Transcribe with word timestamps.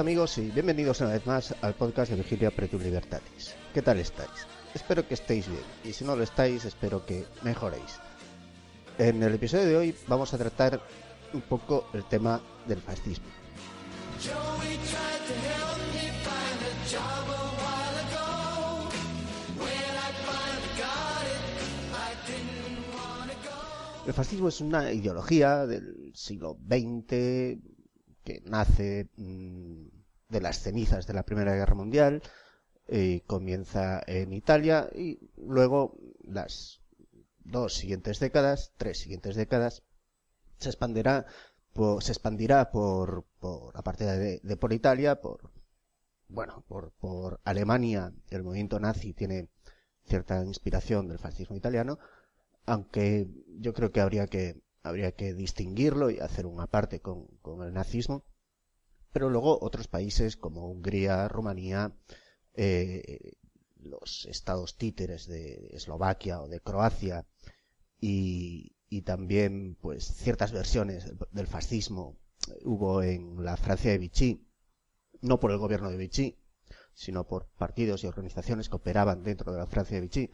Hola 0.00 0.08
amigos 0.08 0.38
y 0.38 0.50
bienvenidos 0.50 1.02
una 1.02 1.10
vez 1.10 1.26
más 1.26 1.54
al 1.60 1.74
podcast 1.74 2.10
de 2.10 2.16
Vigilia 2.16 2.50
Pretum 2.50 2.80
Libertatis. 2.80 3.54
¿Qué 3.74 3.82
tal 3.82 3.98
estáis? 3.98 4.30
Espero 4.72 5.06
que 5.06 5.12
estéis 5.12 5.46
bien 5.46 5.60
y 5.84 5.92
si 5.92 6.06
no 6.06 6.16
lo 6.16 6.22
estáis 6.22 6.64
espero 6.64 7.04
que 7.04 7.26
mejoréis. 7.42 8.00
En 8.96 9.22
el 9.22 9.34
episodio 9.34 9.66
de 9.66 9.76
hoy 9.76 9.94
vamos 10.08 10.32
a 10.32 10.38
tratar 10.38 10.80
un 11.34 11.42
poco 11.42 11.90
el 11.92 12.04
tema 12.04 12.40
del 12.66 12.80
fascismo. 12.80 13.26
El 24.06 24.14
fascismo 24.14 24.48
es 24.48 24.62
una 24.62 24.90
ideología 24.94 25.66
del 25.66 26.10
siglo 26.14 26.56
XX 26.66 27.79
que 28.24 28.42
nace 28.44 29.08
mm, 29.16 29.86
de 30.28 30.40
las 30.40 30.60
cenizas 30.60 31.06
de 31.06 31.14
la 31.14 31.24
Primera 31.24 31.54
Guerra 31.54 31.74
Mundial 31.74 32.22
y 32.88 33.20
comienza 33.20 34.02
en 34.06 34.32
Italia 34.32 34.88
y 34.94 35.30
luego 35.36 35.96
las 36.24 36.80
dos 37.38 37.74
siguientes 37.74 38.20
décadas, 38.20 38.72
tres 38.76 38.98
siguientes 38.98 39.36
décadas, 39.36 39.82
se 40.58 40.68
expandirá 40.68 41.26
por, 41.72 42.02
se 42.02 42.12
expandirá 42.12 42.70
por, 42.70 43.24
por 43.38 43.76
aparte 43.76 44.04
de, 44.04 44.40
de 44.42 44.56
por 44.56 44.72
Italia, 44.72 45.20
por 45.20 45.50
bueno, 46.28 46.64
por, 46.68 46.92
por 46.92 47.40
Alemania, 47.44 48.12
el 48.30 48.44
movimiento 48.44 48.78
nazi 48.78 49.12
tiene 49.12 49.48
cierta 50.04 50.42
inspiración 50.44 51.08
del 51.08 51.18
fascismo 51.18 51.56
italiano, 51.56 51.98
aunque 52.66 53.28
yo 53.58 53.72
creo 53.72 53.90
que 53.90 54.00
habría 54.00 54.26
que 54.28 54.60
habría 54.82 55.12
que 55.12 55.34
distinguirlo 55.34 56.10
y 56.10 56.18
hacer 56.20 56.46
una 56.46 56.66
parte 56.66 57.00
con, 57.00 57.28
el 57.62 57.72
nazismo, 57.72 58.24
pero 59.12 59.28
luego 59.28 59.58
otros 59.60 59.88
países 59.88 60.36
como 60.36 60.70
Hungría, 60.70 61.28
Rumanía, 61.28 61.92
eh, 62.54 63.34
los 63.82 64.26
estados 64.26 64.76
títeres 64.76 65.26
de 65.26 65.70
Eslovaquia 65.72 66.40
o 66.40 66.48
de 66.48 66.60
Croacia 66.60 67.26
y, 68.00 68.76
y 68.88 69.02
también 69.02 69.76
pues 69.80 70.04
ciertas 70.04 70.52
versiones 70.52 71.12
del 71.30 71.46
fascismo 71.46 72.18
hubo 72.64 73.02
en 73.02 73.44
la 73.44 73.56
Francia 73.56 73.90
de 73.90 73.98
Vichy, 73.98 74.46
no 75.20 75.38
por 75.40 75.50
el 75.50 75.58
gobierno 75.58 75.90
de 75.90 75.96
Vichy, 75.96 76.36
sino 76.94 77.26
por 77.26 77.46
partidos 77.56 78.04
y 78.04 78.06
organizaciones 78.06 78.68
que 78.68 78.76
operaban 78.76 79.22
dentro 79.22 79.52
de 79.52 79.58
la 79.58 79.66
Francia 79.66 79.96
de 79.96 80.02
Vichy, 80.02 80.30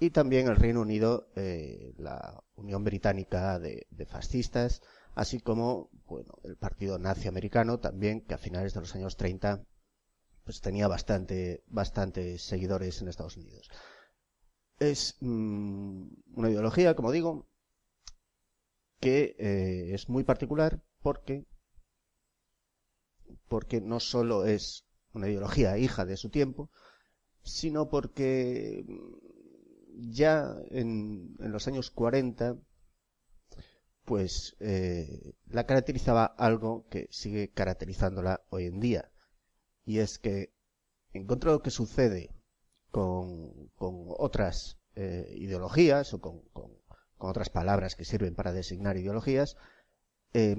y 0.00 0.10
también 0.10 0.46
el 0.46 0.56
Reino 0.56 0.80
Unido, 0.80 1.28
eh, 1.34 1.92
la 1.98 2.42
Unión 2.54 2.84
Británica 2.84 3.58
de, 3.58 3.86
fascistas, 4.06 4.80
así 5.14 5.40
como 5.40 5.90
bueno, 6.06 6.34
el 6.44 6.56
Partido 6.56 6.98
Nazi 6.98 7.28
Americano 7.28 7.80
también, 7.80 8.20
que 8.20 8.34
a 8.34 8.38
finales 8.38 8.74
de 8.74 8.80
los 8.80 8.94
años 8.94 9.16
30 9.16 9.64
pues 10.44 10.60
tenía 10.60 10.88
bastante, 10.88 11.62
bastante 11.66 12.38
seguidores 12.38 13.02
en 13.02 13.08
Estados 13.08 13.36
Unidos. 13.36 13.68
Es 14.78 15.16
mmm, 15.20 16.06
una 16.34 16.50
ideología, 16.50 16.94
como 16.94 17.10
digo, 17.10 17.48
que 19.00 19.36
eh, 19.38 19.94
es 19.94 20.08
muy 20.08 20.24
particular 20.24 20.80
porque 21.02 21.44
porque 23.48 23.80
no 23.80 23.98
solo 24.00 24.46
es 24.46 24.84
una 25.12 25.28
ideología 25.28 25.78
hija 25.78 26.04
de 26.04 26.16
su 26.16 26.30
tiempo, 26.30 26.70
sino 27.42 27.88
porque 27.88 28.84
ya 29.98 30.54
en, 30.70 31.34
los 31.38 31.66
años 31.66 31.90
40 31.90 32.56
pues 34.04 34.56
eh, 34.60 35.34
la 35.48 35.66
caracterizaba 35.66 36.24
algo 36.24 36.86
que 36.88 37.08
sigue 37.10 37.50
caracterizándola 37.50 38.42
hoy 38.48 38.64
en 38.64 38.80
día. 38.80 39.10
Y 39.84 39.98
es 39.98 40.18
que 40.18 40.54
en 41.12 41.26
contra 41.26 41.50
de 41.50 41.58
lo 41.58 41.62
que 41.62 41.70
sucede 41.70 42.34
con, 42.90 43.52
otras 43.76 44.78
eh, 44.94 45.34
ideologías 45.36 46.14
o 46.14 46.20
con, 46.20 46.42
otras 47.18 47.50
palabras 47.50 47.96
que 47.96 48.06
sirven 48.06 48.34
para 48.34 48.52
designar 48.52 48.96
ideologías 48.96 49.56
eh, 50.32 50.56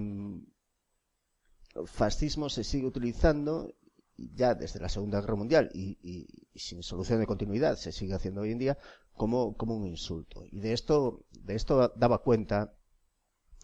fascismo 1.86 2.50
se 2.50 2.64
sigue 2.64 2.86
utilizando 2.86 3.74
ya 4.18 4.54
desde 4.54 4.80
la 4.80 4.90
Segunda 4.90 5.22
Guerra 5.22 5.36
Mundial 5.36 5.70
y, 5.74 6.28
sin 6.56 6.84
solución 6.84 7.20
de 7.20 7.26
continuidad 7.26 7.78
se 7.78 7.92
sigue 7.92 8.14
haciendo 8.14 8.42
hoy 8.42 8.52
en 8.52 8.60
día 8.60 8.78
como, 9.20 9.54
como 9.58 9.76
un 9.76 9.86
insulto. 9.86 10.46
Y 10.50 10.62
de 10.62 10.72
esto, 10.72 11.26
de 11.44 11.56
esto 11.56 11.92
daba 11.98 12.24
cuenta 12.24 12.74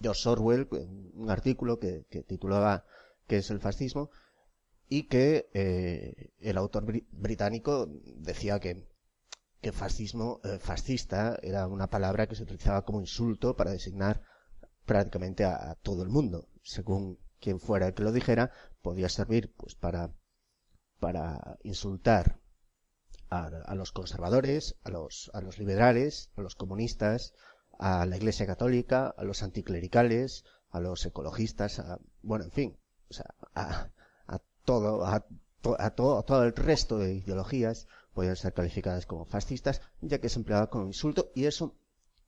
George 0.02 0.28
Orwell 0.28 0.68
un 1.14 1.30
artículo 1.30 1.80
que, 1.80 2.06
que 2.10 2.24
titulaba 2.24 2.84
¿Qué 3.26 3.38
es 3.38 3.50
el 3.50 3.62
fascismo? 3.62 4.10
y 4.90 5.08
que 5.08 5.50
eh, 5.54 6.34
el 6.40 6.58
autor 6.58 6.84
br 6.86 7.04
británico 7.10 7.88
decía 8.18 8.60
que, 8.60 8.86
que 9.62 9.72
fascismo, 9.72 10.42
eh, 10.44 10.60
fascista 10.60 11.40
era 11.42 11.68
una 11.68 11.88
palabra 11.90 12.28
que 12.28 12.36
se 12.36 12.44
utilizaba 12.44 12.84
como 12.84 13.00
insulto 13.00 13.56
para 13.56 13.72
designar 13.72 14.22
prácticamente 14.86 15.46
a, 15.46 15.72
a 15.72 15.76
todo 15.76 16.04
el 16.04 16.10
mundo. 16.10 16.50
Según 16.64 17.18
quien 17.40 17.62
fuera 17.62 17.88
el 17.88 17.94
que 17.94 18.04
lo 18.04 18.12
dijera, 18.12 18.52
podía 18.82 19.08
servir 19.08 19.54
pues 19.56 19.74
para 19.74 20.14
para 21.00 21.58
insultar 21.64 22.42
a, 23.30 23.46
a, 23.48 23.76
los 23.76 23.92
conservadores, 23.92 24.76
a 24.84 24.90
los, 24.90 25.32
a 25.34 25.42
los 25.42 25.58
liberales, 25.58 26.32
a 26.36 26.42
los 26.42 26.56
comunistas, 26.56 27.34
a 27.80 28.06
la 28.06 28.18
Iglesia 28.18 28.46
Católica, 28.46 29.14
a 29.18 29.24
los 29.24 29.44
anticlericales, 29.44 30.46
a 30.70 30.80
los 30.80 31.06
ecologistas, 31.06 31.80
a, 31.80 32.00
bueno, 32.22 32.46
en 32.46 32.52
fin, 32.52 32.78
o 33.10 33.14
sea, 33.14 33.34
a, 33.54 33.90
a 34.28 34.42
todo, 34.66 35.06
a, 35.06 35.26
a, 35.80 35.90
todo, 35.92 36.18
a 36.18 36.24
todo 36.24 36.44
el 36.44 36.56
resto 36.56 36.98
de 36.98 37.16
ideologías 37.16 37.88
podían 38.14 38.36
ser 38.36 38.54
calificadas 38.54 39.06
como 39.06 39.26
fascistas, 39.26 39.82
ya 40.02 40.20
que 40.20 40.30
se 40.30 40.40
empleaba 40.40 40.70
como 40.70 40.88
insulto 40.88 41.32
y 41.36 41.46
eso 41.46 41.76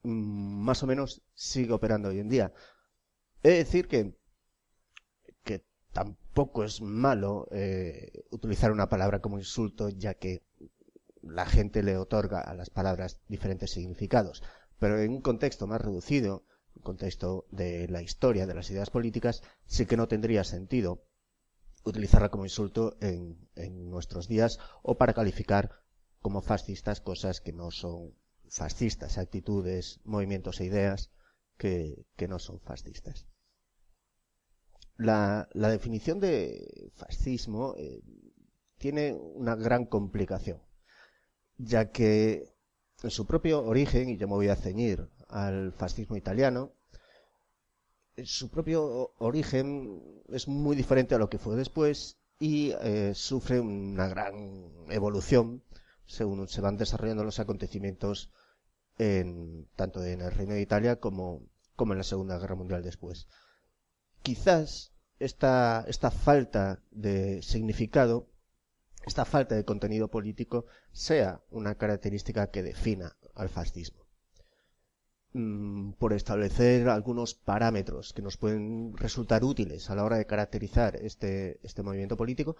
mmm, 0.04 0.64
más 0.64 0.84
o 0.84 0.88
menos 0.88 1.22
sigue 1.34 1.74
operando 1.74 2.10
hoy 2.10 2.20
en 2.20 2.30
día. 2.30 2.54
He 3.44 3.50
de 3.50 3.58
decir 3.58 3.88
que, 3.88 4.18
que 5.44 5.66
tampoco 5.94 6.64
es 6.64 6.82
malo 6.82 7.48
eh, 7.52 8.24
utilizar 8.32 8.72
una 8.72 8.90
palabra 8.90 9.22
como 9.22 9.38
insulto, 9.38 9.90
ya 9.90 10.14
que 10.16 10.44
la 11.22 11.46
gente 11.46 11.84
le 11.84 11.98
otorga 11.98 12.42
a 12.42 12.54
las 12.54 12.70
palabras 12.70 13.20
diferentes 13.28 13.72
significados. 13.72 14.44
Pero 14.80 15.00
en 15.00 15.12
un 15.12 15.22
contexto 15.22 15.68
más 15.68 15.82
reducido, 15.82 16.46
un 16.76 16.84
contexto 16.84 17.48
de 17.52 17.88
la 17.88 18.02
historia, 18.02 18.46
de 18.46 18.54
las 18.54 18.70
ideas 18.70 18.90
políticas, 18.90 19.42
sí 19.66 19.86
que 19.86 19.98
no 19.98 20.08
tendría 20.08 20.44
sentido 20.44 21.04
utilizarla 21.84 22.30
como 22.30 22.46
insulto 22.46 22.98
en, 23.02 23.38
nuestros 23.90 24.28
días 24.28 24.60
o 24.84 24.98
para 24.98 25.14
calificar 25.14 25.72
como 26.22 26.42
fascistas 26.42 27.02
cosas 27.02 27.42
que 27.42 27.54
no 27.54 27.72
son 27.72 28.14
fascistas, 28.50 29.18
actitudes, 29.18 30.00
movimientos 30.04 30.60
e 30.60 30.66
ideas 30.66 31.12
que, 31.58 32.06
no 32.28 32.40
son 32.40 32.60
fascistas. 32.60 33.26
La, 34.98 35.48
la 35.54 35.70
definición 35.70 36.20
de 36.20 36.92
fascismo 36.96 37.76
eh, 37.78 38.02
tiene 38.78 39.14
una 39.14 39.56
gran 39.56 39.86
complicación, 39.86 40.62
ya 41.58 41.92
que 41.92 42.54
en 43.04 43.12
su 43.12 43.26
propio 43.26 43.64
origen, 43.64 44.10
y 44.10 44.18
yo 44.18 44.28
me 44.28 44.36
voy 44.36 44.50
a 44.50 44.56
ceñir 44.56 45.08
al 45.30 45.74
fascismo 45.74 46.16
italiano, 46.18 46.72
su 48.24 48.50
propio 48.50 49.14
origen 49.20 50.02
es 50.30 50.48
muy 50.48 50.76
diferente 50.76 51.16
a 51.16 51.20
lo 51.20 51.30
que 51.30 51.38
fue 51.38 51.56
después 51.56 52.18
y 52.40 52.74
eh, 52.82 53.14
sufre 53.14 53.60
una 53.60 54.08
gran 54.08 54.72
evolución 54.90 55.62
según 56.08 56.48
se 56.48 56.62
van 56.62 56.78
desarrollando 56.78 57.24
los 57.24 57.40
acontecimientos 57.40 58.32
en, 58.98 59.68
tanto 59.76 60.04
en 60.04 60.22
el 60.22 60.32
Reino 60.32 60.54
de 60.54 60.62
Italia 60.62 61.00
como, 61.00 61.44
como 61.76 61.94
en 61.94 62.00
la 62.00 62.04
Segunda 62.04 62.40
Guerra 62.40 62.56
Mundial 62.56 62.82
después. 62.82 63.28
Quizás 64.24 64.94
esta, 65.20 65.86
esta 65.88 66.10
falta 66.10 66.82
de 66.92 67.42
significado 67.44 68.28
esta 69.08 69.26
falta 69.26 69.56
de 69.56 69.66
contenido 69.66 70.10
político 70.10 70.66
sea 70.92 71.42
una 71.50 71.76
característica 71.76 72.52
que 72.52 72.62
defina 72.62 73.16
al 73.36 73.50
fascismo. 73.50 74.06
Mm, 75.34 75.94
por 75.94 76.14
establecer 76.14 76.90
algunos 76.90 77.34
parámetros 77.34 78.14
que 78.14 78.22
nos 78.22 78.38
pueden 78.38 78.96
resultar 78.98 79.44
útiles 79.44 79.90
a 79.90 79.96
la 79.96 80.04
hora 80.04 80.18
de 80.18 80.26
caracterizar 80.26 80.96
este, 80.98 81.60
este 81.64 81.84
movimiento 81.84 82.18
político, 82.18 82.58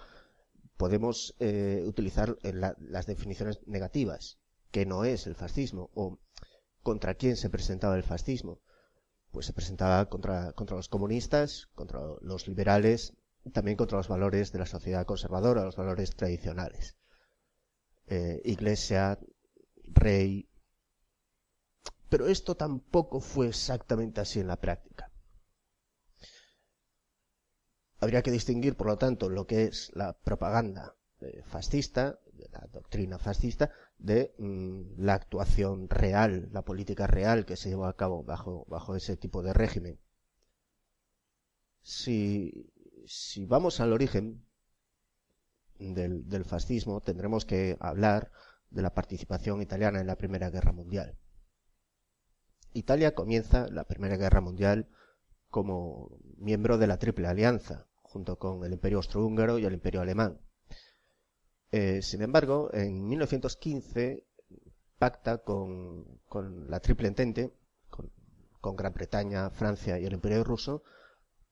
podemos 0.78 1.36
eh, 1.40 1.84
utilizar 1.86 2.38
la, 2.44 2.76
las 2.80 3.08
definiciones 3.08 3.60
negativas, 3.66 4.38
que 4.72 4.86
no 4.86 5.06
es 5.06 5.28
el 5.28 5.36
fascismo, 5.36 5.90
o 5.96 6.20
contra 6.84 7.16
quién 7.16 7.36
se 7.36 7.50
presentaba 7.50 7.98
el 7.98 8.04
fascismo. 8.04 8.62
Pues 9.32 9.46
se 9.46 9.54
presentaba 9.54 10.08
contra, 10.08 10.54
contra 10.54 10.78
los 10.78 10.88
comunistas, 10.88 11.68
contra 11.76 12.00
los 12.22 12.48
liberales, 12.48 13.14
también 13.52 13.78
contra 13.78 13.98
los 13.98 14.08
valores 14.08 14.52
de 14.52 14.60
la 14.60 14.66
sociedad 14.66 15.06
conservadora, 15.06 15.64
los 15.64 15.76
valores 15.76 16.16
tradicionales. 16.16 16.98
Eh, 18.08 18.42
iglesia, 18.46 19.20
rey. 19.84 20.50
Pero 22.10 22.28
esto 22.28 22.56
tampoco 22.56 23.20
fue 23.20 23.48
exactamente 23.50 24.22
así 24.22 24.40
en 24.40 24.48
la 24.48 24.56
práctica. 24.56 25.12
habría 28.00 28.22
que 28.22 28.32
distinguir, 28.32 28.76
por 28.76 28.88
lo 28.88 28.98
tanto, 28.98 29.30
lo 29.30 29.48
que 29.48 29.66
es 29.66 29.92
la 29.96 30.14
propaganda 30.14 30.96
eh, 31.22 31.42
fascista, 31.46 32.20
la 32.52 32.68
doctrina 32.72 33.18
fascista, 33.18 33.72
de 33.98 34.34
mm, 34.38 35.02
la 35.04 35.16
actuación 35.16 35.90
real, 35.90 36.50
la 36.52 36.64
política 36.64 37.08
real 37.08 37.46
que 37.46 37.56
se 37.56 37.70
llevó 37.70 37.86
a 37.86 37.96
cabo 37.96 38.24
bajo, 38.24 38.66
bajo 38.68 38.96
ese 38.96 39.18
tipo 39.18 39.42
de 39.42 39.54
régimen. 39.54 40.00
Si, 41.82 42.70
si 43.08 43.46
vamos 43.46 43.80
al 43.80 43.94
origen 43.94 44.46
del, 45.80 46.46
fascismo, 46.46 47.02
tendremos 47.02 47.46
que 47.46 47.78
hablar 47.80 48.32
de 48.70 48.82
la 48.82 48.94
participación 48.94 49.62
italiana 49.62 50.02
en 50.02 50.08
la 50.08 50.18
Primera 50.18 50.50
Guerra 50.50 50.74
Mundial. 50.74 51.18
Italia 52.74 53.16
comienza 53.16 53.68
la 53.70 53.86
Primera 53.86 54.18
Guerra 54.18 54.42
Mundial 54.42 54.90
como 55.50 56.20
miembro 56.38 56.78
de 56.78 56.88
la 56.88 56.98
Triple 56.98 57.28
Alianza, 57.28 57.88
junto 58.04 58.38
con 58.38 58.66
el 58.66 58.74
Imperio 58.74 58.98
Austrohúngaro 58.98 59.58
y 59.58 59.66
el 59.66 59.74
Imperio 59.74 60.02
Alemán. 60.02 60.40
Eh, 61.72 62.02
sin 62.02 62.22
embargo, 62.22 62.70
en 62.74 63.08
1915 63.08 64.26
pacta 64.98 65.38
con, 65.40 66.20
la 66.68 66.80
Triple 66.80 67.08
Entente, 67.08 67.54
con, 67.90 68.76
Gran 68.76 68.94
Bretaña, 68.94 69.50
Francia 69.50 69.98
y 69.98 70.06
el 70.06 70.14
Imperio 70.14 70.44
Ruso, 70.44 70.84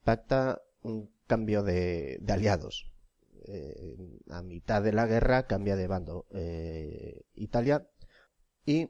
pacta 0.03 0.61
un 0.81 1.14
cambio 1.27 1.63
de, 1.63 2.21
aliados. 2.27 2.91
Eh, 3.47 3.95
a 4.29 4.41
mitad 4.41 4.81
de 4.81 4.93
la 4.93 5.05
guerra 5.05 5.45
cambia 5.45 5.75
de 5.75 5.87
bando 5.87 6.25
eh, 6.31 7.21
Italia 7.35 7.87
y 8.65 8.89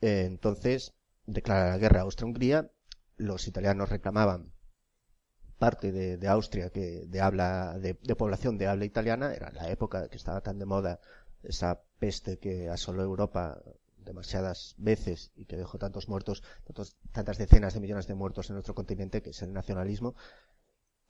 entonces 0.00 0.94
declara 1.26 1.70
la 1.70 1.78
guerra 1.78 2.00
a 2.00 2.02
Austria-Hungría. 2.04 2.70
Los 3.16 3.48
italianos 3.48 3.88
reclamaban 3.88 4.52
parte 5.58 5.90
de, 5.92 6.28
Austria 6.28 6.70
que 6.70 7.06
de 7.06 7.20
habla 7.20 7.78
de, 7.78 7.94
población 8.14 8.58
de 8.58 8.66
habla 8.66 8.84
italiana 8.84 9.34
era 9.34 9.50
la 9.52 9.70
época 9.70 10.08
que 10.08 10.16
estaba 10.16 10.42
tan 10.42 10.58
de 10.58 10.66
moda 10.66 11.00
esa 11.42 11.80
peste 11.98 12.38
que 12.38 12.68
asoló 12.68 13.02
Europa 13.02 13.62
demasiadas 13.96 14.74
veces 14.76 15.32
y 15.34 15.46
que 15.46 15.56
dejó 15.56 15.78
tantos 15.78 16.08
muertos 16.08 16.42
tantas 17.12 17.38
decenas 17.38 17.74
de 17.74 17.80
millones 17.80 18.06
de 18.06 18.14
muertos 18.14 18.50
en 18.50 18.54
nuestro 18.54 18.74
continente 18.74 19.22
que 19.22 19.30
es 19.30 19.42
el 19.42 19.52
nacionalismo 19.52 20.14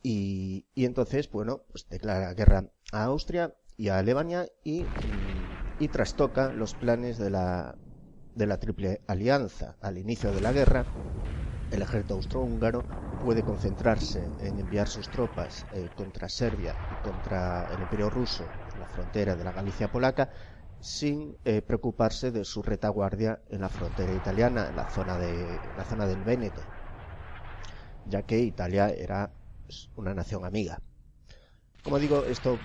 y, 0.02 0.66
entonces 0.74 1.30
bueno 1.30 1.64
pues 1.68 1.88
declara 1.88 2.34
guerra 2.34 2.70
a 2.92 3.04
Austria 3.04 3.54
y 3.76 3.88
a 3.88 3.98
Alemania 3.98 4.48
y, 4.64 4.92
y 5.78 5.88
trastoca 5.88 6.52
los 6.52 6.74
planes 6.74 7.18
de 7.18 7.30
la 7.30 7.78
de 8.34 8.46
la 8.46 8.58
triple 8.58 9.02
alianza. 9.06 9.76
Al 9.80 9.98
inicio 9.98 10.32
de 10.32 10.40
la 10.40 10.52
guerra 10.52 10.86
el 11.70 11.82
ejército 11.82 12.14
austrohúngaro 12.14 12.86
puede 13.18 13.42
concentrarse 13.42 14.32
en 14.38 14.58
enviar 14.58 14.88
sus 14.88 15.10
tropas 15.10 15.66
eh, 15.70 15.90
contra 15.94 16.28
Serbia 16.28 16.78
y 16.88 16.96
contra 16.96 17.66
el 17.70 17.80
Imperio 17.80 18.10
ruso, 18.10 18.52
en 18.74 18.80
la 18.80 18.86
frontera 18.86 19.36
de 19.36 19.44
la 19.44 19.52
Galicia 19.52 19.90
polaca, 19.90 20.30
sin 20.80 21.36
eh, 21.44 21.62
preocuparse 21.62 22.30
de 22.30 22.44
su 22.44 22.62
retaguardia 22.62 23.42
en 23.48 23.62
la 23.62 23.68
frontera 23.70 24.12
italiana, 24.12 24.68
en 24.68 24.76
la 24.76 24.88
zona, 24.88 25.18
de, 25.18 25.72
la 25.74 25.84
zona 25.84 26.06
del 26.06 26.22
Véneto, 26.22 26.68
ya 28.04 28.22
que 28.22 28.38
Italia 28.38 28.90
era 28.90 29.34
una 29.96 30.14
nación 30.14 30.44
amiga. 30.44 30.80
Como 31.82 31.98
digo, 31.98 32.24
esto 32.24 32.58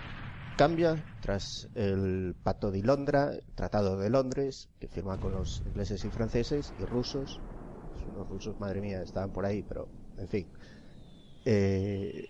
cambia 0.58 1.04
tras 1.22 1.70
el 1.76 2.36
Pacto 2.44 2.72
de 2.72 2.82
Londra, 2.82 3.34
el 3.34 3.54
Tratado 3.56 3.98
de 3.98 4.10
Londres, 4.10 4.70
que 4.80 4.88
firma 4.88 5.18
con 5.18 5.32
los 5.34 5.62
ingleses 5.66 6.04
y 6.06 6.10
franceses 6.10 6.74
y 6.78 6.86
rusos, 6.86 7.40
los 8.16 8.28
rusos, 8.28 8.60
madre 8.60 8.82
mía, 8.82 9.02
estaban 9.02 9.32
por 9.32 9.46
ahí, 9.46 9.64
pero 9.64 9.88
en 10.18 10.28
fin. 10.28 10.48
Eh, 11.46 12.28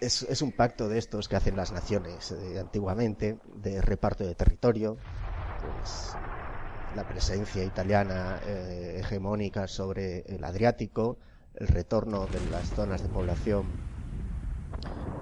es, 0.00 0.42
un 0.42 0.52
pacto 0.52 0.88
de 0.88 0.98
estos 0.98 1.28
que 1.28 1.36
hacen 1.36 1.56
las 1.56 1.72
naciones 1.72 2.30
eh, 2.30 2.58
antiguamente, 2.58 3.38
de 3.56 3.80
reparto 3.80 4.24
de 4.24 4.34
territorio, 4.34 4.96
pues 5.60 6.14
la 6.96 7.06
presencia 7.06 7.64
italiana 7.64 8.40
eh, 8.46 8.96
hegemónica 9.00 9.66
sobre 9.66 10.20
el 10.20 10.44
Adriático, 10.44 11.18
el 11.54 11.68
retorno 11.68 12.26
de 12.26 12.40
las 12.50 12.68
zonas 12.68 13.02
de 13.02 13.08
población 13.08 13.87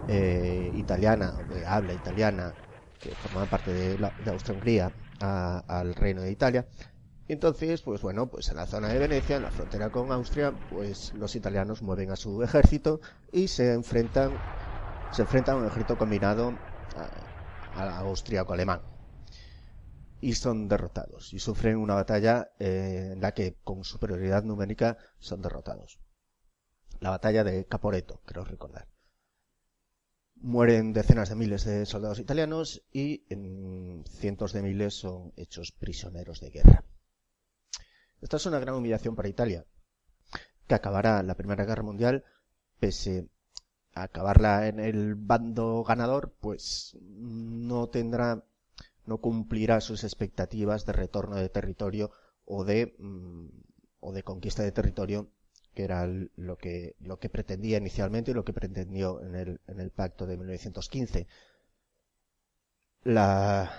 italiana, 0.08 1.42
de 1.48 1.66
habla 1.66 1.94
italiana, 1.94 2.54
que 3.00 3.14
formaban 3.16 3.48
parte 3.48 3.72
de, 3.72 3.96
de 3.96 4.30
Austria-Hungría, 4.30 4.92
al 5.20 5.94
Reino 5.94 6.22
de 6.22 6.30
Italia, 6.30 6.66
entonces, 7.28 7.82
pues 7.82 8.02
bueno, 8.02 8.28
pues 8.28 8.48
en 8.50 8.56
la 8.56 8.66
zona 8.66 8.88
de 8.88 8.98
Venecia, 8.98 9.36
en 9.36 9.42
la 9.42 9.50
frontera 9.50 9.90
con 9.90 10.12
Austria, 10.12 10.52
pues 10.70 11.12
los 11.14 11.34
italianos 11.34 11.82
mueven 11.82 12.10
a 12.10 12.16
su 12.16 12.42
ejército 12.42 13.00
y 13.32 13.48
se 13.48 13.72
enfrentan, 13.72 14.30
se 15.12 15.22
enfrentan 15.22 15.56
a 15.56 15.58
un 15.58 15.66
ejército 15.66 15.98
combinado 15.98 16.52
a, 17.74 17.98
austriaco-alemán. 17.98 18.80
Y 20.20 20.34
son 20.34 20.68
derrotados 20.68 21.32
y 21.34 21.38
sufren 21.40 21.76
una 21.76 21.94
batalla 21.94 22.50
eh, 22.58 23.10
en 23.12 23.20
la 23.20 23.32
que 23.34 23.58
con 23.64 23.84
superioridad 23.84 24.44
numérica 24.44 24.96
son 25.18 25.42
derrotados. 25.42 25.98
La 27.00 27.10
batalla 27.10 27.44
de 27.44 27.66
Caporeto, 27.66 28.22
creo 28.24 28.44
recordar. 28.44 28.95
Mueren 30.36 30.92
decenas 30.92 31.30
de 31.30 31.34
miles 31.34 31.64
de 31.64 31.86
soldados 31.86 32.18
italianos 32.18 32.82
y 32.92 33.24
en 33.30 34.04
cientos 34.08 34.52
de 34.52 34.62
miles 34.62 34.94
son 34.94 35.32
hechos 35.36 35.72
prisioneros 35.72 36.40
de 36.40 36.50
guerra. 36.50 36.84
Esta 38.20 38.36
es 38.36 38.46
una 38.46 38.58
gran 38.58 38.74
humillación 38.74 39.16
para 39.16 39.28
Italia, 39.28 39.66
que 40.66 40.74
acabará 40.74 41.22
la 41.22 41.36
Primera 41.36 41.64
Guerra 41.64 41.82
Mundial, 41.82 42.24
pese 42.78 43.28
a 43.94 44.04
acabarla 44.04 44.68
en 44.68 44.78
el 44.78 45.14
bando 45.14 45.82
ganador, 45.84 46.34
pues 46.40 46.96
no 47.00 47.88
tendrá, 47.88 48.44
no 49.06 49.18
cumplirá 49.18 49.80
sus 49.80 50.04
expectativas 50.04 50.84
de 50.84 50.92
retorno 50.92 51.36
de 51.36 51.48
territorio 51.48 52.10
o 52.44 52.64
de, 52.64 52.94
mm, 52.98 53.48
o 54.00 54.12
de 54.12 54.22
conquista 54.22 54.62
de 54.62 54.72
territorio, 54.72 55.30
que 55.76 55.84
era 55.84 56.06
lo 56.06 56.56
que, 56.56 56.96
lo 57.00 57.18
que 57.18 57.28
pretendía 57.28 57.76
inicialmente 57.76 58.30
y 58.30 58.34
lo 58.34 58.46
que 58.46 58.54
pretendió 58.54 59.20
en 59.20 59.34
el, 59.34 59.60
en 59.68 59.78
el 59.78 59.90
pacto 59.90 60.26
de 60.26 60.38
1915. 60.38 61.26
La, 63.04 63.70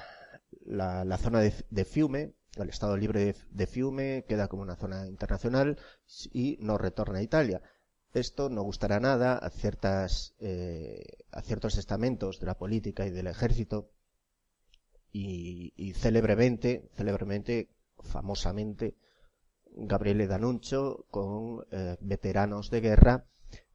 la, 0.63 1.03
la 1.03 1.17
zona 1.17 1.41
de, 1.41 1.53
de 1.71 1.85
Fiume, 1.85 2.35
el 2.55 2.69
Estado 2.69 2.95
libre 2.97 3.33
de, 3.49 3.65
Fiume 3.65 4.25
queda 4.27 4.47
como 4.47 4.61
una 4.61 4.75
zona 4.75 5.07
internacional 5.07 5.79
y 6.31 6.59
no 6.61 6.77
retorna 6.77 7.17
a 7.17 7.23
Italia. 7.23 7.63
Esto 8.13 8.49
no 8.49 8.61
gustará 8.61 8.99
nada 8.99 9.35
a, 9.35 9.49
ciertas, 9.49 10.35
eh, 10.39 11.03
a 11.31 11.41
ciertos 11.41 11.79
estamentos 11.79 12.39
de 12.39 12.45
la 12.45 12.59
política 12.59 13.07
y 13.07 13.09
del 13.09 13.25
ejército 13.25 13.89
y, 15.11 15.73
y 15.75 15.93
célebremente, 15.93 16.91
célebremente, 16.93 17.71
famosamente, 18.03 18.95
Gabriele 19.79 20.27
D'Annunzio, 20.27 21.05
con 21.09 21.65
eh, 21.71 21.97
veteranos 22.01 22.69
de 22.69 22.81
guerra, 22.81 23.25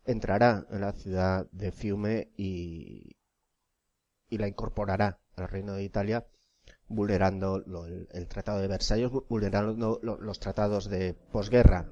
entrará 0.04 0.66
en 0.70 0.80
la 0.80 0.92
ciudad 0.92 1.46
de 1.52 1.70
Fiume 1.72 2.32
y, 2.36 3.16
la 4.30 4.48
incorporará 4.48 5.20
al 5.36 5.48
Reino 5.48 5.74
de 5.74 5.84
Italia 5.84 6.26
vulnerando 6.88 7.56
el, 8.10 8.28
Tratado 8.28 8.60
de 8.60 8.68
Versalles, 8.68 9.10
vulnerando 9.28 10.00
los 10.02 10.40
tratados 10.40 10.88
de 10.88 11.14
posguerra. 11.14 11.88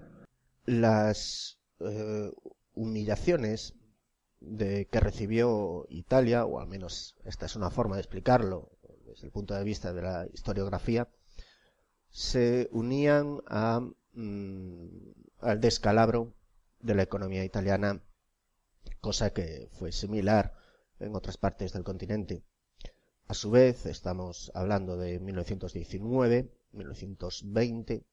Las 0.64 1.58
eh, 1.80 2.30
humillaciones 2.74 3.74
de 4.40 4.86
que 4.86 5.00
recibió 5.00 5.86
Italia, 5.88 6.44
o 6.44 6.60
al 6.60 6.66
menos 6.66 7.16
esta 7.24 7.46
es 7.46 7.56
una 7.56 7.70
forma 7.70 7.96
de 7.96 8.02
explicarlo 8.02 8.70
desde 9.06 9.26
el 9.26 9.32
punto 9.32 9.54
de 9.54 9.64
vista 9.64 9.92
de 9.92 10.02
la 10.02 10.26
historiografía, 10.32 11.08
se 12.10 12.68
unían 12.72 13.40
a, 13.46 13.80
mm, 14.12 14.86
al 15.40 15.60
descalabro 15.60 16.34
de 16.80 16.94
la 16.94 17.02
economía 17.02 17.44
italiana, 17.44 18.02
cosa 19.00 19.30
que 19.30 19.68
fue 19.72 19.92
similar 19.92 20.54
en 20.98 21.14
otras 21.14 21.36
partes 21.36 21.72
del 21.72 21.84
continente. 21.84 22.44
A 23.26 23.34
su 23.34 23.50
vez, 23.50 23.86
estamos 23.86 24.50
hablando 24.54 24.96
de 24.96 25.20
1919, 25.20 26.50
1920, 26.72 28.04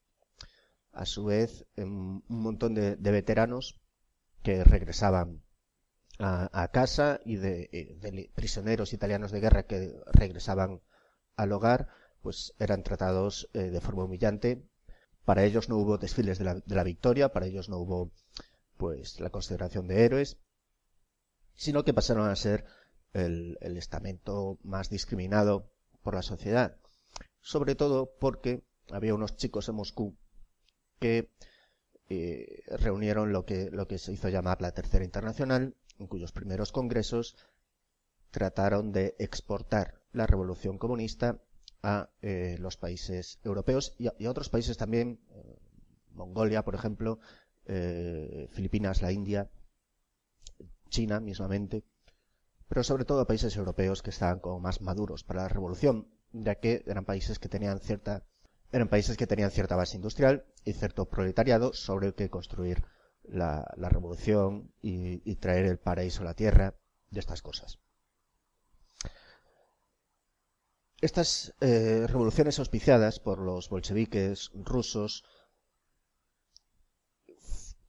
a 0.91 1.05
su 1.05 1.25
vez, 1.25 1.65
un 1.77 2.23
montón 2.27 2.73
de, 2.73 2.95
veteranos 2.95 3.79
que 4.43 4.63
regresaban 4.63 5.43
a, 6.19 6.69
casa 6.71 7.19
y 7.25 7.37
eh, 7.37 7.97
de, 7.99 8.31
prisioneros 8.33 8.93
italianos 8.93 9.31
de 9.31 9.39
guerra 9.39 9.63
que 9.63 9.95
regresaban 10.11 10.81
al 11.35 11.51
hogar, 11.51 11.89
pues 12.21 12.53
eran 12.59 12.83
tratados 12.83 13.49
eh, 13.53 13.69
de 13.69 13.81
forma 13.81 14.05
humillante. 14.05 14.63
Para 15.27 15.43
ellos 15.43 15.67
no 15.67 15.75
hubo 15.75 15.97
desfiles 15.97 16.39
de 16.39 16.45
la, 16.65 16.83
victoria, 16.85 17.33
para 17.33 17.47
ellos 17.47 17.67
no 17.67 17.79
hubo 17.79 18.11
pues 18.77 19.19
la 19.19 19.29
consideración 19.29 19.85
de 19.85 20.05
héroes, 20.05 20.37
sino 21.53 21.83
que 21.83 21.93
pasaron 21.93 22.29
a 22.29 22.35
ser 22.37 22.63
el, 23.11 23.57
estamento 23.59 24.57
más 24.63 24.89
discriminado 24.89 25.69
por 26.01 26.15
la 26.15 26.21
sociedad. 26.21 26.77
Sobre 27.41 27.75
todo 27.75 28.09
porque 28.21 28.63
había 28.89 29.15
unos 29.15 29.35
chicos 29.35 29.67
en 29.67 29.75
Moscú 29.75 30.15
que 30.97 31.29
eh, 32.07 32.63
reunieron 32.77 33.33
lo 33.33 33.43
que, 33.43 33.69
lo 33.69 33.85
que 33.85 33.97
se 33.97 34.13
hizo 34.13 34.29
llamar 34.29 34.61
la 34.61 34.71
Tercera 34.71 35.03
Internacional, 35.03 35.75
en 35.99 36.07
cuyos 36.07 36.31
primeros 36.31 36.71
congresos 36.71 37.35
trataron 38.31 38.93
de 38.93 39.13
exportar 39.19 39.99
la 40.13 40.25
revolución 40.25 40.77
comunista 40.77 41.41
a 41.87 42.09
eh, 42.21 42.57
los 42.59 42.75
países 42.75 43.39
europeos 43.45 43.95
y 43.97 44.07
a, 44.07 44.29
otros 44.29 44.49
países 44.49 44.75
también, 44.75 45.21
eh, 45.31 45.55
Mongolia, 46.11 46.65
por 46.65 46.75
ejemplo, 46.75 47.19
eh, 47.65 48.49
Filipinas, 48.51 49.01
la 49.01 49.13
India, 49.13 49.49
China 50.89 51.21
mismamente, 51.21 51.85
pero 52.67 52.83
sobre 52.83 53.05
todo 53.05 53.21
a 53.21 53.27
países 53.27 53.55
europeos 53.55 54.01
que 54.01 54.09
estaban 54.09 54.39
como 54.39 54.59
más 54.59 54.81
maduros 54.81 55.23
para 55.23 55.43
la 55.43 55.47
revolución, 55.47 56.09
ya 56.33 56.55
que 56.55 56.83
eran 56.87 57.05
países 57.05 57.39
que 57.39 57.47
tenían 57.47 57.79
cierta 57.79 58.25
eran 58.73 58.89
países 58.89 59.15
que 59.15 59.25
tenían 59.25 59.49
cierta 59.49 59.77
base 59.77 59.95
industrial 59.95 60.45
y 60.65 60.73
cierto 60.73 61.05
proletariado 61.05 61.71
sobre 61.71 62.07
el 62.07 62.15
que 62.15 62.29
construir 62.29 62.83
la, 63.23 63.63
revolución 63.77 64.73
y, 64.81 65.35
traer 65.37 65.67
el 65.67 65.79
paraíso 65.79 66.23
a 66.23 66.25
la 66.25 66.33
tierra 66.33 66.75
de 67.11 67.21
estas 67.21 67.41
cosas. 67.41 67.79
Estas 70.99 71.53
eh, 71.61 72.05
revoluciones 72.07 72.57
auspiciadas 72.57 73.19
por 73.19 73.39
los 73.39 73.69
bolcheviques 73.69 74.51
rusos 74.55 75.23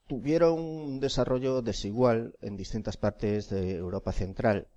tuvieron 0.06 0.58
un 0.58 1.00
desarrollo 1.00 1.62
desigual 1.62 2.36
en 2.40 2.56
distintas 2.56 2.96
partes 2.96 3.48
de 3.48 3.76
Europa 3.76 4.12
Central. 4.12 4.68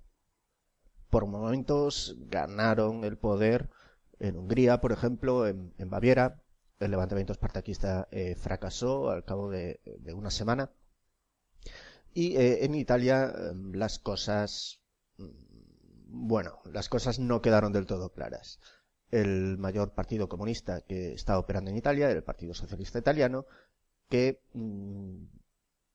Por 1.10 1.26
momentos 1.26 2.16
ganaron 2.20 3.04
el 3.04 3.18
poder 3.18 3.68
en 4.18 4.36
Hungría, 4.36 4.80
por 4.80 4.92
ejemplo, 4.92 5.46
en, 5.46 5.74
Baviera, 5.90 6.42
el 6.78 6.90
levantamiento 6.90 7.32
espartaquista 7.32 8.08
eh, 8.12 8.34
fracasó 8.34 9.10
al 9.10 9.24
cabo 9.24 9.50
de, 9.50 9.80
una 10.14 10.30
semana. 10.30 10.70
Y 12.14 12.36
eh, 12.36 12.64
en 12.64 12.74
Italia 12.74 13.32
em, 13.50 13.72
las 13.72 13.98
cosas, 13.98 14.80
mm, 15.18 15.51
bueno, 16.12 16.60
las 16.66 16.88
cosas 16.88 17.18
no 17.18 17.40
quedaron 17.40 17.72
del 17.72 17.86
todo 17.86 18.12
claras. 18.12 18.60
El 19.10 19.56
mayor 19.58 19.94
partido 19.94 20.28
comunista 20.28 20.82
que 20.82 21.12
estaba 21.14 21.38
operando 21.38 21.70
en 21.70 21.76
Italia 21.76 22.10
era 22.10 22.18
el 22.18 22.24
Partido 22.24 22.54
Socialista 22.54 22.98
Italiano, 22.98 23.46
que 24.08 24.42
mm, 24.52 25.24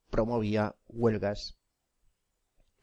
promovía 0.10 0.76
huelgas 0.88 1.58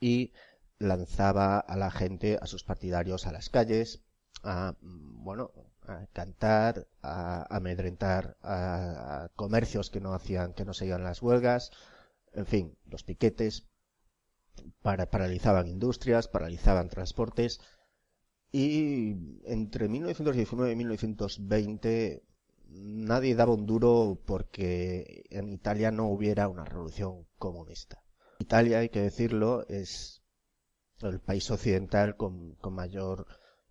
y 0.00 0.32
lanzaba 0.78 1.58
a 1.58 1.76
la 1.76 1.90
gente, 1.90 2.38
a 2.40 2.46
sus 2.46 2.62
partidarios, 2.62 3.26
a 3.26 3.32
las 3.32 3.48
calles, 3.50 4.04
a, 4.44 4.74
mm, 4.80 5.24
bueno, 5.24 5.50
a 5.86 6.06
cantar, 6.12 6.86
a 7.02 7.46
amedrentar 7.54 8.36
a, 8.42 9.28
comercios 9.34 9.90
que 9.90 10.00
no 10.00 10.14
hacían, 10.14 10.54
que 10.54 10.64
no 10.64 10.72
seguían 10.72 11.04
las 11.04 11.20
huelgas, 11.20 11.72
en 12.32 12.46
fin, 12.46 12.78
los 12.86 13.02
piquetes, 13.02 13.66
para, 14.82 15.10
paralizaban 15.10 15.68
industrias, 15.68 16.28
paralizaban 16.28 16.88
transportes, 16.88 17.60
y 18.52 19.40
entre 19.44 19.88
1919 19.88 20.72
y 20.72 20.76
1920 20.76 22.22
nadie 22.68 23.34
daba 23.34 23.52
un 23.52 23.66
duro 23.66 24.20
porque 24.24 25.24
en 25.30 25.52
Italia 25.52 25.90
no 25.90 26.06
hubiera 26.06 26.48
una 26.48 26.64
revolución 26.64 27.26
comunista. 27.36 28.02
Italia, 28.38 28.78
hay 28.78 28.90
que 28.90 29.00
decirlo, 29.00 29.66
es 29.68 30.22
el 31.00 31.20
país 31.20 31.50
occidental 31.50 32.16
con, 32.16 32.56
mayor 32.70 33.26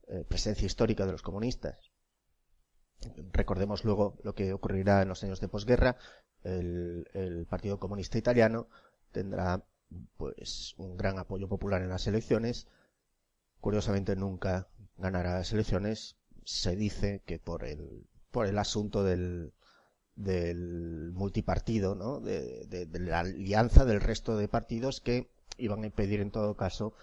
eh, 0.07 0.25
presencia 0.27 0.65
histórica 0.65 1.05
de 1.05 1.13
los 1.13 1.21
comunistas. 1.21 1.91
Recordemos 3.31 3.83
luego 3.83 4.17
lo 4.23 4.35
que 4.35 4.53
ocurrirá 4.53 5.01
en 5.01 5.09
los 5.09 5.23
años 5.23 5.39
de 5.41 5.49
posguerra. 5.49 5.97
El, 6.43 7.07
el 7.13 7.45
Partido 7.45 7.79
Comunista 7.79 8.17
Italiano 8.17 8.67
tendrá 9.11 9.63
pues 10.17 10.73
un 10.77 10.97
gran 10.97 11.19
apoyo 11.19 11.47
popular 11.47 11.81
en 11.81 11.89
las 11.89 12.07
elecciones. 12.07 12.67
Curiosamente 13.59 14.15
nunca 14.15 14.67
ganará 14.97 15.35
las 15.35 15.53
elecciones. 15.53 16.17
Se 16.45 16.75
dice 16.75 17.21
que 17.25 17.39
por 17.39 17.63
el 17.65 18.07
por 18.33 18.47
el 18.47 18.57
asunto 18.57 19.03
del, 19.03 19.53
del 20.15 21.11
multipartido, 21.13 21.93
¿no? 21.93 22.19
De, 22.19 22.87
la 22.93 23.19
alianza 23.19 23.85
del 23.85 24.01
resto 24.01 24.35
de 24.35 24.47
partidos 24.47 25.01
que 25.01 25.29
iban 25.57 25.83
a 25.83 25.85
impedir 25.85 26.19
en 26.19 26.31
todo 26.31 26.57
caso 26.57 26.93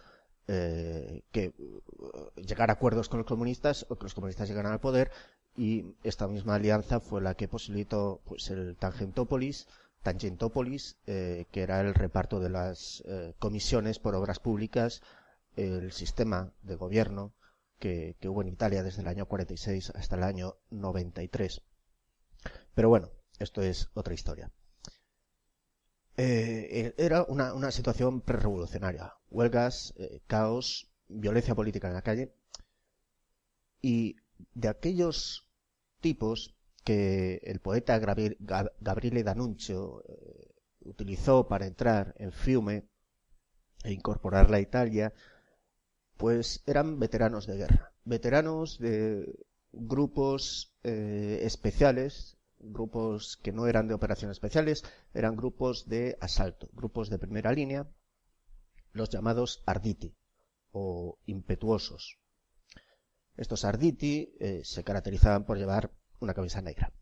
eh, 0.49 1.23
que 1.31 1.55
uh, 1.57 2.41
llegar 2.41 2.71
a 2.71 2.75
acuerdos 2.75 3.09
con 3.09 3.19
los 3.19 3.29
comunistas 3.29 3.87
o 3.89 3.97
que 3.97 4.03
los 4.05 4.15
comunistas 4.15 4.49
llegaran 4.49 4.73
al 4.73 4.81
poder 4.81 5.13
y 5.57 5.95
esta 6.03 6.27
misma 6.27 6.57
alianza 6.57 6.99
fue 6.99 7.21
la 7.21 7.35
que 7.35 7.47
posibilitó 7.47 8.21
pues 8.25 8.51
el 8.51 8.77
Tangentópolis, 8.77 9.69
Tangentópolis, 10.03 10.99
eh, 11.07 11.47
que 11.53 11.63
era 11.63 11.81
el 11.81 11.95
reparto 11.95 12.41
de 12.41 12.49
las 12.49 13.03
eh, 13.07 13.35
comisiones 13.39 13.99
por 13.99 14.15
obras 14.15 14.39
públicas, 14.39 15.03
el 15.57 15.93
sistema 15.93 16.53
de 16.63 16.77
gobierno 16.77 17.35
que, 17.79 18.17
hubo 18.25 18.43
en 18.43 18.49
Italia 18.49 18.83
desde 18.83 19.03
el 19.03 19.09
año 19.09 19.27
46 19.27 19.91
hasta 19.91 20.17
el 20.17 20.23
año 20.23 20.57
93. 20.71 21.63
Pero 22.75 22.89
bueno, 22.89 23.11
esto 23.39 23.63
es 23.63 23.91
otra 23.95 24.15
historia. 24.15 24.51
Eh, 26.17 26.95
era 26.99 27.25
una, 27.25 27.71
situación 27.71 28.21
prerevolucionaria. 28.21 29.15
Huelgas, 29.31 29.95
caos, 30.27 30.91
violencia 31.09 31.55
política 31.55 31.89
en 31.89 31.95
la 31.95 32.03
calle. 32.03 32.35
Y 33.83 34.17
de 34.55 34.69
aquellos 34.69 35.47
tipos 36.01 36.55
que 36.91 37.41
el 37.45 37.61
poeta 37.61 38.01
Gabriele 38.01 39.23
D'Annunzio 39.23 40.03
eh, 40.09 40.51
utilizó 40.81 41.47
para 41.47 41.67
entrar 41.67 42.17
en 42.19 42.33
Fiume 42.33 42.89
e 43.85 43.93
incorporarla 43.93 44.57
a 44.57 44.61
Italia, 44.61 45.15
pues 46.17 46.65
eran 46.67 46.99
veteranos 46.99 47.47
de 47.47 47.59
guerra, 47.59 47.95
veteranos 48.05 48.81
de 48.81 49.25
grupos 49.71 50.75
eh, 50.83 51.39
especiales, 51.45 52.39
grupos 52.59 53.37
que 53.37 53.53
no 53.53 53.69
eran 53.69 53.87
de 53.87 53.95
operaciones 53.95 54.39
especiales, 54.39 54.83
eran 55.15 55.37
grupos 55.37 55.89
de 55.89 56.19
asalto, 56.21 56.71
grupos 56.73 57.09
de 57.09 57.21
primera 57.21 57.53
línea, 57.53 57.89
los 58.93 59.11
llamados 59.11 59.63
arditi 59.65 60.17
o 60.73 61.21
impetuosos. 61.27 62.19
Estos 63.37 63.65
arditi 63.65 64.35
eh, 64.41 64.63
se 64.65 64.83
caracterizaban 64.83 65.47
por 65.47 65.57
llevar 65.57 65.93
una 66.21 66.35
camisa 66.35 66.61
negra 66.61 66.93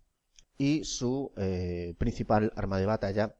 y 0.58 0.84
su 0.84 1.32
eh, 1.36 1.94
principal 1.98 2.52
arma 2.56 2.78
de 2.78 2.86
batalla, 2.86 3.36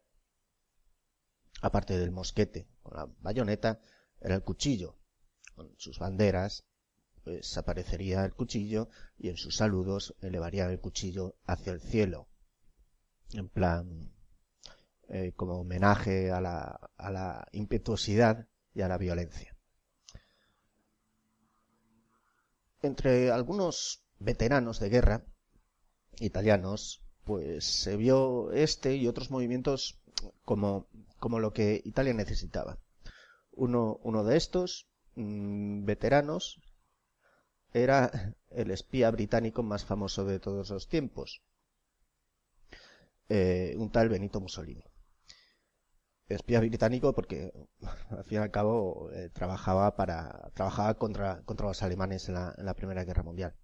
aparte 1.61 1.99
del 1.99 2.12
mosquete 2.12 2.68
con 2.82 2.97
la 2.97 3.08
bayoneta, 3.20 3.80
era 4.20 4.37
el 4.37 4.42
cuchillo, 4.42 4.97
con 5.56 5.75
sus 5.76 5.99
banderas, 5.99 6.64
pues 7.25 7.58
aparecería 7.58 8.25
el 8.25 8.32
cuchillo 8.32 8.88
y 9.18 9.28
en 9.28 9.37
sus 9.37 9.56
saludos 9.56 10.14
elevaría 10.23 10.70
el 10.70 10.80
cuchillo 10.80 11.37
hacia 11.44 11.73
el 11.73 11.80
cielo. 11.80 12.28
En 13.32 13.49
plan, 13.49 14.12
eh, 15.08 15.32
como 15.35 15.61
homenaje 15.61 16.30
a 16.30 16.40
la, 16.40 16.90
a 16.97 17.11
la 17.11 17.49
impetuosidad 17.52 18.47
y 18.75 18.82
a 18.82 18.88
la 18.88 18.97
violencia. 18.97 19.56
Entre 22.80 23.32
algunos 23.32 24.04
veteranos 24.20 24.78
de 24.78 24.88
guerra 24.88 25.25
italianos, 26.20 27.02
pues 27.25 27.64
se 27.64 27.96
vio 27.96 28.52
este 28.52 28.96
y 28.96 29.06
otros 29.06 29.30
movimientos 29.30 30.00
como, 30.44 30.87
como 31.18 31.38
lo 31.40 31.52
que 31.52 31.80
Italia 31.84 32.14
necesitaba. 32.14 32.78
Uno, 33.52 33.98
uno 34.02 34.25
de 34.25 34.37
estos 34.37 34.88
Mm, 35.18 35.84
veteranos 35.84 36.60
era 37.72 38.10
el 38.50 38.70
espía 38.70 39.10
británico 39.10 39.64
más 39.64 39.84
famoso 39.84 40.25
de 40.25 40.38
todos 40.38 40.70
los 40.70 40.88
tiempos, 40.88 41.42
eh, 43.28 43.75
un 43.76 43.90
tal 43.90 44.08
Benito 44.08 44.40
Mussolini. 44.40 44.84
Espía 46.28 46.60
británico 46.60 47.12
porque 47.14 47.52
al 48.10 48.25
fin 48.25 48.38
y 48.38 48.42
al 48.42 48.52
cabo 48.52 49.10
eh, 49.12 49.28
trabajaba 49.30 49.96
para 49.96 50.50
trabajaba 50.54 50.94
contra, 50.94 51.42
contra 51.42 51.66
los 51.66 51.82
alemanes 51.82 52.28
en 52.28 52.34
la, 52.34 52.54
en 52.56 52.64
la 52.64 52.75
Primera 52.75 53.04
Guerra 53.04 53.25
Mundial 53.25 53.54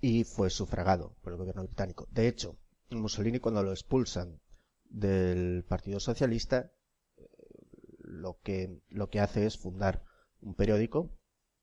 y 0.00 0.24
fue 0.24 0.50
sufragado 0.50 1.16
por 1.22 1.32
el 1.32 1.38
gobierno 1.38 1.64
británico. 1.64 2.08
De 2.10 2.28
hecho, 2.28 2.58
Mussolini 2.90 3.40
cuando 3.40 3.62
lo 3.62 3.72
expulsan 3.72 4.40
del 4.84 5.64
Partido 5.64 6.00
Socialista 6.00 6.72
lo 7.98 8.38
que, 8.42 8.80
lo 8.88 9.10
que 9.10 9.20
hace 9.20 9.46
es 9.46 9.58
fundar 9.58 10.04
un 10.40 10.54
periódico. 10.54 11.10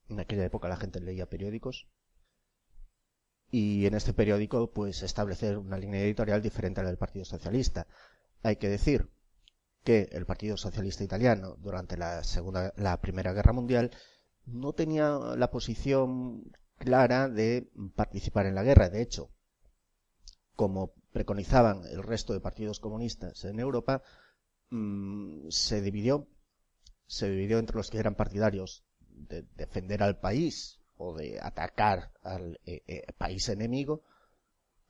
En 0.10 0.20
aquella 0.20 0.46
época 0.46 0.68
la 0.68 0.78
gente 0.78 1.00
leía 1.00 1.30
periódicos. 1.30 1.88
Y 3.50 3.86
en 3.86 3.94
este 3.94 4.14
periódico, 4.14 4.72
pues 4.72 5.04
establecer 5.04 5.58
una 5.58 5.78
línea 5.78 6.02
editorial 6.02 6.42
diferente 6.42 6.80
a 6.80 6.84
la 6.84 6.90
del 6.90 6.98
Partido 6.98 7.24
Socialista. 7.24 7.88
Hay 8.42 8.56
que 8.58 8.68
decir 8.68 9.10
que 9.84 10.10
el 10.12 10.26
Partido 10.26 10.58
Socialista 10.58 11.04
Italiano, 11.04 11.56
durante 11.60 11.98
la 11.98 12.24
segunda, 12.24 12.74
la 12.78 13.00
Primera 13.00 13.34
Guerra 13.34 13.54
Mundial, 13.54 13.92
no 14.46 14.74
tenía 14.74 15.18
la 15.38 15.52
posición 15.52 16.52
clara 16.84 17.30
de 17.30 17.70
participar 17.96 18.46
en 18.46 18.56
la 18.56 18.64
guerra. 18.64 18.90
De 18.90 19.02
hecho, 19.02 19.32
como 20.56 20.94
preconizaban 21.12 21.84
el 21.86 22.04
resto 22.04 22.34
de 22.34 22.42
partidos 22.42 22.80
comunistas 22.80 23.44
en 23.46 23.60
Europa, 23.60 24.04
mm, 24.70 25.50
se 25.50 25.82
dividió 25.82 26.28
se 27.06 27.30
dividió 27.30 27.60
entre 27.60 27.78
los 27.78 27.90
que 27.90 28.00
eran 28.00 28.16
partidarios 28.16 28.84
de 29.10 29.44
defender 29.56 30.02
al 30.02 30.20
país 30.20 30.80
o 30.98 31.16
de 31.16 31.40
atacar 31.40 32.12
al 32.24 32.60
eh, 32.66 32.82
eh, 32.88 33.06
país 33.18 33.50
enemigo 33.50 34.04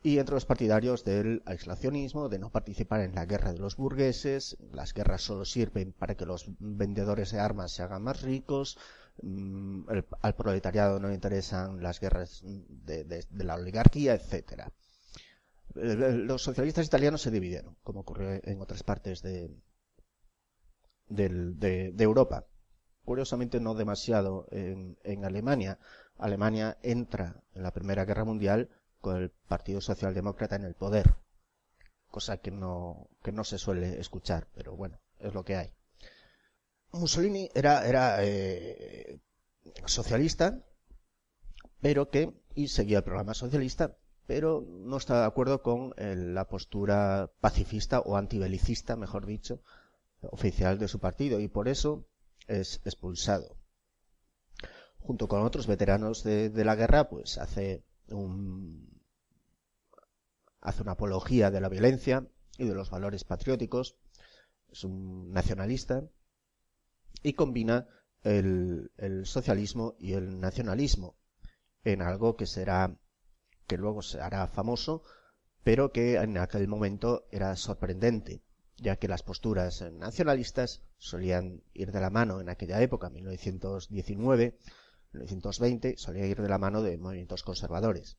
y 0.03 0.19
entre 0.19 0.35
los 0.35 0.45
partidarios 0.45 1.05
del 1.05 1.41
aislacionismo, 1.45 2.27
de 2.27 2.37
no 2.37 2.49
participar 2.49 2.99
en 3.01 3.15
la 3.15 3.25
guerra 3.25 3.53
de 3.53 3.59
los 3.59 3.77
burgueses, 3.77 4.57
las 4.71 4.93
guerras 4.93 5.21
solo 5.21 5.45
sirven 5.45 5.93
para 5.93 6.15
que 6.15 6.25
los 6.25 6.45
vendedores 6.59 7.31
de 7.31 7.39
armas 7.39 7.71
se 7.71 7.83
hagan 7.83 8.03
más 8.03 8.21
ricos, 8.21 8.77
mm, 9.21 9.87
al 10.21 10.35
proletariado 10.35 10.99
no 10.99 11.09
le 11.09 11.15
interesan 11.15 11.81
las 11.81 11.99
guerras 11.99 12.41
de, 12.43 13.25
la 13.31 13.55
oligarquía, 13.55 14.15
etcétera. 14.15 14.71
Los 15.75 16.43
socialistas 16.43 16.85
italianos 16.85 17.21
se 17.21 17.31
dividieron, 17.31 17.75
como 17.83 18.01
ocurrió 18.01 18.39
en 18.43 18.61
otras 18.61 18.83
partes 18.83 19.21
de, 19.23 19.49
de, 21.07 21.93
Europa. 21.97 22.45
Curiosamente 23.03 23.59
no 23.59 23.73
demasiado 23.73 24.47
en, 24.51 24.97
en 25.03 25.25
Alemania. 25.25 25.79
Alemania 26.17 26.77
entra 26.83 27.43
en 27.53 27.63
la 27.63 27.71
Primera 27.71 28.05
Guerra 28.05 28.23
Mundial 28.23 28.69
con 29.03 29.17
el 29.17 29.31
Partido 29.31 29.81
Socialdemócrata 29.81 30.55
en 30.55 30.63
el 30.63 30.75
poder, 30.75 31.17
cosa 32.09 32.37
que 32.37 32.51
no, 32.51 33.09
que 33.21 33.33
no 33.33 33.43
se 33.43 33.57
suele 33.57 33.99
escuchar, 33.99 34.47
pero 34.55 34.77
bueno, 34.77 35.01
es 35.19 35.33
lo 35.33 35.43
que 35.43 35.57
hay. 35.57 35.73
Mussolini 36.93 37.49
era, 37.55 38.23
eh, 38.23 39.19
socialista, 39.85 40.63
pero 41.81 42.09
que, 42.09 42.33
y 42.55 42.67
seguía 42.67 42.99
el 42.99 43.03
programa 43.03 43.33
socialista, 43.33 43.97
pero 44.27 44.65
no 44.67 44.97
estaba 44.97 45.21
de 45.21 45.25
acuerdo 45.25 45.61
con 45.61 45.93
eh, 45.97 46.15
la 46.15 46.47
postura 46.47 47.31
pacifista 47.41 47.99
o 47.99 48.15
antibelicista, 48.15 48.95
mejor 48.95 49.25
dicho, 49.25 49.61
oficial 50.21 50.77
de 50.77 50.87
su 50.87 50.99
partido, 50.99 51.39
y 51.39 51.47
por 51.47 51.67
eso 51.67 52.05
es 52.47 52.79
expulsado. 52.85 53.57
Junto 54.99 55.27
con 55.27 55.41
otros 55.41 55.67
veteranos 55.67 56.23
de, 56.23 56.49
de 56.49 56.63
la 56.63 56.75
guerra, 56.75 57.09
pues 57.09 57.37
hace 57.37 57.83
un, 58.07 59.01
hace 60.61 60.83
una 60.83 60.93
apología 60.93 61.51
de 61.51 61.59
la 61.59 61.69
violencia 61.69 62.25
y 62.57 62.65
de 62.65 62.75
los 62.75 62.91
valores 62.91 63.23
patrióticos, 63.23 63.97
es 64.69 64.83
un 64.83 65.33
nacionalista 65.33 66.07
y 67.21 67.33
combina 67.33 67.87
el, 68.23 68.89
socialismo 69.25 69.95
y 69.99 70.13
el 70.13 70.39
nacionalismo 70.39 71.17
en 71.83 72.01
algo 72.01 72.35
que 72.35 72.45
será, 72.45 72.97
que 73.67 73.77
luego 73.77 74.01
se 74.01 74.21
hará 74.21 74.47
famoso, 74.47 75.03
pero 75.63 75.91
que 75.91 76.15
en 76.15 76.37
aquel 76.37 76.67
momento 76.67 77.27
era 77.31 77.55
sorprendente, 77.55 78.43
ya 78.77 78.97
que 78.97 79.07
las 79.07 79.23
posturas 79.23 79.81
nacionalistas 79.93 80.81
solían 80.97 81.63
ir 81.73 81.91
de 81.91 82.01
la 82.01 82.09
mano 82.09 82.41
en 82.41 82.49
aquella 82.49 82.81
época, 82.81 83.09
1919, 83.09 84.57
1920, 85.13 85.97
solían 85.97 86.27
ir 86.27 86.41
de 86.41 86.49
la 86.49 86.57
mano 86.57 86.81
de 86.81 86.97
movimientos 86.97 87.43
conservadores. 87.43 88.17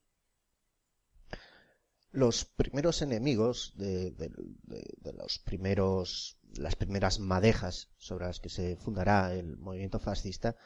Los 2.10 2.44
primeros 2.44 3.02
enemigos 3.02 3.74
de, 3.76 4.14
los 5.16 5.38
primeros 5.40 6.38
las 6.56 6.76
primeras 6.76 7.18
madejas 7.18 7.90
sobre 7.98 8.26
las 8.26 8.40
que 8.40 8.48
se 8.48 8.76
fundará 8.76 9.34
el 9.34 9.56
movimiento 9.56 9.98
fascista 9.98 10.56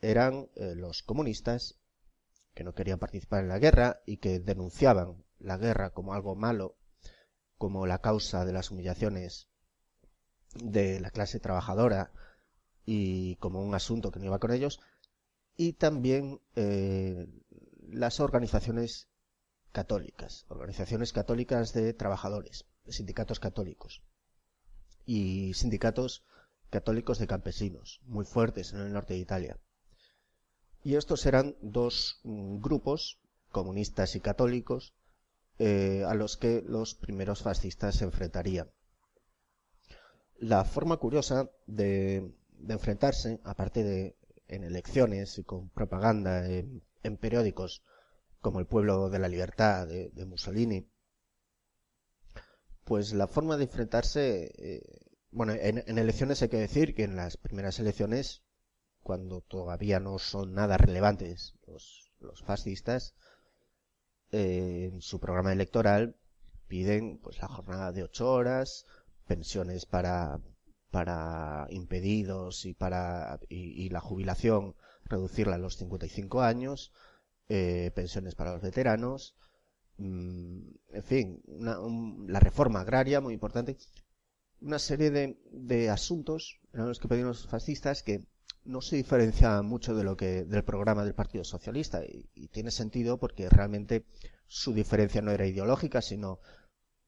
eran 0.00 0.48
eh, 0.54 0.74
los 0.74 1.02
comunistas 1.02 1.78
que 2.54 2.64
no 2.64 2.74
querían 2.74 2.98
participar 2.98 3.42
en 3.42 3.48
la 3.48 3.58
guerra 3.58 4.00
y 4.06 4.18
que 4.18 4.40
denunciaban 4.40 5.24
la 5.38 5.56
guerra 5.56 5.90
como 5.90 6.14
algo 6.14 6.34
malo 6.34 6.76
como 7.56 7.86
la 7.86 8.00
causa 8.00 8.44
de 8.44 8.52
las 8.52 8.70
humillaciones 8.70 9.48
de 10.54 11.00
la 11.00 11.10
clase 11.10 11.40
trabajadora 11.40 12.12
y 12.84 13.36
como 13.36 13.62
un 13.62 13.74
asunto 13.74 14.10
que 14.10 14.18
no 14.18 14.26
iba 14.26 14.38
con 14.38 14.52
ellos 14.52 14.80
y 15.56 15.74
también 15.74 16.40
eh, 16.54 17.26
las 17.88 18.20
organizaciones 18.20 19.08
católicas, 19.72 20.46
organizaciones 20.48 21.12
católicas 21.12 21.72
de 21.72 21.92
trabajadores, 21.92 22.66
sindicatos 22.86 23.40
católicos 23.40 24.02
y 25.08 25.54
sindicatos 25.54 26.22
católicos 26.68 27.18
de 27.18 27.26
campesinos, 27.26 28.02
muy 28.04 28.26
fuertes 28.26 28.74
en 28.74 28.80
el 28.80 28.92
norte 28.92 29.14
de 29.14 29.20
Italia. 29.20 29.56
Y 30.84 30.96
estos 30.96 31.24
eran 31.24 31.56
dos 31.62 32.20
mm, 32.24 32.60
grupos, 32.60 33.18
comunistas 33.50 34.14
y 34.16 34.20
católicos, 34.20 34.92
eh, 35.58 36.04
a 36.06 36.12
los 36.12 36.36
que 36.36 36.62
los 36.62 36.94
primeros 36.94 37.42
fascistas 37.42 37.96
se 37.96 38.04
enfrentarían. 38.04 38.70
La 40.38 40.66
forma 40.66 40.98
curiosa 40.98 41.50
de, 41.66 42.30
enfrentarse, 42.68 43.40
aparte 43.44 43.82
de 43.82 44.14
en 44.46 44.62
elecciones 44.62 45.38
y 45.38 45.44
con 45.44 45.70
propaganda 45.70 46.46
en 46.46 47.16
periódicos, 47.18 47.82
como 48.42 48.60
el 48.60 48.66
pueblo 48.66 49.08
de 49.08 49.18
la 49.18 49.28
libertad 49.28 49.86
de, 49.86 50.24
Mussolini, 50.26 50.86
pues 52.88 53.12
la 53.12 53.28
forma 53.28 53.58
de 53.58 53.64
enfrentarse, 53.64 54.50
eh, 54.56 54.82
bueno, 55.30 55.52
en, 55.52 55.98
elecciones 55.98 56.40
hay 56.40 56.48
que 56.48 56.56
decir 56.56 56.94
que 56.94 57.04
en 57.04 57.16
las 57.16 57.36
primeras 57.36 57.78
elecciones, 57.78 58.42
cuando 59.02 59.42
todavía 59.42 60.00
no 60.00 60.18
son 60.18 60.54
nada 60.54 60.78
relevantes 60.78 61.54
los, 61.66 62.10
fascistas, 62.46 63.14
eh, 64.32 64.88
en 64.90 65.02
su 65.02 65.20
programa 65.20 65.52
electoral 65.52 66.16
piden 66.66 67.18
pues 67.18 67.38
la 67.42 67.48
jornada 67.48 67.92
de 67.92 68.04
ocho 68.04 68.32
horas, 68.32 68.86
pensiones 69.26 69.84
para 69.84 70.40
para 70.90 71.66
impedidos 71.68 72.64
y 72.64 72.72
para 72.72 73.38
y, 73.50 73.90
la 73.90 74.00
jubilación 74.00 74.74
reducirla 75.04 75.56
a 75.56 75.58
los 75.58 75.76
55 75.76 76.40
años, 76.40 76.90
eh, 77.50 77.90
pensiones 77.94 78.34
para 78.34 78.52
los 78.52 78.62
veteranos, 78.62 79.36
en 79.98 81.02
fin, 81.02 81.42
la 81.48 82.40
reforma 82.40 82.80
agraria, 82.80 83.20
muy 83.20 83.34
importante, 83.34 83.76
una 84.60 84.78
serie 84.78 85.10
de, 85.10 85.90
asuntos 85.90 86.60
en 86.72 86.86
los 86.86 86.98
que 86.98 87.08
pedimos 87.08 87.42
los 87.42 87.50
fascistas 87.50 88.02
que 88.02 88.24
no 88.64 88.80
se 88.80 88.96
diferenciaban 88.96 89.64
mucho 89.66 89.94
de 89.94 90.04
lo 90.04 90.16
que 90.16 90.44
del 90.44 90.64
programa 90.64 91.04
del 91.04 91.14
Partido 91.14 91.44
Socialista 91.44 92.02
y, 92.04 92.48
tiene 92.48 92.70
sentido 92.70 93.18
porque 93.18 93.48
realmente 93.48 94.04
su 94.46 94.72
diferencia 94.72 95.22
no 95.22 95.30
era 95.30 95.46
ideológica 95.46 96.02
sino 96.02 96.40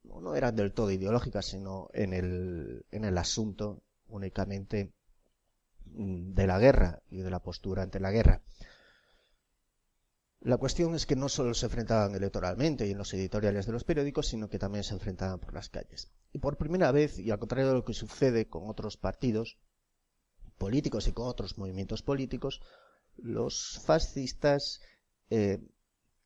no, 0.04 0.34
era 0.34 0.52
del 0.52 0.72
todo 0.72 0.90
ideológica 0.90 1.42
sino 1.42 1.88
en 1.92 2.12
el 2.12 2.86
en 2.90 3.04
el 3.04 3.18
asunto 3.18 3.82
únicamente 4.06 4.92
mm, 5.86 6.32
de 6.32 6.46
la 6.46 6.58
guerra 6.58 7.02
y 7.10 7.18
de 7.18 7.30
la 7.30 7.42
postura 7.42 7.82
ante 7.82 8.00
la 8.00 8.10
guerra 8.10 8.42
la 10.42 10.56
cuestión 10.56 10.94
es 10.94 11.04
que 11.04 11.16
no 11.16 11.28
solo 11.28 11.52
se 11.52 11.66
enfrentaban 11.66 12.14
electoralmente 12.14 12.86
y 12.86 12.92
en 12.92 12.98
los 12.98 13.12
editoriales 13.12 13.66
de 13.66 13.72
los 13.72 13.84
periódicos, 13.84 14.28
sino 14.28 14.48
que 14.48 14.58
también 14.58 14.84
se 14.84 14.94
enfrentaban 14.94 15.38
por 15.38 15.52
las 15.52 15.68
calles. 15.68 16.10
Y 16.32 16.38
por 16.38 16.56
primera 16.56 16.90
vez, 16.92 17.18
y 17.18 17.30
al 17.30 17.38
contrario 17.38 17.68
de 17.68 17.74
lo 17.74 17.84
que 17.84 17.92
sucede 17.92 18.48
con 18.48 18.68
otros 18.70 18.96
partidos 18.96 19.58
políticos 20.56 21.08
y 21.08 21.12
con 21.12 21.26
otros 21.26 21.58
movimientos 21.58 22.02
políticos, 22.02 22.62
los 23.16 23.80
fascistas 23.84 24.80
eh, 25.28 25.60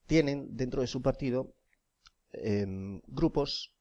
tienen 0.06 0.56
dentro 0.56 0.80
de 0.80 0.86
su 0.86 1.02
partido 1.02 1.56
em, 2.32 3.00
grupos 3.08 3.74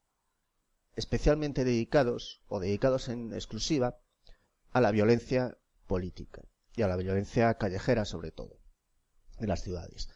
especialmente 0.95 1.63
dedicados 1.63 2.41
o 2.47 2.59
dedicados 2.59 3.07
en 3.07 3.33
exclusiva 3.33 3.99
a 4.71 4.81
la 4.81 4.91
violencia 4.91 5.57
política 5.85 6.41
y 6.75 6.81
a 6.81 6.87
la 6.87 6.97
violencia 6.97 7.53
callejera 7.55 8.05
sobre 8.05 8.31
todo 8.31 8.59
en 9.39 9.49
las 9.49 9.63
ciudades 9.63 10.09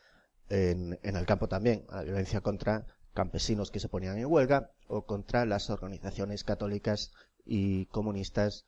en, 0.50 0.98
el 1.02 1.26
campo 1.26 1.48
también, 1.48 1.86
a 1.90 1.98
la 1.98 2.04
violencia 2.04 2.42
contra 2.42 2.86
campesinos 3.14 3.72
que 3.72 3.80
se 3.80 3.90
ponían 3.90 4.18
en 4.18 4.26
huelga 4.26 4.72
o 4.88 5.06
contra 5.06 5.46
las 5.46 5.70
organizaciones 5.70 6.44
católicas 6.44 7.12
y 7.46 7.88
comunistas 7.88 8.66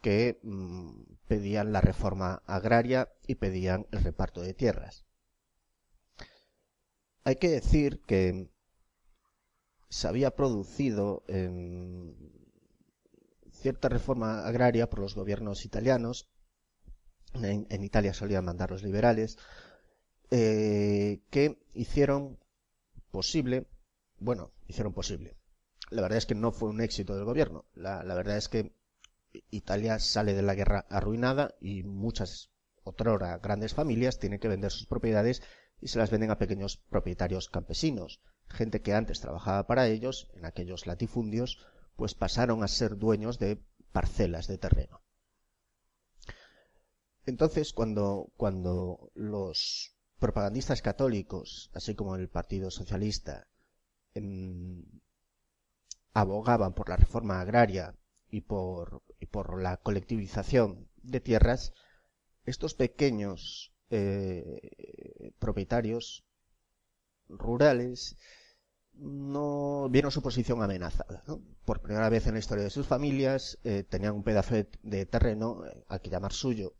que 0.00 0.38
mm, 0.42 1.02
pedían 1.28 1.72
la 1.72 1.80
reforma 1.80 2.42
agraria 2.46 3.10
y 3.26 3.34
pedían 3.36 3.86
el 3.90 4.02
reparto 4.02 4.40
de 4.40 4.54
tierras. 4.54 5.04
Hay 7.24 7.36
que 7.36 7.50
decir 7.50 8.00
que 8.06 8.50
se 9.90 10.08
había 10.08 10.34
producido 10.34 11.24
cierta 13.52 13.88
reforma 13.88 14.46
agraria 14.46 14.88
por 14.88 15.00
los 15.00 15.14
gobiernos 15.14 15.66
italianos. 15.66 16.30
En, 17.34 17.66
en 17.68 17.84
Italia 17.84 18.14
solían 18.14 18.44
mandar 18.44 18.70
los 18.70 18.82
liberales, 18.82 19.36
eh, 20.30 21.22
que 21.30 21.58
hicieron 21.74 22.38
posible, 23.10 23.66
bueno, 24.18 24.52
hicieron 24.68 24.92
posible. 24.92 25.36
La 25.90 26.02
verdad 26.02 26.18
es 26.18 26.26
que 26.26 26.36
no 26.36 26.52
fue 26.52 26.68
un 26.68 26.80
éxito 26.80 27.16
del 27.16 27.24
gobierno. 27.24 27.66
La, 27.74 28.02
verdad 28.02 28.36
es 28.36 28.48
que 28.48 28.72
Italia 29.50 29.98
sale 29.98 30.34
de 30.34 30.42
la 30.42 30.54
guerra 30.54 30.86
arruinada 30.88 31.56
y 31.60 31.82
muchas 31.82 32.52
otrora 32.84 33.38
grandes 33.38 33.74
familias 33.74 34.18
tienen 34.18 34.38
que 34.38 34.48
vender 34.48 34.70
sus 34.70 34.86
propiedades 34.86 35.42
y 35.80 35.88
se 35.88 35.98
las 35.98 36.10
venden 36.10 36.30
a 36.30 36.38
pequeños 36.38 36.76
propietarios 36.76 37.48
campesinos, 37.48 38.20
gente 38.48 38.82
que 38.82 38.94
antes 38.94 39.20
trabajaba 39.20 39.66
para 39.66 39.88
ellos 39.88 40.30
en 40.34 40.44
aquellos 40.44 40.86
latifundios, 40.86 41.58
pues 41.96 42.14
pasaron 42.14 42.62
a 42.62 42.68
ser 42.68 42.96
dueños 42.96 43.38
de 43.38 43.62
parcelas 43.92 44.46
de 44.46 44.58
terreno. 44.58 45.02
Entonces, 47.26 47.72
cuando, 47.72 48.32
cuando 48.36 49.10
los 49.14 49.96
propagandistas 50.20 50.82
católicos, 50.82 51.70
así 51.74 51.94
como 51.94 52.14
el 52.14 52.28
Partido 52.28 52.70
Socialista, 52.70 53.48
em, 54.14 54.84
abogaban 56.12 56.74
por 56.74 56.88
la 56.88 56.96
reforma 56.96 57.40
agraria 57.40 57.94
y 58.30 58.42
por, 58.42 59.02
y 59.18 59.26
por 59.26 59.60
la 59.60 59.76
colectivización 59.78 60.88
de 61.02 61.20
tierras, 61.20 61.72
estos 62.44 62.74
pequeños 62.74 63.72
eh, 63.90 65.32
propietarios 65.38 66.24
rurales 67.28 68.16
no 68.94 69.88
vieron 69.90 70.10
su 70.10 70.22
posición 70.22 70.62
amenazada. 70.62 71.22
Por 71.64 71.80
primera 71.80 72.08
vez 72.08 72.26
en 72.26 72.34
la 72.34 72.40
historia 72.40 72.64
de 72.64 72.70
sus 72.70 72.86
familias 72.86 73.58
eh, 73.64 73.84
tenían 73.88 74.14
un 74.14 74.22
pedazo 74.22 74.54
de, 74.82 75.06
terreno 75.06 75.64
eh, 75.66 75.84
al 75.88 76.00
que 76.00 76.10
llamar 76.10 76.32
suyo. 76.32 76.74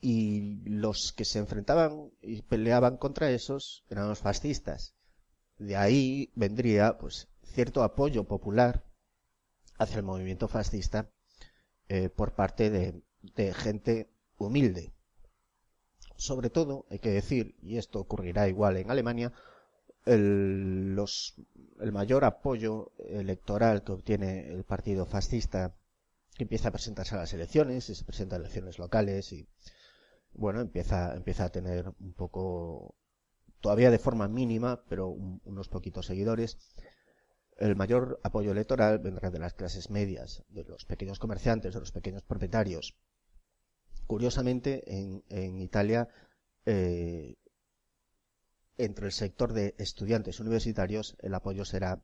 Y 0.00 0.60
los 0.64 1.12
que 1.12 1.24
se 1.24 1.38
enfrentaban 1.38 2.10
y 2.22 2.42
peleaban 2.42 2.96
contra 2.96 3.30
esos 3.30 3.84
eran 3.90 4.08
los 4.08 4.20
fascistas. 4.20 4.94
De 5.58 5.76
ahí 5.76 6.30
vendría 6.36 6.98
pues 6.98 7.28
cierto 7.42 7.82
apoyo 7.82 8.24
popular 8.24 8.84
hacia 9.78 9.96
el 9.96 10.04
movimiento 10.04 10.48
fascista 10.48 11.10
eh, 11.88 12.10
por 12.10 12.34
parte 12.34 12.70
de, 12.70 13.02
gente 13.54 14.10
humilde. 14.36 14.92
Sobre 16.16 16.50
todo, 16.50 16.86
hay 16.90 16.98
que 16.98 17.10
decir, 17.10 17.56
y 17.62 17.78
esto 17.78 18.00
ocurrirá 18.00 18.48
igual 18.48 18.76
en 18.76 18.90
Alemania, 18.90 19.32
el, 20.04 20.94
los, 20.94 21.34
el 21.80 21.92
mayor 21.92 22.24
apoyo 22.24 22.92
electoral 23.08 23.82
que 23.84 23.92
obtiene 23.92 24.48
el 24.48 24.64
partido 24.64 25.06
fascista 25.06 25.74
que 26.36 26.44
empieza 26.44 26.68
a 26.68 26.72
presentarse 26.72 27.14
a 27.14 27.18
las 27.18 27.32
elecciones 27.32 27.88
y 27.90 27.94
se 27.94 28.04
presenta 28.04 28.36
a 28.36 28.38
elecciones 28.38 28.78
locales 28.78 29.32
y 29.32 29.48
bueno 30.32 30.60
empieza 30.60 31.14
empieza 31.14 31.44
a 31.46 31.50
tener 31.50 31.92
un 32.00 32.12
poco 32.12 32.94
todavía 33.60 33.90
de 33.90 33.98
forma 33.98 34.28
mínima 34.28 34.82
pero 34.88 35.08
unos 35.08 35.68
poquitos 35.68 36.06
seguidores 36.06 36.58
el 37.56 37.74
mayor 37.74 38.20
apoyo 38.22 38.52
electoral 38.52 39.00
vendrá 39.00 39.30
de 39.30 39.40
las 39.40 39.54
clases 39.54 39.90
medias 39.90 40.44
de 40.48 40.64
los 40.64 40.84
pequeños 40.84 41.18
comerciantes 41.18 41.74
de 41.74 41.80
los 41.80 41.92
pequeños 41.92 42.22
propietarios 42.22 42.96
curiosamente 44.06 44.82
en, 44.86 45.24
en 45.28 45.60
Italia 45.60 46.08
eh, 46.66 47.36
entre 48.78 49.06
el 49.06 49.12
sector 49.12 49.52
de 49.52 49.74
estudiantes 49.78 50.40
universitarios 50.40 51.16
el 51.20 51.34
apoyo 51.34 51.64
será 51.64 52.00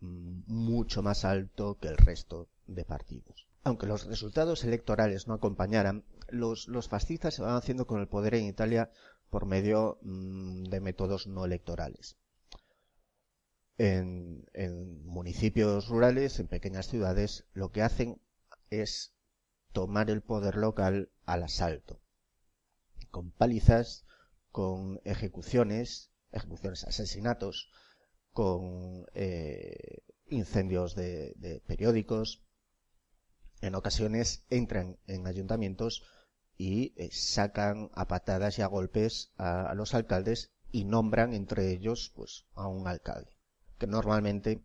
mm, 0.00 0.42
mucho 0.46 1.02
más 1.02 1.24
alto 1.24 1.78
que 1.78 1.88
el 1.88 1.96
resto 1.96 2.48
de 2.66 2.84
partidos. 2.84 3.46
Aunque 3.64 3.86
los 3.86 4.06
resultados 4.06 4.64
electorales 4.64 5.26
no 5.26 5.34
acompañaran, 5.34 6.04
los, 6.28 6.88
fascistas 6.88 7.34
se 7.34 7.42
van 7.42 7.56
haciendo 7.56 7.86
con 7.86 8.00
el 8.00 8.08
poder 8.08 8.34
en 8.34 8.44
Italia 8.44 8.90
por 9.30 9.46
medio 9.46 9.98
mm, 10.02 10.64
de 10.64 10.80
métodos 10.80 11.26
no 11.26 11.44
electorales. 11.44 12.16
En, 13.78 14.46
municipios 15.04 15.88
rurales, 15.88 16.38
en 16.40 16.48
pequeñas 16.48 16.88
ciudades, 16.88 17.46
lo 17.52 17.72
que 17.72 17.82
hacen 17.82 18.20
es 18.70 19.14
tomar 19.72 20.10
el 20.10 20.22
poder 20.22 20.56
local 20.56 21.10
al 21.26 21.42
asalto, 21.42 22.00
con 23.10 23.30
palizas, 23.30 24.06
con 24.50 25.00
ejecuciones, 25.04 26.10
ejecuciones, 26.32 26.84
asesinatos, 26.84 27.70
con 28.32 29.06
eh, 29.14 30.02
incendios 30.28 30.94
de, 30.94 31.62
periódicos. 31.66 32.42
En 33.60 33.74
ocasiones 33.74 34.44
entran 34.50 34.98
en 35.06 35.26
ayuntamientos 35.26 36.04
y 36.56 36.94
eh, 36.96 37.10
sacan 37.12 37.90
a 37.94 38.08
patadas 38.08 38.58
y 38.58 38.62
a 38.62 38.66
golpes 38.66 39.32
a, 39.36 39.74
los 39.74 39.94
alcaldes 39.94 40.52
y 40.70 40.84
nombran 40.84 41.34
entre 41.34 41.70
ellos 41.70 42.12
pues 42.14 42.46
a 42.54 42.66
un 42.66 42.86
alcalde 42.88 43.36
que 43.78 43.86
normalmente 43.86 44.62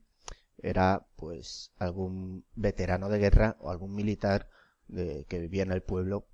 era 0.57 1.07
pues 1.15 1.71
algún 1.77 2.45
veterano 2.55 3.09
de 3.09 3.19
guerra 3.19 3.57
o 3.59 3.71
algún 3.71 3.93
militar 3.95 4.49
de, 4.87 5.25
que 5.25 5.39
vivía 5.39 5.63
en 5.63 5.71
el 5.71 5.81
pueblo 5.81 6.27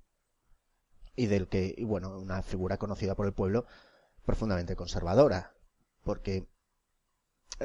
y 1.18 1.26
del 1.26 1.48
que, 1.48 1.74
y 1.76 1.84
bueno, 1.84 2.16
una 2.16 2.42
figura 2.42 2.78
conocida 2.78 3.16
por 3.16 3.26
el 3.26 3.32
pueblo 3.32 3.66
profundamente 4.24 4.76
conservadora, 4.76 5.52
porque 6.04 6.46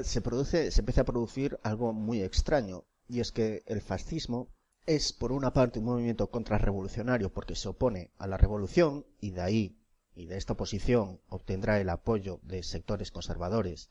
se 0.02 0.22
produce, 0.22 0.72
se 0.72 0.82
empieza 0.82 1.02
a 1.02 1.06
producir 1.06 1.60
algo 1.62 1.94
muy 1.94 2.24
extraño, 2.24 2.86
y 3.08 3.20
es 3.20 3.32
que 3.32 3.62
el 3.68 3.82
fascismo 3.82 4.50
es 4.86 5.14
por 5.14 5.32
una 5.32 5.54
parte 5.54 5.80
un 5.80 5.86
movimiento 5.86 6.30
contrarrevolucionario 6.30 7.32
porque 7.32 7.56
se 7.56 7.70
opone 7.70 8.12
a 8.18 8.28
la 8.28 8.38
revolución 8.38 9.06
y 9.20 9.32
de 9.32 9.42
ahí 9.42 9.80
y 10.16 10.26
de 10.28 10.38
esta 10.38 10.54
oposición 10.54 11.22
obtendrá 11.28 11.80
el 11.80 11.90
apoyo 11.90 12.40
de 12.44 12.64
sectores 12.64 13.12
conservadores 13.12 13.90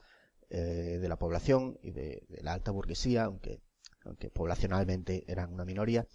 eh, 0.49 0.99
de 1.01 1.09
la 1.09 1.17
población 1.17 1.79
y 1.81 1.91
de, 1.91 2.25
la 2.41 2.53
alta 2.53 2.71
burguesía, 2.71 3.25
aunque, 3.25 3.61
aunque 4.05 4.29
poblacionalmente 4.29 5.25
eran 5.27 5.51
una 5.51 5.65
minoría, 5.65 6.07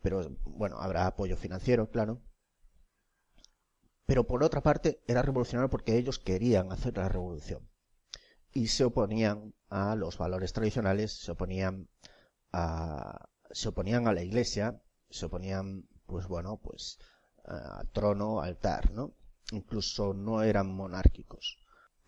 pero 0.00 0.36
bueno, 0.44 0.76
habrá 0.78 1.06
apoyo 1.06 1.36
financiero, 1.36 1.90
claro. 1.90 2.22
Pero 4.06 4.26
por 4.26 4.44
otra 4.44 4.62
parte, 4.62 5.02
era 5.06 5.22
revolucionario 5.22 5.70
porque 5.70 5.96
ellos 5.96 6.18
querían 6.18 6.70
hacer 6.72 6.96
la 6.96 7.08
revolución. 7.08 7.68
Y 8.52 8.68
se 8.68 8.84
oponían 8.84 9.54
a 9.70 9.96
los 9.96 10.18
valores 10.18 10.52
tradicionales, 10.52 11.12
se 11.12 11.32
oponían 11.32 11.88
se 13.50 13.68
oponían 13.68 14.06
a 14.08 14.12
la 14.12 14.22
iglesia, 14.22 14.80
se 15.10 15.26
oponían, 15.26 15.88
pues 16.06 16.26
bueno, 16.26 16.60
pues 16.62 16.98
a 17.44 17.84
trono, 17.92 18.40
altar, 18.40 18.90
¿no? 18.92 19.14
Incluso 19.52 20.14
no 20.14 20.42
eran 20.42 20.74
monárquicos. 20.74 21.58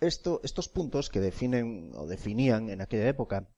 Esto, 0.00 0.40
estos 0.44 0.68
puntos 0.68 1.08
que 1.08 1.20
definen 1.20 1.92
o 1.94 2.06
definían 2.06 2.68
en 2.70 2.80
aquella 2.80 3.08
época 3.08 3.48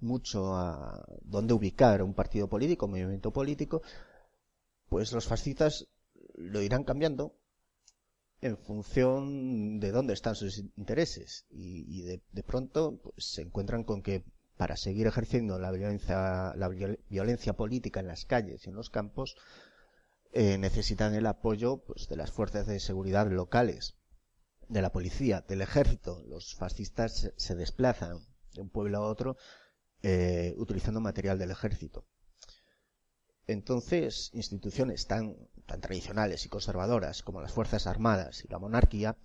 mucho 0.00 0.54
a 0.54 1.04
dónde 1.22 1.54
ubicar 1.54 2.02
un 2.02 2.14
partido 2.14 2.48
político, 2.48 2.86
un 2.86 2.92
movimiento 2.92 3.32
político, 3.32 3.82
pues 4.88 5.12
los 5.12 5.26
fascistas 5.26 5.88
lo 6.34 6.62
irán 6.62 6.84
cambiando 6.84 7.36
en 8.40 8.56
función 8.56 9.80
de 9.80 9.90
dónde 9.90 10.14
están 10.14 10.36
sus 10.36 10.58
intereses 10.58 11.46
y, 11.50 12.02
de, 12.02 12.42
pronto 12.44 13.00
pues, 13.02 13.32
se 13.32 13.42
encuentran 13.42 13.82
con 13.82 14.02
que 14.02 14.24
para 14.58 14.76
seguir 14.76 15.06
ejerciendo 15.06 15.58
la 15.58 15.70
violencia, 15.70 16.52
la 16.56 16.68
violencia 16.68 17.54
política 17.54 18.00
en 18.00 18.08
las 18.08 18.26
calles 18.26 18.66
y 18.66 18.70
en 18.70 18.74
los 18.74 18.90
campos 18.90 19.36
eh, 20.32 20.58
necesitan 20.58 21.14
el 21.14 21.26
apoyo 21.26 21.84
pues, 21.84 22.08
de 22.08 22.16
las 22.16 22.32
fuerzas 22.32 22.66
de 22.66 22.80
seguridad 22.80 23.30
locales, 23.30 23.94
de 24.68 24.82
la 24.82 24.90
policía, 24.90 25.44
del 25.48 25.62
ejército. 25.62 26.22
Los 26.26 26.56
fascistas 26.56 27.32
se 27.36 27.54
desplazan 27.54 28.18
de 28.52 28.62
un 28.62 28.68
pueblo 28.68 28.98
a 28.98 29.06
otro 29.06 29.36
eh, 30.02 30.54
utilizando 30.58 31.00
material 31.00 31.38
del 31.38 31.52
ejército. 31.52 32.04
Entonces, 33.46 34.30
instituciones 34.34 35.06
tan, 35.06 35.36
tan 35.66 35.80
tradicionales 35.80 36.44
y 36.44 36.48
conservadoras 36.48 37.22
como 37.22 37.40
las 37.40 37.52
Fuerzas 37.52 37.86
Armadas 37.86 38.44
y 38.44 38.48
la 38.48 38.58
monarquía 38.58 39.16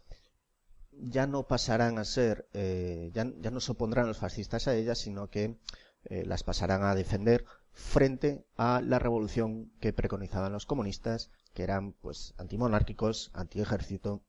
ya 0.99 1.27
no 1.27 1.47
pasarán 1.47 1.97
a 1.97 2.05
ser, 2.05 2.47
eh, 2.53 3.11
ya, 3.13 3.25
no 3.25 3.59
se 3.59 3.71
opondrán 3.71 4.07
los 4.07 4.17
fascistas 4.17 4.67
a 4.67 4.75
ellas, 4.75 4.99
sino 4.99 5.29
que 5.29 5.57
eh, 6.05 6.25
las 6.25 6.43
pasarán 6.43 6.83
a 6.83 6.95
defender 6.95 7.45
frente 7.71 8.45
a 8.55 8.81
la 8.81 8.99
revolución 8.99 9.71
que 9.79 9.93
preconizaban 9.93 10.53
los 10.53 10.65
comunistas, 10.65 11.31
que 11.53 11.63
eran 11.63 11.93
pues 11.93 12.33
antimonárquicos, 12.37 13.31
antiejército 13.33 14.23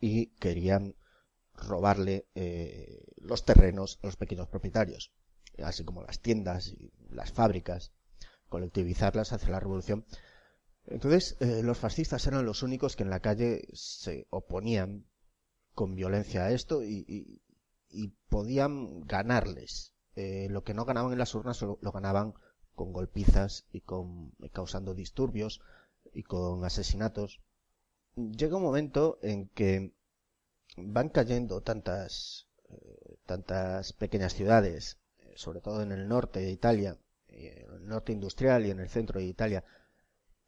y 0.00 0.26
querían 0.36 0.94
robarle 1.54 2.26
eh, 2.34 3.04
los 3.16 3.44
terrenos 3.44 3.98
a 4.02 4.06
los 4.06 4.16
pequeños 4.16 4.48
propietarios, 4.48 5.12
así 5.62 5.84
como 5.84 6.02
las 6.02 6.20
tiendas 6.20 6.68
y 6.68 6.92
las 7.10 7.32
fábricas, 7.32 7.92
colectivizarlas 8.48 9.32
hacia 9.32 9.50
la 9.50 9.60
revolución. 9.60 10.04
Entonces, 10.86 11.36
eh, 11.40 11.62
los 11.62 11.78
fascistas 11.78 12.26
eran 12.26 12.44
los 12.44 12.62
únicos 12.62 12.96
que 12.96 13.04
en 13.04 13.10
la 13.10 13.20
calle 13.20 13.66
se 13.72 14.26
oponían 14.30 15.06
con 15.74 15.94
violencia 15.94 16.44
a 16.44 16.50
esto 16.50 16.82
y, 16.82 17.40
podían 18.28 19.06
ganarles. 19.06 19.92
Eh, 20.16 20.48
lo 20.50 20.64
que 20.64 20.74
no 20.74 20.84
ganaban 20.84 21.12
en 21.12 21.18
las 21.18 21.34
urnas 21.34 21.60
lo, 21.62 21.78
lo 21.80 21.92
ganaban 21.92 22.34
con 22.74 22.92
golpizas 22.92 23.66
y 23.72 23.80
con 23.80 24.32
causando 24.52 24.94
disturbios 24.94 25.60
y 26.12 26.22
con 26.22 26.64
asesinatos. 26.64 27.40
Llega 28.16 28.56
un 28.56 28.62
momento 28.62 29.18
en 29.22 29.48
que 29.48 29.92
van 30.76 31.08
cayendo 31.08 31.60
tantas, 31.60 32.48
eh, 32.70 33.18
tantas 33.26 33.92
pequeñas 33.92 34.34
ciudades, 34.34 34.98
eh, 35.18 35.34
sobre 35.36 35.60
todo 35.60 35.82
en 35.82 35.92
el 35.92 36.08
norte 36.08 36.40
de 36.40 36.50
Italia, 36.50 36.98
en 37.28 37.72
el 37.72 37.86
norte 37.86 38.12
industrial 38.12 38.66
y 38.66 38.70
en 38.70 38.80
el 38.80 38.88
centro 38.88 39.20
de 39.20 39.26
Italia, 39.26 39.64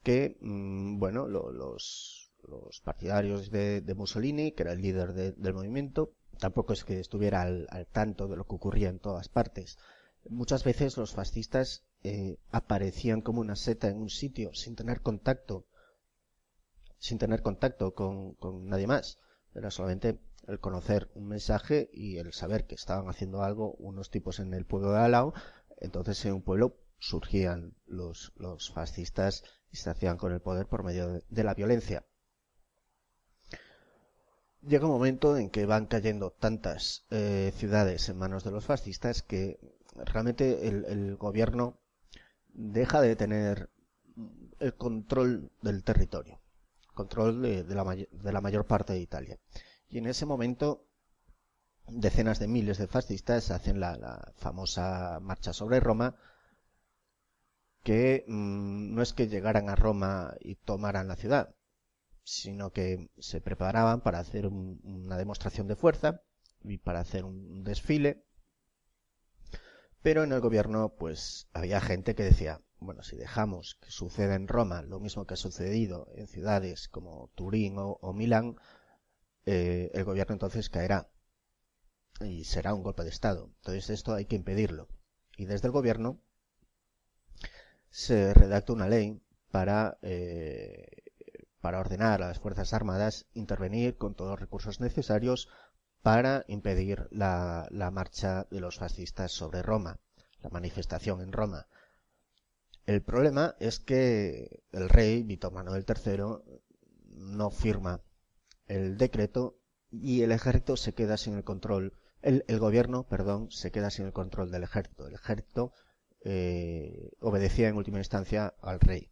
que, 0.02 0.36
mm, 0.40 0.98
bueno, 0.98 1.26
los, 1.26 2.25
los 2.46 2.80
partidarios 2.80 3.50
de, 3.50 3.94
Mussolini, 3.96 4.52
que 4.52 4.62
era 4.62 4.72
el 4.72 4.80
líder 4.80 5.12
del 5.14 5.54
movimiento, 5.54 6.12
tampoco 6.38 6.72
es 6.72 6.84
que 6.84 7.00
estuviera 7.00 7.42
al, 7.42 7.88
tanto 7.92 8.28
de 8.28 8.36
lo 8.36 8.46
que 8.46 8.54
ocurría 8.54 8.88
en 8.88 8.98
todas 8.98 9.28
partes. 9.28 9.78
Muchas 10.28 10.64
veces 10.64 10.96
los 10.96 11.14
fascistas 11.14 11.84
eh, 12.02 12.38
aparecían 12.50 13.20
como 13.20 13.40
una 13.40 13.56
seta 13.56 13.88
en 13.88 13.98
un 13.98 14.10
sitio 14.10 14.52
sin 14.54 14.74
tener 14.74 15.00
contacto, 15.00 15.66
sin 16.98 17.18
tener 17.18 17.42
contacto 17.42 17.94
con, 17.94 18.34
con 18.34 18.66
nadie 18.66 18.86
más. 18.86 19.18
Era 19.54 19.70
solamente 19.70 20.20
el 20.46 20.60
conocer 20.60 21.10
un 21.14 21.28
mensaje 21.28 21.88
y 21.92 22.18
el 22.18 22.32
saber 22.32 22.66
que 22.66 22.74
estaban 22.74 23.08
haciendo 23.08 23.42
algo 23.42 23.72
unos 23.78 24.10
tipos 24.10 24.38
en 24.38 24.54
el 24.54 24.66
pueblo 24.66 24.92
de 24.92 24.98
Alao, 24.98 25.34
entonces 25.78 26.24
en 26.24 26.34
un 26.34 26.42
pueblo 26.42 26.76
surgían 26.98 27.74
los, 27.86 28.32
los 28.36 28.70
fascistas 28.70 29.44
y 29.70 29.76
se 29.76 29.90
hacían 29.90 30.16
con 30.16 30.32
el 30.32 30.40
poder 30.40 30.66
por 30.66 30.84
medio 30.84 31.20
de, 31.28 31.44
la 31.44 31.54
violencia. 31.54 32.06
Llega 34.66 34.86
un 34.86 34.92
momento 34.92 35.36
en 35.36 35.48
que 35.50 35.64
van 35.64 35.86
cayendo 35.86 36.32
tantas 36.32 37.06
eh, 37.10 37.52
ciudades 37.56 38.08
en 38.08 38.18
manos 38.18 38.42
de 38.42 38.50
los 38.50 38.64
fascistas 38.64 39.22
que 39.22 39.60
realmente 39.94 40.66
el, 40.66 41.16
gobierno 41.16 41.78
deja 42.52 43.00
de 43.00 43.14
tener 43.14 43.70
el 44.58 44.74
control 44.74 45.52
del 45.62 45.84
territorio, 45.84 46.40
control 46.94 47.42
de, 47.42 47.74
la, 47.74 47.84
de 47.94 48.32
la 48.32 48.40
mayor 48.40 48.66
parte 48.66 48.92
de 48.92 49.00
Italia. 49.00 49.38
Y 49.88 49.98
en 49.98 50.06
ese 50.06 50.26
momento 50.26 50.86
decenas 51.88 52.38
de 52.38 52.48
miles 52.48 52.78
de 52.78 52.88
fascistas 52.88 53.50
hacen 53.50 53.80
la, 53.80 54.32
famosa 54.36 55.20
marcha 55.20 55.52
sobre 55.52 55.80
Roma, 55.80 56.16
que 57.82 58.24
mm, 58.26 58.94
no 58.94 59.02
es 59.02 59.12
que 59.12 59.28
llegaran 59.28 59.70
a 59.70 59.76
Roma 59.76 60.34
y 60.40 60.56
tomaran 60.56 61.08
la 61.08 61.16
ciudad, 61.16 61.54
sino 62.26 62.72
que 62.72 63.08
se 63.18 63.40
preparaban 63.40 64.00
para 64.00 64.18
hacer 64.18 64.48
una 64.48 65.16
demostración 65.16 65.68
de 65.68 65.76
fuerza 65.76 66.22
y 66.64 66.78
para 66.78 66.98
hacer 66.98 67.24
un 67.24 67.62
desfile. 67.62 68.24
Pero 70.02 70.24
en 70.24 70.32
el 70.32 70.40
gobierno, 70.40 70.94
pues 70.98 71.48
había 71.52 71.80
gente 71.80 72.16
que 72.16 72.24
decía, 72.24 72.60
bueno, 72.80 73.04
si 73.04 73.16
dejamos 73.16 73.78
que 73.80 73.92
suceda 73.92 74.34
en 74.34 74.48
Roma 74.48 74.82
lo 74.82 74.98
mismo 74.98 75.24
que 75.24 75.34
ha 75.34 75.36
sucedido 75.36 76.08
en 76.16 76.26
ciudades 76.26 76.88
como 76.88 77.30
Turín 77.36 77.76
o 77.78 78.12
Milán, 78.12 78.56
eh, 79.46 79.92
el 79.94 80.02
gobierno 80.02 80.32
entonces 80.32 80.68
caerá 80.68 81.08
y 82.20 82.44
será 82.44 82.74
un 82.74 82.82
golpe 82.82 83.04
de 83.04 83.10
Estado. 83.10 83.52
Entonces 83.58 83.90
esto 83.90 84.14
hay 84.14 84.26
que 84.26 84.34
impedirlo. 84.34 84.88
Y 85.36 85.44
desde 85.44 85.68
el 85.68 85.72
gobierno 85.72 86.20
se 87.90 88.34
redacta 88.34 88.72
una 88.72 88.88
ley 88.88 89.22
para, 89.52 89.98
eh, 90.02 91.05
para 91.66 91.80
ordenar 91.80 92.22
a 92.22 92.28
las 92.28 92.38
Fuerzas 92.38 92.72
Armadas 92.72 93.26
intervenir 93.34 93.96
con 93.96 94.14
todos 94.14 94.30
los 94.30 94.38
recursos 94.38 94.78
necesarios 94.78 95.48
para 96.00 96.44
impedir 96.46 97.08
la, 97.10 97.68
marcha 97.92 98.46
de 98.52 98.60
los 98.60 98.78
fascistas 98.78 99.32
sobre 99.32 99.62
Roma, 99.62 99.98
la 100.42 100.50
manifestación 100.50 101.20
en 101.22 101.32
Roma. 101.32 101.66
El 102.84 103.02
problema 103.02 103.56
es 103.58 103.80
que 103.80 104.62
el 104.70 104.88
rey 104.88 105.24
Víctor 105.24 105.54
Manuel 105.54 105.84
III 105.88 106.60
no 107.16 107.50
firma 107.50 108.00
el 108.68 108.96
decreto 108.96 109.58
y 109.90 110.22
el 110.22 110.30
ejército 110.30 110.76
se 110.76 110.94
queda 110.94 111.16
sin 111.16 111.34
el 111.34 111.42
control, 111.42 111.94
el, 112.22 112.44
gobierno, 112.60 113.08
perdón, 113.08 113.50
se 113.50 113.72
queda 113.72 113.90
sin 113.90 114.06
el 114.06 114.12
control 114.12 114.52
del 114.52 114.62
ejército. 114.62 115.08
El 115.08 115.14
ejército 115.14 115.72
eh, 116.20 117.10
obedecía 117.18 117.66
en 117.66 117.76
última 117.76 117.98
instancia 117.98 118.54
al 118.62 118.78
rey. 118.78 119.10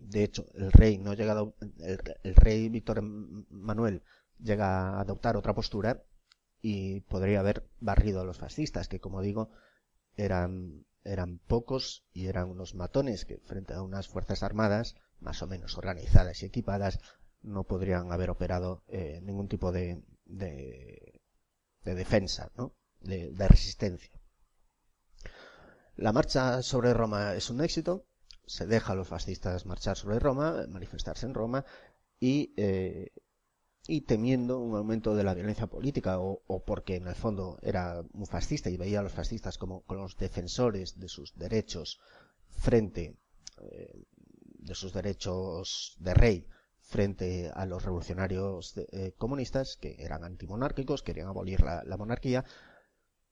De 0.00 0.24
hecho, 0.24 0.46
el 0.54 0.72
rey 0.72 0.98
no 0.98 1.14
llega 1.14 1.34
el, 1.80 2.34
rey 2.34 2.68
Víctor 2.68 3.02
Manuel 3.02 4.02
llega 4.38 4.90
a 4.90 5.00
adoptar 5.00 5.36
otra 5.36 5.54
postura 5.54 6.02
y 6.62 7.00
podría 7.00 7.40
haber 7.40 7.68
barrido 7.80 8.20
a 8.20 8.24
los 8.24 8.38
fascistas, 8.38 8.88
que 8.88 9.00
como 9.00 9.20
digo, 9.20 9.50
eran, 10.16 10.84
eran 11.04 11.38
pocos 11.38 12.04
y 12.12 12.26
eran 12.26 12.48
unos 12.48 12.74
matones 12.74 13.24
que 13.24 13.38
frente 13.38 13.74
a 13.74 13.82
unas 13.82 14.08
fuerzas 14.08 14.42
armadas 14.42 14.96
más 15.20 15.42
o 15.42 15.46
menos 15.46 15.76
organizadas 15.76 16.42
y 16.42 16.46
equipadas 16.46 17.00
no 17.42 17.64
podrían 17.64 18.12
haber 18.12 18.30
operado 18.30 18.84
eh, 18.88 19.20
ningún 19.22 19.48
tipo 19.48 19.72
de, 19.72 20.02
de, 20.24 21.20
defensa, 21.84 22.50
¿no? 22.56 22.74
de, 23.00 23.48
resistencia. 23.48 24.12
La 25.96 26.12
marcha 26.12 26.62
sobre 26.62 26.94
Roma 26.94 27.34
es 27.34 27.50
un 27.50 27.60
éxito, 27.60 28.06
se 28.48 28.66
deja 28.66 28.92
a 28.92 28.96
los 28.96 29.08
fascistas 29.08 29.66
marchar 29.66 29.96
sobre 29.96 30.18
Roma, 30.18 30.66
manifestarse 30.68 31.26
en 31.26 31.34
Roma 31.34 31.64
y, 32.18 32.54
eh, 32.56 33.12
y 33.86 34.02
temiendo 34.02 34.58
un 34.58 34.76
aumento 34.76 35.14
de 35.14 35.24
la 35.24 35.34
violencia 35.34 35.66
política 35.66 36.18
o, 36.18 36.62
porque 36.66 36.96
en 36.96 37.06
el 37.06 37.14
fondo 37.14 37.58
era 37.62 38.02
un 38.12 38.26
fascista 38.26 38.70
y 38.70 38.76
veía 38.76 39.00
a 39.00 39.02
los 39.02 39.12
fascistas 39.12 39.58
como, 39.58 39.84
los 39.88 40.16
defensores 40.16 40.98
de 40.98 41.08
sus 41.08 41.36
derechos 41.36 42.00
frente 42.48 43.16
eh, 43.60 44.04
de 44.58 44.74
sus 44.74 44.92
derechos 44.92 45.96
de 46.00 46.14
rey 46.14 46.46
frente 46.80 47.50
a 47.54 47.66
los 47.66 47.84
revolucionarios 47.84 48.74
eh, 48.76 49.12
comunistas 49.18 49.76
que 49.76 49.96
eran 49.98 50.24
antimonárquicos, 50.24 51.02
querían 51.02 51.28
abolir 51.28 51.60
la, 51.60 51.96
monarquía, 51.98 52.44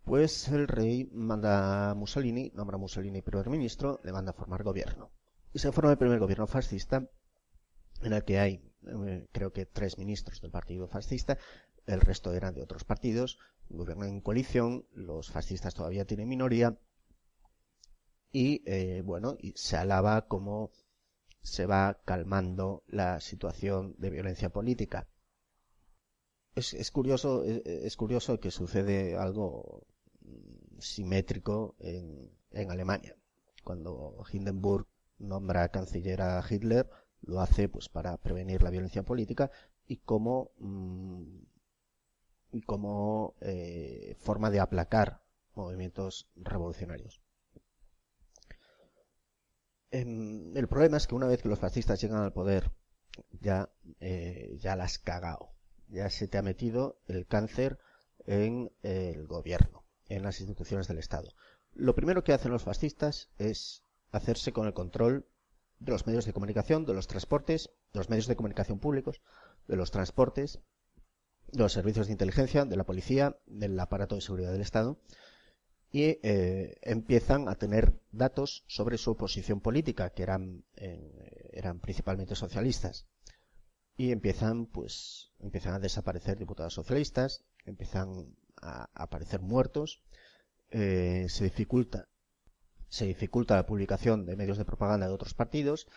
pues 0.07 0.47
el 0.49 0.69
rey 0.69 1.11
manda 1.13 1.91
a 1.91 1.95
Mussolini, 1.95 2.53
nombra 2.55 2.77
a 2.77 2.79
Mussolini 2.79 3.23
primer 3.23 3.51
ministro, 3.51 3.99
le 4.05 4.13
manda 4.13 4.31
a 4.31 4.35
formar 4.35 4.63
gobierno. 4.63 5.11
Y 5.53 5.59
se 5.59 5.73
forma 5.73 5.91
el 5.91 5.99
primer 5.99 6.21
gobierno 6.21 6.47
fascista, 6.47 7.11
en 8.03 8.13
el 8.13 8.23
que 8.23 8.39
hay, 8.39 8.73
eh, 8.87 9.27
creo 9.33 9.53
que 9.53 9.67
tres 9.67 9.99
ministros 9.99 10.41
del 10.41 10.53
partido 10.53 10.87
fascista, 10.87 11.39
el 11.87 12.01
resto 12.01 12.33
eran 12.33 12.55
de 12.55 12.63
otros 12.63 12.85
partidos, 12.85 13.41
gobierno 13.69 14.05
en 14.05 14.21
coalición, 14.21 14.87
los 14.93 15.33
fascistas 15.33 15.75
todavía 15.75 16.05
tienen 16.05 16.29
minoría, 16.29 16.79
y 18.31 18.63
eh, 18.65 19.03
bueno, 19.05 19.37
y 19.41 19.55
se 19.57 19.77
alaba 19.77 20.29
como 20.29 20.71
se 21.43 21.67
va 21.67 22.01
calmando 22.05 22.85
la 22.87 23.19
situación 23.21 23.97
de 23.99 24.11
violencia 24.11 24.51
política. 24.51 25.09
Es, 26.55 26.91
curioso, 26.93 27.45
es, 27.45 27.97
curioso 27.97 28.41
que 28.41 28.51
sucede 28.51 29.17
algo 29.17 29.87
simétrico 30.79 31.77
en, 31.79 32.31
Alemania. 32.71 33.17
Cuando 33.65 34.25
Hindenburg 34.33 34.87
nombra 35.19 35.69
canciller 35.69 36.23
a 36.23 36.43
Hitler, 36.49 36.89
lo 37.23 37.41
hace 37.41 37.69
pues 37.69 37.89
para 37.89 38.17
prevenir 38.17 38.63
la 38.63 38.71
violencia 38.71 39.03
política 39.03 39.51
y 39.87 39.99
como, 39.99 40.53
mm, 40.59 41.39
como 42.65 43.35
eh, 43.41 44.17
forma 44.21 44.51
de 44.51 44.61
aplacar 44.61 45.23
movimientos 45.55 46.29
revolucionarios. 46.37 47.21
Em, 49.91 50.57
el 50.57 50.69
problema 50.69 50.97
es 50.97 51.07
que 51.07 51.15
una 51.15 51.27
vez 51.27 51.43
que 51.43 51.49
los 51.49 51.59
fascistas 51.59 52.01
llegan 52.01 52.23
al 52.23 52.33
poder, 52.33 52.73
ya, 53.41 53.71
eh, 54.01 54.57
ya 54.61 54.77
cagado. 55.05 55.53
Ya 55.89 56.11
se 56.11 56.29
te 56.29 56.39
ha 56.39 56.43
metido 56.43 57.01
el 57.07 57.27
cáncer 57.27 57.79
en 58.27 58.73
el 58.83 59.27
gobierno, 59.27 59.86
en 60.09 60.23
las 60.23 60.41
instituciones 60.41 60.89
del 60.89 60.99
Estado. 60.99 61.33
Lo 61.75 61.95
primero 61.95 62.25
que 62.25 62.33
hacen 62.33 62.53
los 62.53 62.63
fascistas 62.63 63.29
es 63.39 63.85
hacerse 64.11 64.53
con 64.53 64.67
el 64.67 64.75
control 64.75 65.27
de 65.79 65.93
los 65.93 66.07
medios 66.07 66.25
de 66.25 66.33
comunicación, 66.33 66.87
de 66.87 66.95
los 66.95 67.07
transportes, 67.07 67.71
de 67.93 67.99
los 67.99 68.09
medios 68.09 68.27
de 68.27 68.37
comunicación 68.37 68.79
públicos, 68.79 69.21
de 69.69 69.77
los 69.77 69.91
transportes, 69.91 70.61
de 71.53 71.59
los 71.59 71.73
servicios 71.73 72.07
de 72.07 72.13
inteligencia, 72.13 72.65
de 72.65 72.77
la 72.77 72.85
policía, 72.85 73.39
del 73.47 73.79
aparato 73.79 74.15
de 74.15 74.21
seguridad 74.21 74.53
del 74.53 74.63
Estado, 74.63 74.99
y 75.91 76.19
eh, 76.23 76.79
empiezan 76.83 77.49
a 77.49 77.57
tener 77.57 78.01
datos 78.11 78.65
sobre 78.67 78.99
su 78.99 79.17
posición 79.17 79.61
política, 79.61 80.11
que 80.11 80.23
eran, 80.23 80.65
eh, 80.77 81.51
eran 81.53 81.81
principalmente 81.81 82.35
socialistas. 82.35 83.07
Y 83.97 84.13
empiezan, 84.13 84.67
pues, 84.67 85.33
empiezan 85.39 85.75
a 85.75 85.79
desaparecer 85.79 86.39
diputados 86.39 86.75
socialistas, 86.75 87.45
empiezan 87.65 88.37
a, 88.63 88.89
aparecer 88.95 89.41
muertos, 89.41 90.03
eh, 90.71 91.27
se 91.29 91.45
dificulta, 91.45 92.09
se 92.89 93.07
dificulta 93.07 93.57
la 93.57 93.67
publicación 93.67 94.27
de 94.27 94.37
medios 94.37 94.59
de 94.59 94.65
propaganda 94.65 95.07
de 95.07 95.15
otros 95.15 95.35
partidos 95.35 95.89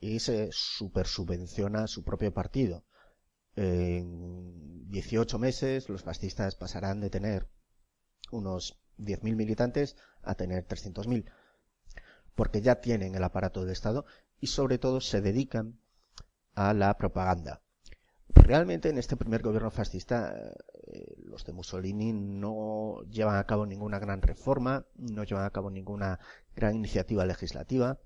y 0.00 0.18
se 0.20 0.48
supersubvenciona 0.52 1.86
su 1.86 2.04
propio 2.04 2.32
partido. 2.32 2.84
En 3.54 4.90
18 4.90 5.38
meses 5.38 5.88
los 5.88 6.02
fascistas 6.02 6.56
pasarán 6.56 7.00
de 7.00 7.10
tener 7.10 7.48
unos 8.30 8.80
10.000 8.98 9.36
militantes 9.36 9.96
a 10.22 10.34
tener 10.34 10.66
300.000, 10.66 11.30
porque 12.34 12.62
ya 12.62 12.80
tienen 12.80 13.14
el 13.14 13.24
aparato 13.24 13.60
del 13.60 13.72
Estado 13.72 14.06
y 14.40 14.48
sobre 14.48 14.78
todo 14.78 15.00
se 15.00 15.20
dedican 15.20 15.78
a 16.54 16.74
la 16.74 16.96
propaganda. 16.96 17.62
Realmente 18.28 18.88
en 18.88 18.98
este 18.98 19.16
primer 19.16 19.42
gobierno 19.42 19.70
fascista 19.70 20.34
los 21.32 21.44
de 21.44 21.52
Mussolini 21.52 22.12
no 22.12 23.02
llevan 23.10 23.36
a 23.36 23.46
cabo 23.46 23.66
ninguna 23.66 23.98
gran 23.98 24.22
reforma, 24.22 24.86
no 24.94 25.24
llevan 25.24 25.46
a 25.46 25.50
cabo 25.50 25.70
ninguna 25.70 26.20
gran 26.54 26.76
iniciativa 26.76 27.24
legislativa, 27.24 27.98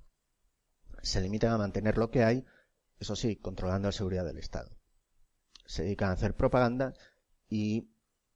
se 1.02 1.20
limitan 1.20 1.52
a 1.52 1.58
mantener 1.58 1.98
lo 1.98 2.10
que 2.10 2.22
hay, 2.22 2.44
eso 3.00 3.16
sí, 3.16 3.36
controlando 3.36 3.88
la 3.88 3.92
seguridad 3.92 4.24
del 4.24 4.38
Estado. 4.38 4.70
Se 5.66 5.82
dedican 5.82 6.10
a 6.10 6.12
hacer 6.12 6.34
propaganda 6.34 6.94
y 7.50 7.90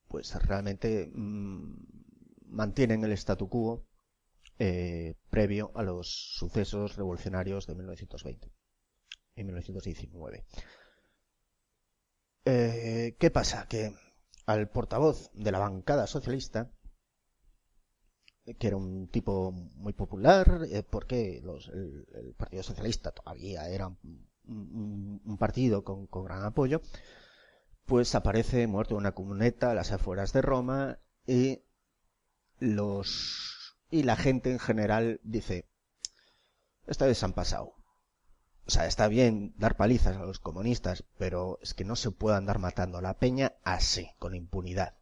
pues 0.08 0.34
realmente 0.44 1.10
mm, 1.14 1.74
mantienen 2.48 3.04
el 3.04 3.12
statu 3.12 3.48
quo 3.48 3.86
eh, 4.58 5.14
previo 5.30 5.70
a 5.76 5.84
los 5.84 6.34
sucesos 6.36 6.96
revolucionarios 6.96 7.66
de 7.66 7.76
1920 7.76 8.50
y 9.36 9.44
1919. 9.44 10.44
Eh, 12.44 13.16
¿Qué 13.18 13.30
pasa? 13.30 13.66
Que 13.68 13.94
al 14.52 14.68
portavoz 14.68 15.30
de 15.34 15.52
la 15.52 15.58
bancada 15.58 16.06
socialista, 16.06 16.70
que 18.58 18.66
era 18.66 18.76
un 18.76 19.08
tipo 19.08 19.52
muy 19.52 19.92
popular, 19.92 20.62
eh, 20.70 20.82
porque 20.82 21.38
el, 21.38 22.34
Partido 22.36 22.62
Socialista 22.62 23.12
todavía 23.12 23.68
era 23.68 23.88
un, 24.46 25.36
partido 25.38 25.84
con, 25.84 26.08
gran 26.24 26.44
apoyo, 26.44 26.80
pues 27.86 28.14
aparece 28.14 28.66
muerto 28.66 28.94
en 28.94 28.98
una 28.98 29.12
cuneta 29.12 29.70
a 29.70 29.74
las 29.74 29.92
afueras 29.92 30.32
de 30.32 30.42
Roma 30.42 30.98
y 31.26 31.62
los 32.58 33.76
y 33.90 34.02
la 34.02 34.16
gente 34.16 34.50
en 34.52 34.58
general 34.58 35.20
dice 35.24 35.68
esta 36.86 37.06
vez 37.06 37.22
han 37.22 37.32
pasado 37.32 37.79
o 38.70 38.72
sea, 38.72 38.86
está 38.86 39.08
bien 39.08 39.52
dar 39.58 39.76
palizas 39.76 40.16
a 40.16 40.24
los 40.24 40.38
comunistas, 40.38 41.02
pero 41.18 41.58
es 41.60 41.74
que 41.74 41.84
no 41.84 41.96
se 41.96 42.12
puede 42.12 42.36
andar 42.36 42.60
matando 42.60 42.98
a 42.98 43.02
la 43.02 43.18
peña 43.18 43.54
así, 43.64 44.12
con 44.20 44.32
impunidad. 44.36 44.94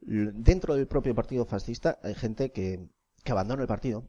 Dentro 0.00 0.76
del 0.76 0.86
propio 0.86 1.16
partido 1.16 1.46
fascista 1.46 1.98
hay 2.04 2.14
gente 2.14 2.52
que, 2.52 2.88
que 3.24 3.32
abandona 3.32 3.62
el 3.62 3.66
partido 3.66 4.08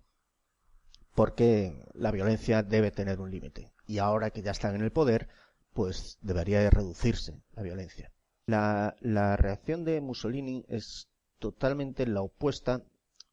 porque 1.15 1.88
la 1.95 2.12
violencia 2.12 2.62
debe 2.62 2.91
tener 2.91 3.19
un 3.19 3.31
límite. 3.31 3.73
Y 3.88 3.97
ahora 3.97 4.29
que 4.29 4.43
ya 4.43 4.51
están 4.51 4.75
en 4.75 4.81
el 4.81 4.91
poder, 4.91 5.27
pues 5.73 6.19
debería 6.21 6.60
de 6.60 6.69
reducirse 6.69 7.41
la 7.53 7.63
violencia. 7.63 8.12
La, 8.45 8.95
la 9.01 9.38
reacción 9.38 9.86
de 9.86 10.01
Mussolini 10.01 10.67
es 10.69 11.10
totalmente 11.39 12.05
la 12.05 12.21
opuesta 12.21 12.83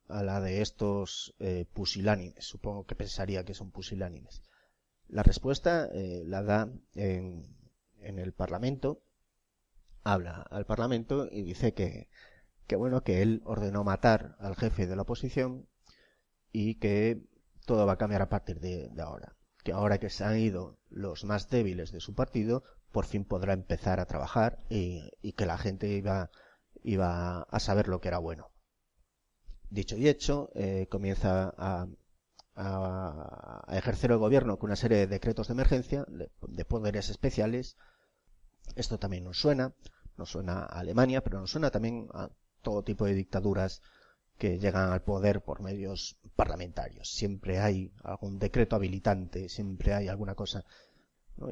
a 0.09 0.23
la 0.23 0.41
de 0.41 0.63
estos 0.63 1.35
eh, 1.39 1.67
pusilánimes. 1.71 2.47
Supongo 2.47 2.87
que 2.87 2.95
pensaría 2.95 3.45
que 3.45 3.53
son 3.53 3.71
pusilánimes. 3.71 4.44
La 5.15 5.23
respuesta 5.23 5.89
eh, 5.93 6.25
la 6.27 6.43
da 6.43 6.73
en, 6.97 7.47
el 8.01 8.33
Parlamento, 8.33 9.05
habla 10.03 10.45
al 10.51 10.67
Parlamento 10.67 11.29
y 11.31 11.43
dice 11.43 11.73
que, 11.73 12.09
que, 12.67 12.75
bueno, 12.75 13.05
que 13.05 13.23
él 13.23 13.41
ordenó 13.45 13.85
matar 13.85 14.35
al 14.41 14.57
jefe 14.57 14.89
de 14.89 14.97
la 14.97 15.03
oposición 15.03 15.69
y 16.51 16.81
que 16.81 17.23
todo 17.65 17.87
va 17.87 17.93
a 17.93 17.97
cambiar 17.97 18.23
a 18.23 18.29
partir 18.29 18.59
de, 18.59 18.91
ahora. 19.01 19.37
Que 19.63 19.71
ahora 19.71 19.99
que 19.99 20.11
se 20.11 20.25
han 20.25 20.37
ido 20.37 20.81
los 20.91 21.23
más 21.23 21.49
débiles 21.49 21.93
de 21.93 22.01
su 22.01 22.17
partido, 22.17 22.65
por 22.91 23.07
fin 23.07 23.25
podrá 23.25 23.53
empezar 23.53 24.01
a 24.01 24.07
trabajar 24.07 24.65
y, 24.69 25.13
que 25.35 25.47
la 25.47 25.59
gente 25.59 25.91
iba, 25.91 26.33
iba 26.83 27.43
a 27.43 27.61
saber 27.61 27.87
lo 27.87 28.01
que 28.01 28.09
era 28.09 28.19
bueno. 28.19 28.51
Dicho 29.71 29.97
y 29.97 30.09
hecho, 30.09 30.51
eh, 30.57 30.89
comienza 30.91 31.55
a, 31.57 31.87
a, 32.57 33.65
ejercer 33.73 34.13
el 34.13 34.19
gobierno 34.19 34.59
con 34.59 34.69
una 34.69 34.77
serie 34.77 34.99
de 34.99 35.07
decretos 35.07 35.49
de 35.49 35.55
emergencia, 35.55 36.07
de, 36.09 36.65
poderes 36.65 37.09
especiales. 37.09 37.77
Esto 38.77 38.99
también 38.99 39.25
nos 39.25 39.39
suena, 39.39 39.75
nos 40.17 40.31
suena 40.31 40.61
a 40.61 40.81
Alemania, 40.81 41.23
pero 41.23 41.41
nos 41.41 41.51
suena 41.51 41.71
también 41.71 42.09
a 42.15 42.31
todo 42.63 42.83
tipo 42.83 43.05
de 43.05 43.15
dictaduras 43.15 43.83
que 44.39 44.59
llegan 44.59 44.91
al 44.91 45.03
poder 45.03 45.43
por 45.43 45.61
medios 45.61 46.19
parlamentarios. 46.35 47.11
Siempre 47.11 47.61
hay 47.61 47.93
algún 48.03 48.39
decreto 48.39 48.77
habilitante, 48.77 49.49
siempre 49.49 49.95
hay 49.95 50.09
alguna 50.09 50.35
cosa. 50.35 50.65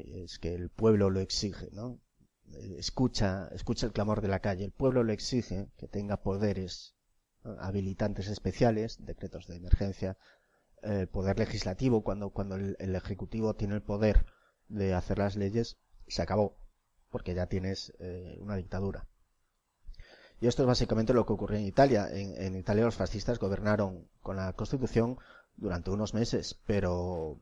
es 0.04 0.38
que 0.38 0.54
el 0.54 0.70
pueblo 0.70 1.10
lo 1.10 1.20
exige, 1.20 1.68
¿no? 1.72 2.00
Escucha, 2.76 3.48
escucha 3.52 3.86
el 3.86 3.92
clamor 3.92 4.20
de 4.20 4.28
la 4.28 4.40
calle. 4.40 4.64
El 4.64 4.72
pueblo 4.72 5.04
lo 5.04 5.12
exige 5.12 5.68
que 5.76 5.88
tenga 5.88 6.22
poderes 6.22 6.94
habilitantes 7.58 8.28
especiales, 8.28 9.04
decretos 9.04 9.46
de 9.46 9.56
emergencia, 9.56 10.16
el 10.82 11.08
poder 11.08 11.38
legislativo, 11.38 12.02
cuando, 12.02 12.30
cuando 12.30 12.56
el, 12.56 12.94
Ejecutivo 12.96 13.54
tiene 13.54 13.74
el 13.74 13.82
poder 13.82 14.26
de 14.68 14.94
hacer 14.94 15.18
las 15.18 15.36
leyes, 15.36 15.78
se 16.08 16.22
acabó, 16.22 16.56
porque 17.10 17.34
ya 17.34 17.46
tienes 17.46 17.92
eh, 17.98 18.36
una 18.40 18.56
dictadura. 18.56 19.06
Y 20.40 20.48
esto 20.48 20.62
es 20.62 20.66
básicamente 20.66 21.14
lo 21.14 21.24
que 21.24 21.32
ocurrió 21.32 21.58
en 21.58 21.66
Italia. 21.66 22.08
En, 22.10 22.56
Italia 22.56 22.84
los 22.84 22.96
fascistas 22.96 23.38
gobernaron 23.38 24.08
con 24.22 24.36
la 24.36 24.52
Constitución 24.54 25.18
durante 25.56 25.90
unos 25.90 26.14
meses, 26.14 26.60
pero, 26.66 27.38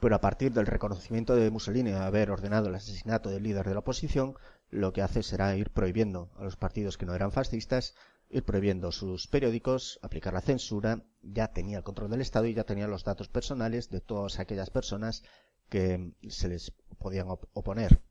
pero 0.00 0.16
a 0.16 0.20
partir 0.20 0.52
del 0.52 0.66
reconocimiento 0.66 1.36
de 1.36 1.50
Mussolini 1.52 1.92
de 1.92 1.98
haber 1.98 2.32
ordenado 2.32 2.68
el 2.68 2.74
asesinato 2.74 3.30
del 3.30 3.44
líder 3.44 3.66
de 3.66 3.74
la 3.74 3.78
oposición, 3.78 4.34
lo 4.70 4.92
que 4.92 5.02
hace 5.02 5.22
será 5.22 5.54
ir 5.54 5.70
prohibiendo 5.70 6.32
a 6.36 6.42
los 6.42 6.56
partidos 6.56 6.98
que 6.98 7.06
no 7.06 7.14
eran 7.14 7.30
fascistas 7.30 7.94
ir 8.28 8.44
prohibiendo 8.44 8.92
sus 8.92 9.28
periódicos, 9.28 9.98
aplicar 10.02 10.34
la 10.34 10.40
censura, 10.40 11.04
ya 11.22 11.52
tenía 11.52 11.78
el 11.78 11.84
control 11.84 12.10
del 12.10 12.20
Estado 12.20 12.46
y 12.46 12.54
ya 12.54 12.64
tenía 12.64 12.88
los 12.88 13.04
datos 13.04 13.28
personales 13.28 13.90
de 13.90 14.00
todas 14.00 14.38
aquellas 14.38 14.70
personas 14.70 15.22
que 15.68 16.12
se 16.28 16.48
les 16.48 16.72
podían 16.98 17.28
oponer. 17.28 18.02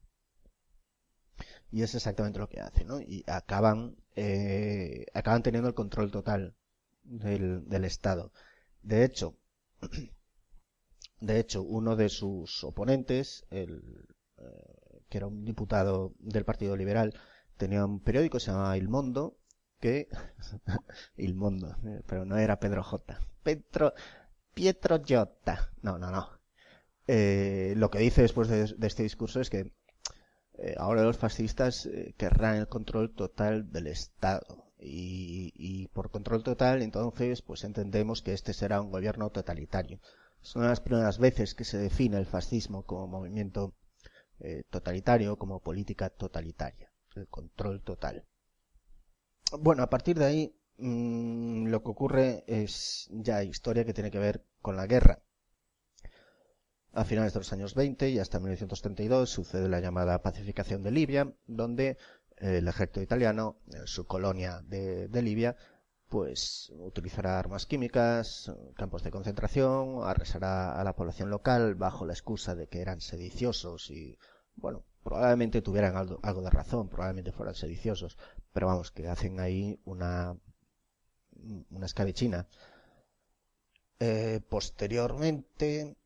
Y 1.72 1.84
es 1.84 1.96
exactamente 1.96 2.40
lo 2.40 2.48
que 2.48 2.62
hace, 2.62 2.86
¿no? 2.86 3.02
Y 3.02 3.24
acaban, 3.28 3.98
eh, 4.16 5.06
acaban 5.14 5.44
teniendo 5.44 5.68
el 5.68 5.76
control 5.76 6.12
total 6.12 6.56
del, 7.04 7.86
Estado. 7.86 8.32
De 8.82 9.04
hecho, 9.04 9.38
de 11.20 11.40
hecho, 11.40 11.64
uno 11.64 11.96
de 11.96 12.10
sus 12.10 12.64
oponentes, 12.64 13.46
el, 13.50 14.08
eh, 14.38 15.02
que 15.10 15.18
era 15.18 15.28
un 15.28 15.44
diputado 15.44 16.14
del 16.20 16.46
Partido 16.46 16.78
Liberal, 16.78 17.14
tenía 17.58 17.86
un 17.86 18.00
periódico, 18.00 18.40
se 18.40 18.52
llamaba 18.52 18.78
El 18.78 18.88
Mundo, 18.88 19.38
que 19.80 20.08
el 21.18 21.36
mundo, 21.36 21.76
eh, 21.86 22.02
pero 22.08 22.26
no 22.26 22.38
era 22.38 22.60
Pedro 22.60 22.84
J. 22.84 23.20
Petro, 23.44 23.94
Pietro 24.54 25.02
J. 25.08 25.70
No, 25.82 25.98
no, 25.98 26.12
no. 26.12 26.30
Eh, 27.08 27.74
lo 27.78 27.92
que 27.92 28.00
dice 28.00 28.24
después 28.24 28.48
de, 28.48 28.76
este 28.88 29.04
discurso 29.04 29.40
es 29.40 29.50
que 29.50 29.72
eh, 30.58 30.76
ahora 30.78 31.04
los 31.04 31.18
fascistas 31.18 31.88
querrán 32.18 32.56
el 32.58 32.68
control 32.68 33.14
total 33.14 33.72
del 33.72 33.88
Estado. 33.88 34.64
Y, 34.78 35.52
y, 35.56 35.88
por 35.88 36.12
control 36.12 36.44
total, 36.44 36.82
entonces, 36.82 37.42
pues 37.42 37.64
entendemos 37.64 38.22
que 38.22 38.34
este 38.34 38.54
será 38.54 38.82
un 38.82 38.92
gobierno 38.92 39.30
totalitario. 39.32 40.00
Son 40.42 40.64
las 40.64 40.80
primeras 40.82 41.18
veces 41.18 41.56
que 41.56 41.64
se 41.64 41.78
define 41.78 42.18
el 42.18 42.26
fascismo 42.26 42.84
como 42.84 43.08
movimiento 43.08 43.74
totalitario, 44.70 45.38
como 45.38 45.62
política 45.62 46.10
totalitaria. 46.10 46.92
El 47.16 47.28
control 47.28 47.82
total. 47.82 48.26
Bueno, 49.60 49.84
a 49.84 49.90
partir 49.90 50.18
de 50.18 50.26
ahí 50.26 50.56
mm, 50.78 51.68
lo 51.68 51.84
que 51.84 51.90
ocurre 51.90 52.44
es 52.48 53.08
ya 53.12 53.44
historia 53.44 53.86
que 53.86 53.94
tiene 53.94 54.12
que 54.12 54.20
ver 54.20 54.44
con 54.62 54.76
la 54.76 54.88
guerra. 54.88 55.20
A 56.94 57.04
finales 57.04 57.34
de 57.34 57.40
los 57.40 57.52
años 57.54 57.76
20 57.76 58.10
y 58.10 58.20
hasta 58.20 58.40
1932 58.40 59.30
sucede 59.30 59.68
la 59.68 59.82
llamada 59.82 60.22
pacificación 60.22 60.82
de 60.82 60.92
Libia, 60.92 61.34
donde 61.46 61.98
eh, 62.38 62.58
el 62.58 62.68
ejército 62.68 63.02
italiano, 63.02 63.58
su 63.86 64.08
colonia 64.08 64.62
de, 64.66 65.22
Libia, 65.22 65.58
pues 66.10 66.72
utilizará 66.80 67.38
armas 67.38 67.66
químicas, 67.66 68.52
campos 68.76 69.04
de 69.04 69.12
concentración, 69.12 70.00
arrasará 70.04 70.80
a 70.80 70.84
la 70.84 70.96
población 70.96 71.30
local 71.30 71.76
bajo 71.76 72.06
la 72.06 72.14
excusa 72.14 72.56
de 72.56 72.68
que 72.68 72.82
eran 72.82 73.02
sediciosos 73.02 73.92
y, 73.92 74.18
bueno, 74.56 74.86
probablemente 75.04 75.62
tuvieran 75.62 75.96
algo 75.98 76.42
de 76.42 76.50
razón, 76.50 76.88
probablemente 76.88 77.32
fueran 77.32 77.56
sediciosos, 77.56 78.18
pero 78.56 78.68
vamos, 78.68 78.92
que 78.92 79.08
hacen 79.10 79.42
ahí 79.42 79.78
una, 79.84 80.40
una 81.72 81.86
escabechina. 81.86 82.48
Eh, 84.00 84.40
posteriormente, 84.48 85.98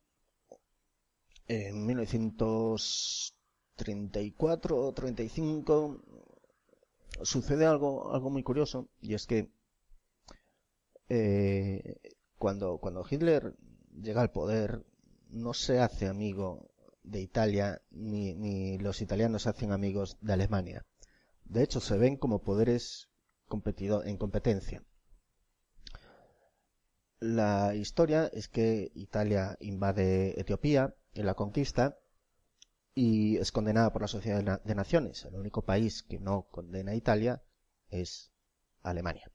en 1.46 1.86
1934 1.86 4.76
o 4.76 4.92
35, 4.92 6.02
sucede 7.22 7.66
algo, 7.66 8.12
algo 8.12 8.30
muy 8.30 8.42
curioso, 8.42 8.88
y 9.00 9.14
es 9.14 9.28
que 9.28 9.52
eh, 11.08 12.00
cuando, 12.36 12.78
cuando 12.78 13.06
Hitler 13.08 13.54
llega 13.94 14.22
al 14.22 14.32
poder, 14.32 14.84
no 15.28 15.54
se 15.54 15.78
hace 15.78 16.08
amigo 16.08 16.68
de 17.04 17.20
Italia, 17.20 17.80
ni, 17.92 18.34
ni 18.34 18.76
los 18.78 19.02
italianos 19.02 19.44
se 19.44 19.50
hacen 19.50 19.70
amigos 19.70 20.18
de 20.20 20.32
Alemania. 20.32 20.84
De 21.50 21.64
hecho, 21.64 21.80
se 21.80 21.98
ven 21.98 22.16
como 22.16 22.44
poderes 22.44 23.10
en 24.04 24.16
competencia. 24.16 24.84
La 27.18 27.74
historia 27.74 28.30
es 28.32 28.46
que 28.46 28.92
Italia 28.94 29.56
invade 29.60 30.40
Etiopía 30.40 30.94
en 31.12 31.26
la 31.26 31.34
conquista 31.34 31.98
y 32.94 33.36
es 33.38 33.50
condenada 33.50 33.92
por 33.92 34.02
la 34.02 34.08
Sociedad 34.08 34.60
de 34.62 34.74
Naciones. 34.76 35.24
El 35.24 35.34
único 35.34 35.62
país 35.62 36.04
que 36.04 36.20
no 36.20 36.46
condena 36.52 36.92
a 36.92 36.94
Italia 36.94 37.42
es 37.88 38.30
Alemania. 38.84 39.32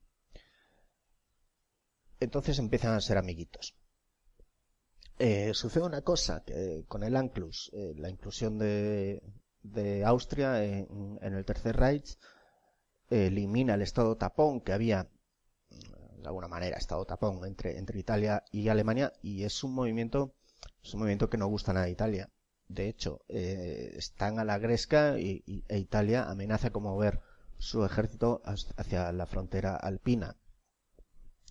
Entonces 2.22 2.58
empiezan 2.60 2.94
a 2.94 3.02
ser 3.02 3.18
amiguitos. 3.18 3.76
Eh, 5.20 5.54
sucede 5.54 5.84
una 5.84 6.02
cosa 6.02 6.44
que 6.46 6.86
con 6.88 7.04
el 7.04 7.18
ANCLUS, 7.18 7.72
eh, 7.74 7.94
la 7.98 8.10
inclusión 8.10 8.58
de, 8.58 9.22
de 9.72 10.06
Austria 10.06 10.64
en, 10.64 11.20
el 11.22 11.46
Tercer 11.46 11.76
Reich 11.76 12.18
elimina 13.10 13.76
el 13.76 13.82
estado 13.82 14.18
tapón 14.18 14.62
que 14.62 14.74
había 14.74 15.10
de 16.26 16.30
alguna 16.30 16.48
manera, 16.48 16.78
estado 16.78 17.06
tapón 17.06 17.46
entre, 17.46 17.78
entre 17.78 18.00
Italia 18.00 18.44
y 18.52 18.70
Alemania 18.70 19.14
y 19.22 19.44
es 19.44 19.64
un 19.64 19.76
movimiento, 19.76 20.34
es 20.84 20.94
un 20.96 21.02
movimiento 21.02 21.30
que 21.30 21.38
no 21.38 21.46
gusta 21.48 21.72
nada 21.72 21.86
a 21.86 21.90
Italia. 21.90 22.32
De 22.68 22.90
hecho, 22.90 23.22
eh, 23.28 23.94
están 23.96 24.40
a 24.40 24.44
la 24.44 24.58
gresca 24.58 25.20
y, 25.20 25.44
e 25.68 25.78
Italia 25.78 26.24
amenaza 26.24 26.72
con 26.72 26.82
mover 26.82 27.22
su 27.60 27.86
ejército 27.86 28.42
hacia 28.44 29.12
la 29.12 29.28
frontera 29.28 29.76
alpina. 29.76 30.36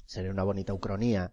Sería 0.06 0.32
una 0.32 0.42
bonita 0.42 0.74
ucronía 0.74 1.32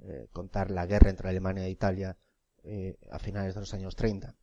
eh, 0.00 0.28
contar 0.32 0.70
la 0.70 0.84
guerra 0.84 1.08
entre 1.08 1.30
Alemania 1.30 1.64
e 1.64 1.70
Italia 1.70 2.18
eh, 2.62 2.98
a 3.10 3.18
finales 3.18 3.54
de 3.54 3.60
los 3.60 3.72
años 3.72 3.96
30. 3.96 4.36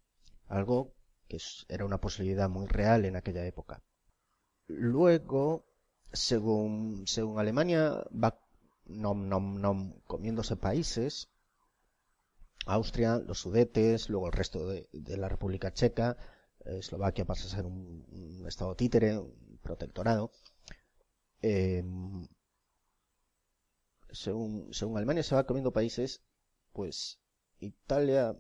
Algo 0.48 0.96
que 1.30 1.38
era 1.70 1.86
una 1.86 2.02
posibilidad 2.02 2.50
muy 2.50 2.68
real 2.68 3.06
en 3.06 3.16
aquella 3.16 3.46
época. 3.46 3.82
Luego, 4.68 5.66
según, 6.12 7.06
según 7.08 7.40
Alemania 7.40 8.04
va 8.12 8.42
nom, 8.86 9.30
nom, 9.30 9.62
nom, 9.62 9.94
comiéndose 10.06 10.56
países, 10.58 11.30
Austria, 12.66 13.20
los 13.20 13.40
Sudetes, 13.40 14.10
luego 14.10 14.28
el 14.28 14.34
resto 14.34 14.68
de, 14.68 15.18
la 15.18 15.30
República 15.30 15.72
Checa, 15.72 16.18
eh, 16.66 16.80
Eslovaquia 16.80 17.26
pasa 17.26 17.46
a 17.48 17.56
ser 17.56 17.66
un, 17.66 18.44
estado 18.48 18.76
títere, 18.76 19.18
un 19.18 19.60
protectorado. 19.62 20.32
Eh, 21.42 21.84
según, 24.12 24.74
según 24.74 24.98
Alemania 24.98 25.24
se 25.24 25.36
va 25.36 25.46
comiendo 25.46 25.72
países, 25.72 26.24
pues 26.74 27.20
Italia 27.60 28.36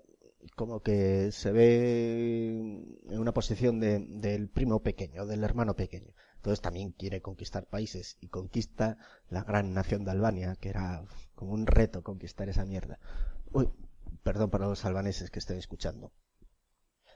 como 0.55 0.81
que 0.81 1.31
se 1.31 1.51
ve 1.51 2.49
en 3.09 3.19
una 3.19 3.33
posición 3.33 3.79
de, 3.79 3.99
del 3.99 4.49
primo 4.49 4.81
pequeño, 4.81 5.25
del 5.25 5.43
hermano 5.43 5.75
pequeño. 5.75 6.13
Entonces 6.35 6.61
también 6.61 6.91
quiere 6.91 7.21
conquistar 7.21 7.67
países 7.67 8.17
y 8.21 8.29
conquista 8.29 8.97
la 9.29 9.43
gran 9.43 9.73
nación 9.73 10.05
de 10.05 10.11
Albania, 10.11 10.55
que 10.55 10.69
era 10.69 11.03
como 11.35 11.51
un 11.51 11.67
reto 11.67 12.01
conquistar 12.01 12.47
esa 12.47 12.65
mierda. 12.65 12.99
Uy, 13.51 13.69
perdón 14.23 14.49
para 14.49 14.67
los 14.67 14.85
albaneses 14.85 15.31
que 15.31 15.39
estén 15.39 15.57
escuchando. 15.57 16.13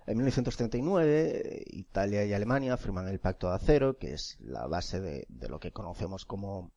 En 0.05 0.17
1939, 0.17 1.63
Italia 1.67 2.25
y 2.25 2.33
Alemania 2.33 2.75
firman 2.75 3.07
el 3.07 3.21
Pacto 3.21 3.47
de 3.47 3.55
Acero, 3.55 3.97
que 3.97 4.13
es 4.13 4.37
la 4.41 4.67
base 4.67 4.99
de, 4.99 5.25
lo 5.47 5.59
que 5.61 5.71
conocemos 5.71 6.25
como 6.25 6.73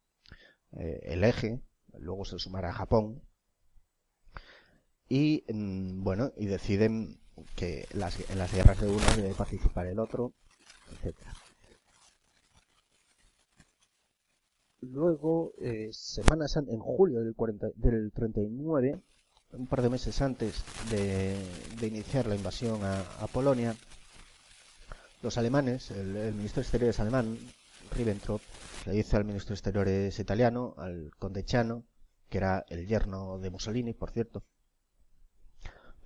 eh, 0.72 1.00
el 1.02 1.24
eje. 1.24 1.60
Luego 1.98 2.24
se 2.24 2.38
sumará 2.38 2.72
Japón, 2.72 3.22
y 5.08 5.44
mm, 5.52 6.02
bueno 6.02 6.32
y 6.36 6.46
deciden 6.46 7.18
que 7.54 7.86
las, 7.92 8.18
en 8.30 8.38
las 8.38 8.52
guerras 8.52 8.80
de 8.80 8.88
uno 8.88 9.04
debe 9.16 9.34
participar 9.34 9.86
el 9.86 9.98
otro 9.98 10.32
etcétera. 10.92 11.32
Luego 14.80 15.52
eh, 15.60 15.88
semanas 15.92 16.56
en 16.56 16.78
julio 16.78 17.20
del, 17.20 17.34
40, 17.34 17.68
del 17.76 18.12
39 18.12 19.00
un 19.52 19.66
par 19.66 19.82
de 19.82 19.88
meses 19.88 20.20
antes 20.22 20.64
de, 20.90 21.36
de 21.80 21.86
iniciar 21.86 22.26
la 22.26 22.34
invasión 22.34 22.80
a, 22.84 23.26
Polonia 23.32 23.74
los 25.22 25.38
alemanes 25.38 25.90
el, 25.90 26.34
ministro 26.34 26.60
de 26.60 26.62
Exteriores 26.62 27.00
alemán 27.00 27.38
Ribbentrop 27.92 28.40
le 28.86 28.92
dice 28.92 29.16
al 29.16 29.24
ministro 29.24 29.50
de 29.50 29.54
Exteriores 29.54 30.18
italiano 30.18 30.74
al 30.78 31.10
conde 31.18 31.44
Chano 31.44 31.84
que 32.28 32.38
era 32.38 32.64
el 32.68 32.86
yerno 32.86 33.38
de 33.38 33.50
Mussolini 33.50 33.94
por 33.94 34.10
cierto 34.10 34.44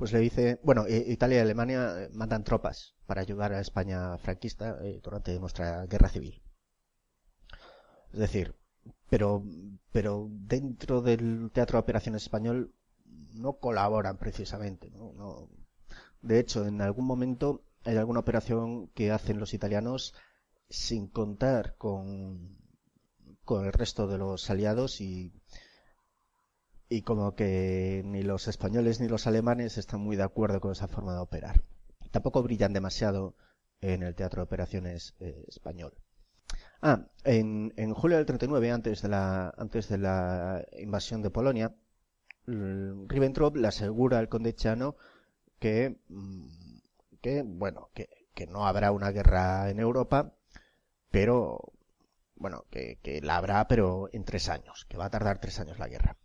pues 0.00 0.14
le 0.14 0.20
dice, 0.20 0.58
bueno, 0.62 0.86
Italia 0.88 1.36
y 1.36 1.40
Alemania 1.42 2.04
eh, 2.04 2.08
mandan 2.14 2.42
tropas 2.42 2.94
para 3.04 3.20
ayudar 3.20 3.52
a 3.52 3.60
España 3.60 4.16
franquista 4.16 4.78
eh, 4.82 4.98
durante 5.04 5.38
nuestra 5.38 5.84
guerra 5.84 6.08
civil. 6.08 6.42
Es 8.10 8.18
decir, 8.18 8.56
pero, 9.10 9.44
pero 9.92 10.26
dentro 10.30 11.02
del 11.02 11.50
Teatro 11.52 11.76
de 11.76 11.82
Operaciones 11.82 12.22
Español 12.22 12.74
no 13.34 13.58
colaboran 13.58 14.16
precisamente. 14.16 14.88
¿no? 14.90 15.50
de 16.22 16.40
hecho, 16.40 16.66
en 16.66 16.80
algún 16.80 17.04
momento 17.04 17.66
hay 17.84 17.98
alguna 17.98 18.20
operación 18.20 18.88
que 18.94 19.10
hacen 19.10 19.38
los 19.38 19.52
italianos 19.52 20.14
sin 20.70 21.08
contar 21.08 21.76
con, 21.76 22.56
con 23.44 23.66
el 23.66 23.72
resto 23.74 24.06
de 24.06 24.16
los 24.16 24.48
aliados 24.48 25.02
y 25.02 25.34
y 26.90 27.02
como 27.02 27.36
que 27.36 28.02
ni 28.04 28.22
los 28.22 28.48
españoles 28.48 29.00
ni 29.00 29.08
los 29.08 29.28
alemanes 29.28 29.78
están 29.78 30.00
muy 30.00 30.16
de 30.16 30.24
acuerdo 30.24 30.60
con 30.60 30.72
esa 30.72 30.88
forma 30.88 31.14
de 31.14 31.20
operar. 31.20 31.62
Tampoco 32.10 32.42
brillan 32.42 32.72
demasiado 32.72 33.36
en 33.80 34.02
el 34.02 34.16
teatro 34.16 34.40
de 34.40 34.44
operaciones 34.44 35.14
eh, 35.20 35.44
español. 35.46 35.94
Ah, 36.82 37.06
en, 37.24 37.94
julio 37.94 38.16
del 38.16 38.26
39, 38.26 38.72
antes 38.72 39.02
de 39.02 39.08
la, 39.08 39.54
antes 39.56 39.88
de 39.88 39.98
la 39.98 40.66
invasión 40.78 41.22
de 41.22 41.30
Polonia, 41.30 41.76
Ribbentrop 42.46 43.56
le 43.56 43.68
asegura 43.68 44.18
al 44.18 44.28
conde 44.28 44.54
Chano 44.54 44.96
que, 45.60 46.00
mm, 46.08 47.58
bueno, 47.58 47.90
que, 47.94 48.08
que 48.34 48.46
no 48.48 48.66
habrá 48.66 48.90
una 48.90 49.10
guerra 49.12 49.70
en 49.70 49.78
Europa, 49.78 50.34
pero, 51.10 51.72
bueno, 52.34 52.64
que, 52.70 52.98
que 53.02 53.20
la 53.20 53.36
habrá, 53.36 53.68
pero 53.68 54.08
en 54.12 54.24
tres 54.24 54.48
años, 54.48 54.86
que 54.88 54.96
va 54.96 55.04
a 55.04 55.10
tardar 55.10 55.40
tres 55.40 55.60
años 55.60 55.78
la 55.78 55.88
guerra 55.88 56.16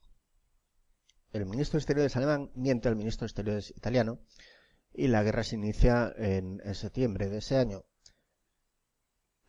el 1.36 1.46
ministro 1.46 1.78
de 1.78 1.82
Exteriores 1.82 2.16
alemán 2.16 2.50
miente 2.56 2.88
al 2.88 2.96
ministro 2.96 3.26
de 3.26 3.28
Exteriores 3.28 3.74
italiano 3.76 4.20
y 4.94 5.10
la 5.10 5.22
guerra 5.22 5.44
se 5.44 5.56
inicia 5.56 6.14
en, 6.16 6.62
septiembre 6.74 7.30
de 7.30 7.40
ese 7.40 7.58
año. 7.58 7.84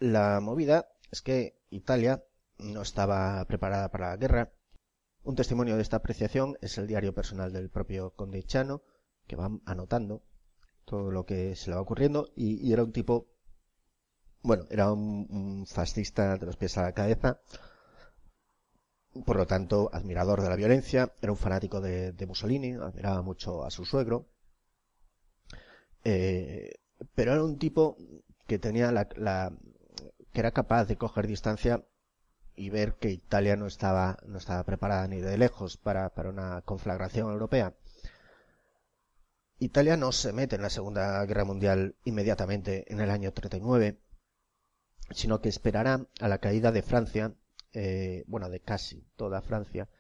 La 0.01 0.41
movida 0.41 0.89
es 1.12 1.22
que 1.22 1.61
Italia 1.70 2.24
no 2.59 2.82
estaba 2.82 3.45
preparada 3.47 3.89
para 3.93 4.09
la 4.09 4.16
guerra. 4.16 4.53
Un 5.22 5.37
testimonio 5.37 5.76
de 5.76 5.82
esta 5.82 5.99
apreciación 5.99 6.59
es 6.61 6.76
el 6.76 6.89
diario 6.89 7.14
personal 7.14 7.53
del 7.53 7.70
propio 7.70 8.11
conde 8.16 8.43
Chano, 8.43 8.82
que 9.28 9.37
va 9.37 9.49
anotando 9.64 10.24
todo 10.84 11.12
lo 11.12 11.24
que 11.24 11.55
se 11.55 11.70
le 11.70 11.76
va 11.76 11.82
ocurriendo 11.82 12.32
y, 12.34 12.72
era 12.72 12.82
un 12.82 12.93
tipo, 12.93 13.28
bueno, 14.43 14.64
era 14.70 14.93
un 14.93 15.66
fascista 15.68 16.37
de 16.37 16.47
los 16.47 16.57
pies 16.57 16.76
a 16.78 16.82
la 16.82 16.93
cabeza, 16.93 17.41
por 19.25 19.37
lo 19.37 19.47
tanto, 19.47 19.91
admirador 19.93 20.43
de 20.43 20.49
la 20.49 20.57
violencia, 20.57 21.12
era 21.21 21.33
un 21.33 21.39
fanático 21.39 21.81
de, 21.81 22.27
Mussolini, 22.27 22.73
admiraba 22.73 23.23
mucho 23.23 23.64
a 23.64 23.71
su 23.71 23.85
suegro, 23.85 24.27
eh, 26.05 26.75
pero 27.14 27.33
era 27.33 27.45
un 27.45 27.59
tipo 27.59 27.97
que 28.47 28.59
tenía 28.59 28.93
la, 28.93 29.09
que 29.09 30.41
era 30.41 30.53
capaz 30.53 30.85
de 30.85 30.97
coger 30.97 31.27
distancia 31.27 31.85
y 32.55 32.71
ver 32.71 32.95
que 32.95 33.11
Italia 33.11 33.57
no 33.57 33.67
estaba, 33.67 34.19
no 34.27 34.39
estaba 34.39 34.64
preparada 34.64 35.07
ni 35.09 35.21
de 35.21 35.37
lejos 35.37 35.77
para, 35.77 36.11
para 36.11 36.31
una 36.31 36.62
conflagración 36.62 37.31
europea. 37.31 37.75
Italia 39.59 39.97
no 39.97 40.12
se 40.12 40.33
mete 40.33 40.57
en 40.57 40.62
la 40.62 40.71
Segunda 40.71 41.25
Guerra 41.25 41.45
Mundial 41.45 41.97
inmediatamente 42.05 42.91
en 42.93 43.01
el 43.01 43.11
año 43.11 43.33
39, 43.33 43.99
sino 45.11 45.41
que 45.41 45.49
esperará 45.49 46.07
a 46.21 46.29
la 46.29 46.39
caída 46.39 46.73
de 46.73 46.83
Francia 46.83 47.35
eh, 47.79 48.24
bueno, 48.27 48.49
de 48.49 48.61
casi 48.61 49.07
toda 49.16 49.43
Francia, 49.43 49.91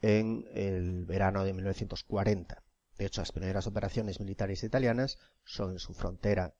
en 0.00 0.46
el 0.54 1.04
verano 1.04 1.44
de 1.44 1.52
1940. 1.52 2.64
De 2.96 3.04
hecho, 3.04 3.20
las 3.20 3.32
primeras 3.32 3.66
operaciones 3.66 4.20
militares 4.20 4.64
italianas 4.64 5.18
son 5.44 5.72
en 5.72 5.78
su 5.78 5.92
frontera 5.92 6.54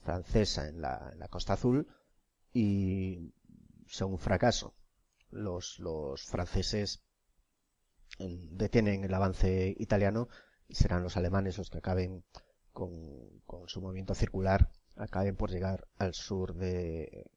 francesa 0.00 0.66
en 0.66 0.80
la, 0.80 1.28
Costa 1.28 1.52
Azul 1.52 1.86
y 2.54 3.34
son 3.86 4.12
un 4.12 4.18
fracaso. 4.18 4.74
Los, 5.28 5.78
los 5.78 6.24
franceses 6.24 7.04
detienen 8.18 9.04
el 9.04 9.12
avance 9.12 9.74
italiano 9.78 10.28
y 10.68 10.76
serán 10.76 11.02
los 11.02 11.18
alemanes 11.18 11.58
los 11.58 11.68
que 11.68 11.78
acaben 11.78 12.24
con, 12.72 13.42
con 13.44 13.68
su 13.68 13.82
movimiento 13.82 14.14
circular, 14.14 14.70
acaben 14.96 15.36
por 15.36 15.50
llegar 15.50 15.86
al 15.98 16.14
sur 16.14 16.54
de, 16.54 17.30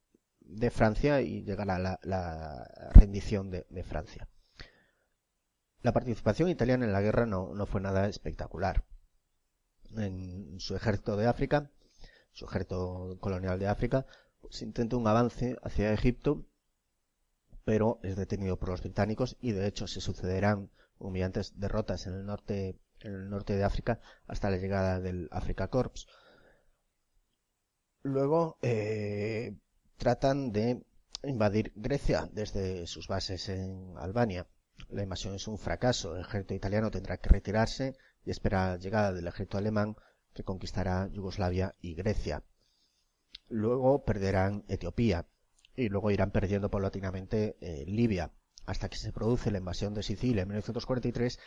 de 0.48 0.70
Francia 0.72 1.22
y 1.22 1.44
llegará 1.44 1.80
la, 1.80 2.00
la 2.04 2.92
rendición 2.94 3.52
de, 3.52 3.84
Francia. 3.84 4.28
La 5.82 5.94
participación 5.94 6.50
italiana 6.50 6.86
en 6.86 6.94
la 6.94 7.02
guerra 7.02 7.26
no, 7.26 7.54
no 7.54 7.66
fue 7.66 7.82
nada 7.82 8.08
espectacular. 8.08 8.86
En 9.96 10.60
su 10.60 10.76
ejército 10.76 11.16
de 11.16 11.28
África, 11.28 11.72
su 12.32 12.46
ejército 12.46 13.18
colonial 13.20 13.60
de 13.60 13.68
África, 13.68 14.06
se 14.50 14.66
intenta 14.66 14.98
un 14.98 15.08
avance 15.08 15.58
hacia 15.64 15.94
Egipto, 15.94 16.46
pero 17.64 18.00
es 18.04 18.16
detenido 18.16 18.58
por 18.58 18.70
los 18.70 18.82
británicos 18.82 19.38
y 19.40 19.52
de 19.52 19.68
hecho 19.68 19.88
se 19.88 20.02
sucederán 20.02 20.70
humillantes 20.98 21.60
derrotas 21.60 22.08
en 22.08 22.14
el 22.14 22.26
norte, 22.26 22.80
en 23.02 23.14
el 23.14 23.30
norte 23.30 23.56
de 23.56 23.64
África 23.64 24.00
hasta 24.28 24.50
la 24.50 24.58
llegada 24.58 25.00
del 25.00 25.28
Africa 25.32 25.70
Corps. 25.70 26.08
Luego, 28.04 28.58
eh, 28.62 29.58
tratan 29.98 30.52
de 30.52 30.84
invadir 31.24 31.72
Grecia 31.76 32.30
desde 32.32 32.88
sus 32.88 33.08
bases 33.08 33.50
en 33.50 33.94
Albania. 33.98 34.48
La 34.90 35.04
invasión 35.04 35.36
es 35.36 35.48
un 35.48 35.58
fracaso. 35.58 36.16
El 36.16 36.22
ejército 36.22 36.54
italiano 36.54 36.92
tendrá 36.92 37.18
que 37.18 37.30
retirarse 37.30 37.96
y 38.26 38.32
espera 38.32 38.72
la 38.72 38.78
llegada 38.78 39.14
del 39.14 39.28
ejército 39.28 39.58
alemán 39.58 39.96
que 40.34 40.44
conquistará 40.44 41.08
Yugoslavia 41.08 41.76
y 41.82 41.96
Grecia. 41.96 42.44
Luego 43.48 44.04
perderán 44.04 44.66
Etiopía 44.68 45.26
y 45.76 45.90
luego 45.90 46.12
irán 46.12 46.32
perdiendo 46.32 46.70
paulatinamente 46.70 47.58
eh, 47.62 47.86
Libia 47.88 48.32
hasta 48.66 48.90
que 48.90 48.98
se 48.98 49.14
produce 49.14 49.52
la 49.52 49.60
invasión 49.60 49.94
de 49.94 50.04
Sicilia 50.04 50.42
en 50.42 50.50
1943 50.50 51.40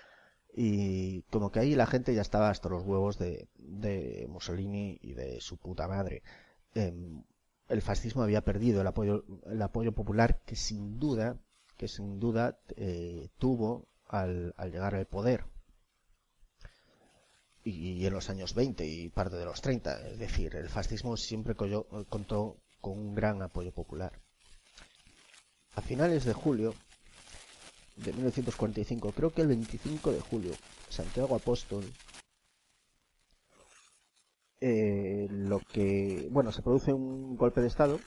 y 0.54 1.22
como 1.22 1.50
que 1.50 1.60
ahí 1.60 1.74
la 1.74 1.86
gente 1.86 2.14
ya 2.14 2.22
estaba 2.22 2.50
hasta 2.50 2.68
los 2.68 2.84
huevos 2.84 3.18
de, 3.18 3.48
de 3.56 4.26
Mussolini 4.28 4.98
y 5.02 5.14
de 5.14 5.40
su 5.40 5.56
puta 5.56 5.88
madre. 5.88 6.22
Em, 6.74 7.22
el 7.68 7.82
fascismo 7.82 8.22
había 8.22 8.44
perdido 8.44 8.80
el 8.80 8.86
apoyo, 8.86 9.24
el 9.46 9.60
apoyo 9.60 9.92
popular 9.92 10.40
que 10.44 10.56
sin 10.56 10.98
duda, 10.98 11.38
que 11.76 11.88
sin 11.88 12.18
duda 12.18 12.58
eh, 12.76 13.28
tuvo 13.38 13.88
al, 14.06 14.54
al, 14.56 14.72
llegar 14.72 14.94
al 14.94 15.06
poder. 15.06 15.44
Y, 17.64 18.06
en 18.06 18.14
los 18.14 18.30
años 18.30 18.54
20 18.54 18.86
y 18.86 19.10
parte 19.10 19.36
de 19.36 19.44
los 19.44 19.60
30. 19.60 20.08
Es 20.08 20.18
decir, 20.18 20.56
el 20.56 20.70
fascismo 20.70 21.18
siempre 21.18 21.54
contó 21.54 22.56
con 22.80 22.98
un 22.98 23.14
gran 23.14 23.42
apoyo 23.42 23.72
popular. 23.72 24.18
A 25.74 25.82
finales 25.82 26.24
de 26.24 26.32
julio 26.32 26.74
de 27.96 28.12
1945, 28.12 29.12
creo 29.12 29.34
que 29.34 29.42
el 29.42 29.48
25 29.48 30.12
de 30.12 30.20
julio, 30.20 30.54
Santiago 30.88 31.36
Apóstol, 31.36 31.84
eh, 34.60 35.26
lo 35.30 35.60
que, 35.60 36.28
bueno, 36.30 36.52
se 36.52 36.62
produce 36.62 36.92
un 36.92 37.36
golpe 37.36 37.60
de 37.60 37.68
Estado, 37.68 37.98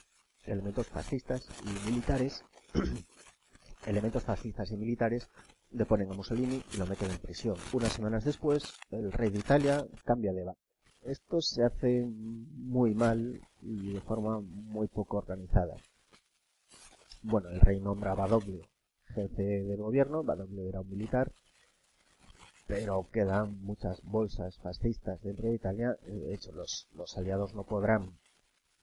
elementos 0.46 0.88
fascistas 0.88 1.48
y 1.64 1.90
militares, 1.90 2.44
elementos 3.86 4.24
fascistas 4.24 4.72
y 4.72 4.78
militares 4.78 5.28
deponen 5.70 6.12
a 6.12 6.16
Mussolini 6.16 6.62
y 6.74 6.78
lo 6.78 6.86
meten 6.86 7.12
en 7.12 7.18
prisión. 7.18 7.56
Unas 7.74 7.94
semanas 7.94 8.26
después, 8.26 8.74
el 8.90 9.12
rey 9.12 9.30
de 9.30 9.40
Italia 9.40 9.86
cambia 10.04 10.34
de 10.34 10.44
bando. 10.44 10.60
Esto 11.02 11.42
se 11.42 11.64
hace 11.64 12.06
muy 12.06 12.94
mal 12.94 13.42
y 13.62 13.94
de 13.94 14.02
forma 14.02 14.40
muy 14.40 14.88
poco 14.88 15.18
organizada. 15.18 15.76
Bueno, 17.24 17.50
el 17.50 17.60
rey 17.60 17.80
nombra 17.80 18.12
a 18.12 18.16
Badoglio 18.16 18.62
jefe 19.12 19.44
del 19.44 19.78
gobierno, 19.78 20.24
Badoglio 20.24 20.68
era 20.68 20.82
un 20.82 20.90
militar, 20.90 21.32
pero 22.72 23.06
quedan 23.12 23.62
muchas 23.66 24.02
bolsas 24.02 24.58
fascistas 24.60 25.22
dentro 25.22 25.50
de 25.50 25.56
Italia. 25.56 25.98
De 26.06 26.34
hecho, 26.34 26.54
los, 26.54 26.88
los 26.94 27.18
aliados 27.18 27.54
no 27.54 27.66
podrán 27.66 28.18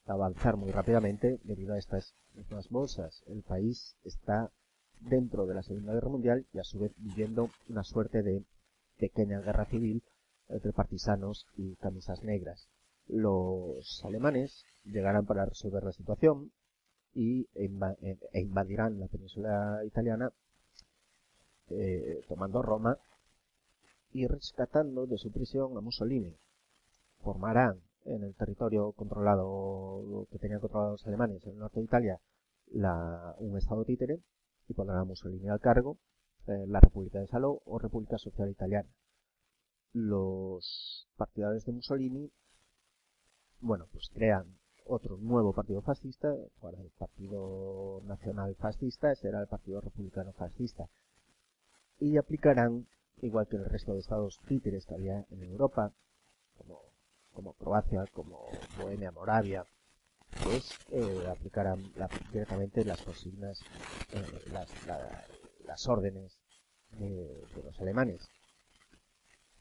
avanzar 0.05 0.59
muy 0.59 0.71
rápidamente 0.71 1.41
debido 1.45 1.73
a 1.73 1.79
estas 1.79 2.15
mismas 2.35 2.69
bolsas. 2.69 3.23
El 3.27 3.43
país 3.43 3.97
está 4.05 4.53
dentro 5.01 5.47
de 5.47 5.55
la 5.55 5.63
Segunda 5.63 5.95
Guerra 5.95 6.11
Mundial 6.11 6.47
y 6.53 6.59
a 6.59 6.65
su 6.65 6.81
vez 6.81 6.93
viviendo 6.99 7.49
una 7.71 7.83
suerte 7.83 8.23
de 8.23 8.45
pequeña 8.99 9.41
guerra 9.41 9.65
civil 9.65 10.03
entre 10.49 10.75
partisanos 10.75 11.47
y 11.57 11.77
camisas 11.77 12.23
negras. 12.23 12.69
Los 13.07 14.03
alemanes 14.05 14.67
llegarán 14.85 15.25
para 15.25 15.47
resolver 15.47 15.83
la 15.83 15.93
situación 15.93 16.53
y 17.15 17.49
e, 17.55 17.71
e 18.33 18.41
invadirán 18.41 19.01
la 19.01 19.09
península 19.09 19.81
italiana 19.87 20.31
eh, 21.71 22.23
tomando 22.29 22.61
Roma 22.61 22.99
y 24.13 24.27
rescatando 24.27 25.07
de 25.07 25.19
su 25.19 25.31
prisión 25.31 25.77
a 25.77 25.81
Mussolini. 25.81 26.35
Formarán 27.23 27.81
en 28.05 28.23
el 28.23 28.35
territorio 28.35 28.93
controlado 28.93 30.27
que 30.31 30.39
tenían 30.39 30.61
controlado 30.61 30.93
los 30.93 31.07
alemanes 31.07 31.45
en 31.45 31.53
el 31.53 31.59
norte 31.59 31.81
de 31.81 31.85
Italia 31.85 32.21
un 32.71 33.57
estado 33.57 33.85
títere 33.85 34.21
y 34.69 34.75
pondrán 34.75 34.99
a 34.99 35.05
Mussolini 35.05 35.49
al 35.49 35.61
cargo 35.61 35.97
eh, 36.47 36.67
la 36.67 36.81
República 36.81 37.19
de 37.19 37.27
Saló 37.27 37.63
o 37.65 37.79
República 37.79 38.19
Social 38.19 38.51
Italiana 38.51 38.89
los 39.93 41.09
partidarios 41.17 41.65
de 41.65 41.73
Mussolini, 41.73 42.31
bueno, 43.61 43.87
pues 43.93 44.11
crean 44.13 44.59
otro 44.85 45.17
nuevo 45.19 45.53
partido 45.53 45.83
fascista, 45.83 46.35
para 46.61 46.81
el 46.81 46.91
Partido 46.99 48.01
Nacional 48.05 48.55
Fascista, 48.57 49.15
será 49.15 49.41
el 49.41 49.49
Partido 49.49 49.81
Republicano 49.81 50.33
Fascista, 50.33 50.89
y 51.99 52.17
aplicarán, 52.17 52.87
igual 53.23 53.47
que 53.47 53.57
el 53.57 53.65
resto 53.65 53.93
de 53.93 54.01
estados 54.01 54.39
títeres 54.47 54.87
que 54.87 54.95
había 54.95 55.25
en 55.31 55.43
Europa, 55.43 55.93
como, 56.57 56.81
como 57.33 57.53
Croacia, 57.55 58.05
como 58.13 58.47
Bohemia, 58.79 59.11
Moravia, 59.11 59.65
pues 60.45 60.71
eh, 60.93 61.27
aplicarán 61.29 61.83
directamente 62.33 62.85
las 62.85 63.03
consignas, 63.03 63.61
eh, 64.13 64.51
las, 64.53 64.69
las, 65.67 65.89
órdenes 65.89 66.39
de 66.91 67.63
los 67.65 67.81
alemanes. 67.81 68.29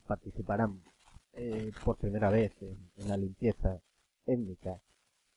Participarán 0.06 0.82
eh, 1.34 1.72
por 1.84 1.98
primera 1.98 2.30
vez 2.30 2.54
en, 2.62 2.78
la 3.08 3.18
limpieza 3.18 3.80
étnica 4.26 4.80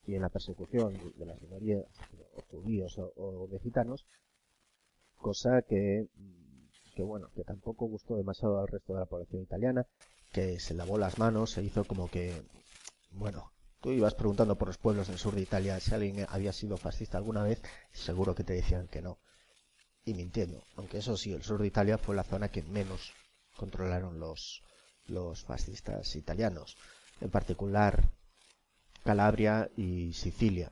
y 0.07 0.15
en 0.15 0.23
la 0.23 0.29
persecución 0.29 0.97
de 1.17 1.27
las 1.27 1.41
minorías 1.43 1.85
judíos 2.51 2.99
o, 3.17 3.47
de 3.49 3.59
gitanos, 3.61 4.07
cosa 5.19 5.63
que, 5.63 6.09
que 7.01 7.05
bueno, 7.05 7.31
que 7.35 7.45
tampoco 7.45 7.87
gustó 7.87 8.15
demasiado 8.15 8.61
al 8.61 8.69
resto 8.69 8.93
de 8.93 9.01
la 9.01 9.07
población 9.07 9.41
italiana, 9.41 9.87
que 10.33 10.61
se 10.61 10.75
lavó 10.75 10.99
las 10.99 11.17
manos, 11.17 11.53
se 11.53 11.63
hizo 11.63 11.85
como 11.85 12.11
que, 12.11 12.43
bueno, 13.13 13.53
tú 13.81 13.91
ibas 13.91 14.15
preguntando 14.15 14.57
por 14.59 14.69
los 14.69 14.77
pueblos 14.77 15.09
del 15.09 15.17
sur 15.17 15.35
de 15.35 15.41
Italia 15.41 15.81
si 15.81 15.95
alguien 15.95 16.27
había 16.29 16.53
sido 16.53 16.77
fascista 16.77 17.17
alguna 17.17 17.43
vez, 17.43 17.63
seguro 17.91 18.35
que 18.35 18.45
te 18.45 18.53
decían 18.53 18.87
que 18.87 19.01
no. 19.01 19.19
Y 20.05 20.13
mintiendo, 20.13 20.63
aunque 20.77 20.99
eso 20.99 21.17
sí, 21.17 21.33
el 21.33 21.43
sur 21.43 21.63
de 21.63 21.69
Italia 21.69 21.97
fue 21.97 22.15
la 22.15 22.23
zona 22.23 22.51
que 22.51 22.63
menos 22.65 23.15
controlaron 23.57 24.21
los, 24.21 24.63
los 25.07 25.43
fascistas 25.43 26.15
italianos, 26.17 26.77
en 27.23 27.31
particular 27.31 28.11
Calabria 29.05 29.71
y 29.75 30.13
Sicilia, 30.13 30.71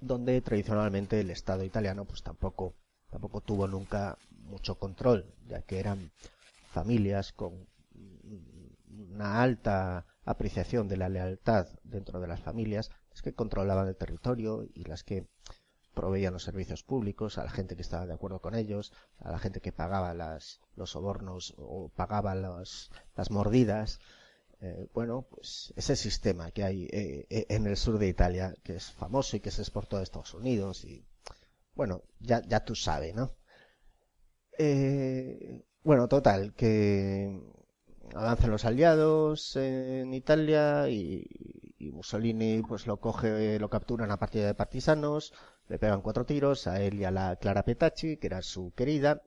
donde 0.00 0.40
tradicionalmente 0.42 1.18
el 1.18 1.30
Estado 1.30 1.64
italiano 1.64 2.04
pues 2.04 2.22
tampoco, 2.22 2.76
tampoco 3.10 3.40
tuvo 3.40 3.66
nunca 3.66 4.16
mucho 4.48 4.78
control, 4.78 5.34
ya 5.46 5.62
que 5.62 5.78
eran 5.78 6.10
familias 6.70 7.32
con 7.32 7.68
una 8.88 9.42
alta 9.42 10.06
apreciación 10.24 10.88
de 10.88 10.96
la 10.96 11.08
lealtad 11.08 11.68
dentro 11.84 12.20
de 12.20 12.26
las 12.26 12.40
familias, 12.40 12.90
las 13.10 13.22
que 13.22 13.34
controlaban 13.34 13.88
el 13.88 13.96
territorio 13.96 14.66
y 14.74 14.84
las 14.84 15.04
que 15.04 15.26
proveían 15.94 16.32
los 16.32 16.44
servicios 16.44 16.84
públicos, 16.84 17.38
a 17.38 17.44
la 17.44 17.50
gente 17.50 17.74
que 17.74 17.82
estaba 17.82 18.06
de 18.06 18.14
acuerdo 18.14 18.40
con 18.40 18.54
ellos, 18.54 18.92
a 19.18 19.32
la 19.32 19.38
gente 19.38 19.60
que 19.60 19.72
pagaba 19.72 20.14
las, 20.14 20.60
los 20.76 20.90
sobornos 20.90 21.54
o 21.56 21.88
pagaba 21.88 22.34
las 22.34 22.90
mordidas. 23.30 23.98
Eh, 24.60 24.88
bueno, 24.92 25.26
pues 25.30 25.72
ese 25.76 25.96
sistema 25.96 26.50
que 26.50 26.64
hay 26.64 26.84
eh, 26.84 27.26
eh, 27.30 27.46
en 27.48 27.66
el 27.66 27.76
sur 27.76 27.98
de 27.98 28.08
Italia, 28.08 28.54
que 28.62 28.76
es 28.76 28.90
famoso 28.92 29.36
y 29.36 29.40
que 29.40 29.50
se 29.50 29.62
exportó 29.62 29.96
a 29.96 30.02
Estados 30.02 30.34
Unidos 30.34 30.84
y, 30.84 31.04
bueno, 31.74 32.02
ya, 32.20 32.42
ya 32.46 32.64
tú 32.64 32.74
sabes, 32.74 33.14
¿no? 33.14 33.32
Bueno, 35.82 36.08
total, 36.08 36.54
que 36.54 37.40
avanzan 38.14 38.50
los 38.50 38.64
aliados 38.64 39.56
en 39.56 40.14
Italia 40.14 40.88
y, 40.88 41.26
Mussolini 41.92 42.62
pues 42.62 42.86
lo 42.86 42.98
coge, 42.98 43.58
lo 43.58 43.70
captura 43.70 44.04
una 44.04 44.18
partida 44.18 44.46
de 44.46 44.54
partisanos, 44.54 45.32
le 45.68 45.78
pegan 45.78 46.02
cuatro 46.02 46.26
tiros 46.26 46.66
a 46.66 46.80
él 46.82 47.00
y 47.00 47.04
a 47.04 47.10
la 47.10 47.36
Clara 47.36 47.64
Petacci, 47.64 48.16
que 48.18 48.26
era 48.26 48.42
su 48.42 48.72
querida, 48.74 49.22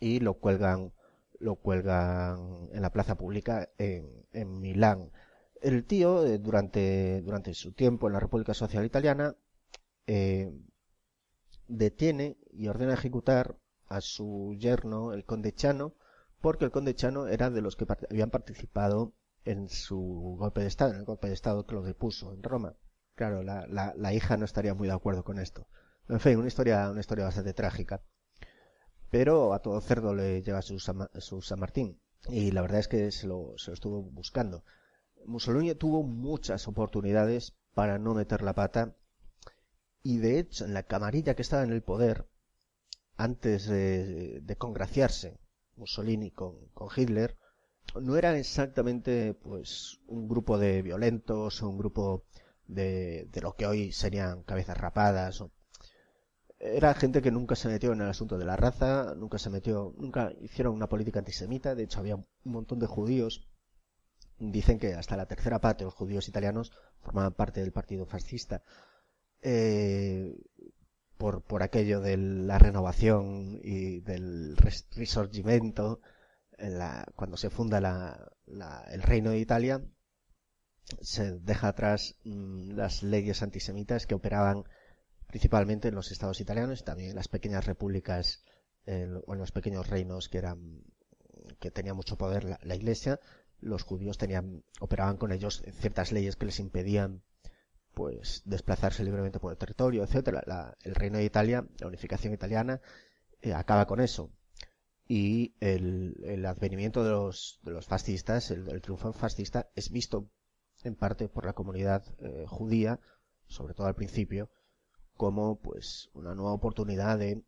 y 0.00 0.20
lo 0.20 0.34
cuelgan, 0.34 0.92
lo 1.38 1.56
cuelgan 1.56 2.68
en 2.72 2.82
la 2.82 2.90
plaza 2.92 3.16
pública 3.16 3.68
en, 3.78 4.26
en 4.32 4.60
Milán. 4.60 5.10
El 5.62 5.84
tío, 5.84 6.26
eh, 6.26 6.38
durante, 6.38 7.22
durante 7.22 7.54
su 7.54 7.72
tiempo 7.72 8.06
en 8.06 8.14
la 8.14 8.20
República 8.20 8.54
Social 8.54 8.84
Italiana, 8.84 9.34
eh, 10.06 10.52
detiene 11.68 12.36
y 12.52 12.68
ordena 12.68 12.94
ejecutar 12.94 13.56
a 13.88 14.00
su 14.00 14.54
yerno, 14.58 15.12
el 15.12 15.24
conde 15.24 15.52
Chano, 15.52 15.94
porque 16.40 16.64
el 16.64 16.70
conde 16.70 16.94
Chano 16.94 17.28
era 17.28 17.50
de 17.50 17.60
los 17.60 17.76
que 17.76 17.86
habían 18.10 18.30
participado 18.30 19.14
en 19.44 19.68
su 19.68 20.36
golpe 20.38 20.60
de 20.60 20.66
Estado, 20.66 20.92
en 20.92 21.00
el 21.00 21.04
golpe 21.04 21.28
de 21.28 21.34
Estado 21.34 21.66
que 21.66 21.74
lo 21.74 21.82
depuso 21.82 22.32
en 22.32 22.42
Roma. 22.42 22.74
Claro, 23.14 23.42
la, 23.42 23.66
la, 23.66 23.94
la, 23.96 24.12
hija 24.12 24.36
no 24.36 24.44
estaría 24.44 24.74
muy 24.74 24.88
de 24.88 24.94
acuerdo 24.94 25.24
con 25.24 25.38
esto. 25.38 25.66
En 26.08 26.20
fin, 26.20 26.36
una 26.36 26.48
historia, 26.48 26.90
una 26.90 27.00
historia 27.00 27.24
bastante 27.24 27.54
trágica. 27.54 28.02
Pero 29.10 29.54
a 29.54 29.60
todo 29.60 29.80
cerdo 29.80 30.14
le 30.14 30.42
llega 30.42 30.62
su, 30.62 30.78
su 30.78 31.42
San 31.42 31.60
Martín. 31.60 32.00
Y 32.28 32.50
la 32.50 32.60
verdad 32.60 32.80
es 32.80 32.88
que 32.88 33.10
se 33.12 33.26
lo, 33.26 33.54
se 33.56 33.70
lo 33.70 33.74
estuvo 33.74 34.02
buscando. 34.02 34.64
Mussolini 35.24 35.74
tuvo 35.74 36.02
muchas 36.02 36.68
oportunidades 36.68 37.56
para 37.74 37.98
no 37.98 38.14
meter 38.14 38.42
la 38.42 38.54
pata. 38.54 38.96
Y 40.02 40.18
de 40.18 40.38
hecho, 40.38 40.64
en 40.64 40.74
la 40.74 40.82
camarilla 40.82 41.34
que 41.34 41.42
estaba 41.42 41.62
en 41.62 41.72
el 41.72 41.82
poder, 41.82 42.28
antes 43.16 43.66
de, 43.66 44.40
de 44.40 44.56
congraciarse 44.56 45.38
Mussolini 45.76 46.30
con, 46.30 46.56
Hitler, 46.94 47.36
no 48.00 48.16
era 48.16 48.36
exactamente 48.38 49.34
pues 49.34 50.00
un 50.06 50.28
grupo 50.28 50.58
de 50.58 50.82
violentos 50.82 51.62
o 51.62 51.68
un 51.68 51.78
grupo 51.78 52.24
de, 52.66 53.28
de 53.30 53.40
lo 53.40 53.54
que 53.54 53.66
hoy 53.66 53.92
serían 53.92 54.42
cabezas 54.42 54.78
rapadas. 54.78 55.44
Era 56.58 56.94
gente 56.94 57.22
que 57.22 57.30
nunca 57.30 57.54
se 57.54 57.68
metió 57.68 57.92
en 57.92 58.00
el 58.00 58.08
asunto 58.08 58.38
de 58.38 58.46
la 58.46 58.56
raza, 58.56 59.14
nunca 59.16 59.38
se 59.38 59.50
metió, 59.50 59.94
nunca 59.98 60.32
hicieron 60.40 60.74
una 60.74 60.88
política 60.88 61.18
antisemita, 61.18 61.74
de 61.74 61.84
hecho 61.84 62.00
había 62.00 62.16
un 62.16 62.26
montón 62.44 62.78
de 62.78 62.86
judíos. 62.86 63.46
Dicen 64.38 64.78
que 64.78 64.94
hasta 64.94 65.16
la 65.16 65.26
tercera 65.26 65.60
parte 65.60 65.84
los 65.84 65.94
judíos 65.94 66.28
italianos 66.28 66.72
formaban 67.00 67.34
parte 67.34 67.60
del 67.60 67.72
partido 67.72 68.06
fascista. 68.06 68.62
Eh, 69.42 70.34
por, 71.18 71.42
por 71.42 71.62
aquello 71.62 72.00
de 72.00 72.16
la 72.16 72.58
renovación 72.58 73.58
y 73.62 74.00
del 74.00 74.56
risorgimento, 74.94 76.00
cuando 77.14 77.36
se 77.36 77.50
funda 77.50 78.30
el 78.90 79.02
Reino 79.02 79.30
de 79.30 79.38
Italia, 79.38 79.82
se 81.00 81.32
deja 81.40 81.68
atrás 81.68 82.16
mm, 82.24 82.72
las 82.72 83.02
leyes 83.02 83.42
antisemitas 83.42 84.06
que 84.06 84.14
operaban 84.14 84.64
principalmente 85.26 85.88
en 85.88 85.94
los 85.94 86.12
estados 86.12 86.40
italianos 86.40 86.80
y 86.80 86.84
también 86.84 87.10
en 87.10 87.16
las 87.16 87.28
pequeñas 87.28 87.66
repúblicas 87.66 88.42
o 88.86 89.34
en 89.34 89.38
los 89.40 89.50
pequeños 89.50 89.88
reinos 89.88 90.28
que 90.28 90.38
eran 90.38 90.84
que 91.58 91.70
tenía 91.72 91.92
mucho 91.92 92.16
poder 92.16 92.58
la, 92.62 92.74
iglesia 92.76 93.18
los 93.60 93.82
judíos 93.82 94.16
tenían 94.16 94.62
operaban 94.80 95.16
con 95.16 95.32
ellos 95.32 95.64
ciertas 95.80 96.12
leyes 96.12 96.36
que 96.36 96.46
les 96.46 96.60
impedían 96.60 97.22
pues 97.96 98.42
desplazarse 98.44 99.02
libremente 99.04 99.40
por 99.40 99.52
el 99.52 99.58
territorio 99.58 100.04
etcétera. 100.04 100.76
El 100.82 100.94
reino 100.94 101.16
de 101.16 101.24
Italia 101.24 101.66
la 101.80 101.86
unificación 101.86 102.34
italiana 102.34 102.82
eh, 103.40 103.54
acaba 103.54 103.86
con 103.86 104.00
eso. 104.00 104.30
Y 105.08 105.54
el, 105.60 106.44
advenimiento 106.44 107.04
de 107.04 107.12
los, 107.12 107.58
de 107.62 107.70
los 107.70 107.86
fascistas 107.86 108.50
el, 108.50 108.82
triunfo 108.82 109.14
fascista 109.14 109.70
es 109.74 109.90
visto 109.90 110.28
en 110.84 110.94
parte 110.94 111.30
por 111.30 111.46
la 111.46 111.54
comunidad 111.54 112.04
eh, 112.18 112.44
judía 112.46 113.00
sobre 113.46 113.72
todo 113.72 113.86
al 113.86 113.94
principio 113.94 114.50
como 115.14 115.58
pues 115.58 116.10
una 116.12 116.34
nueva 116.34 116.52
oportunidad 116.52 117.18
de 117.18 117.44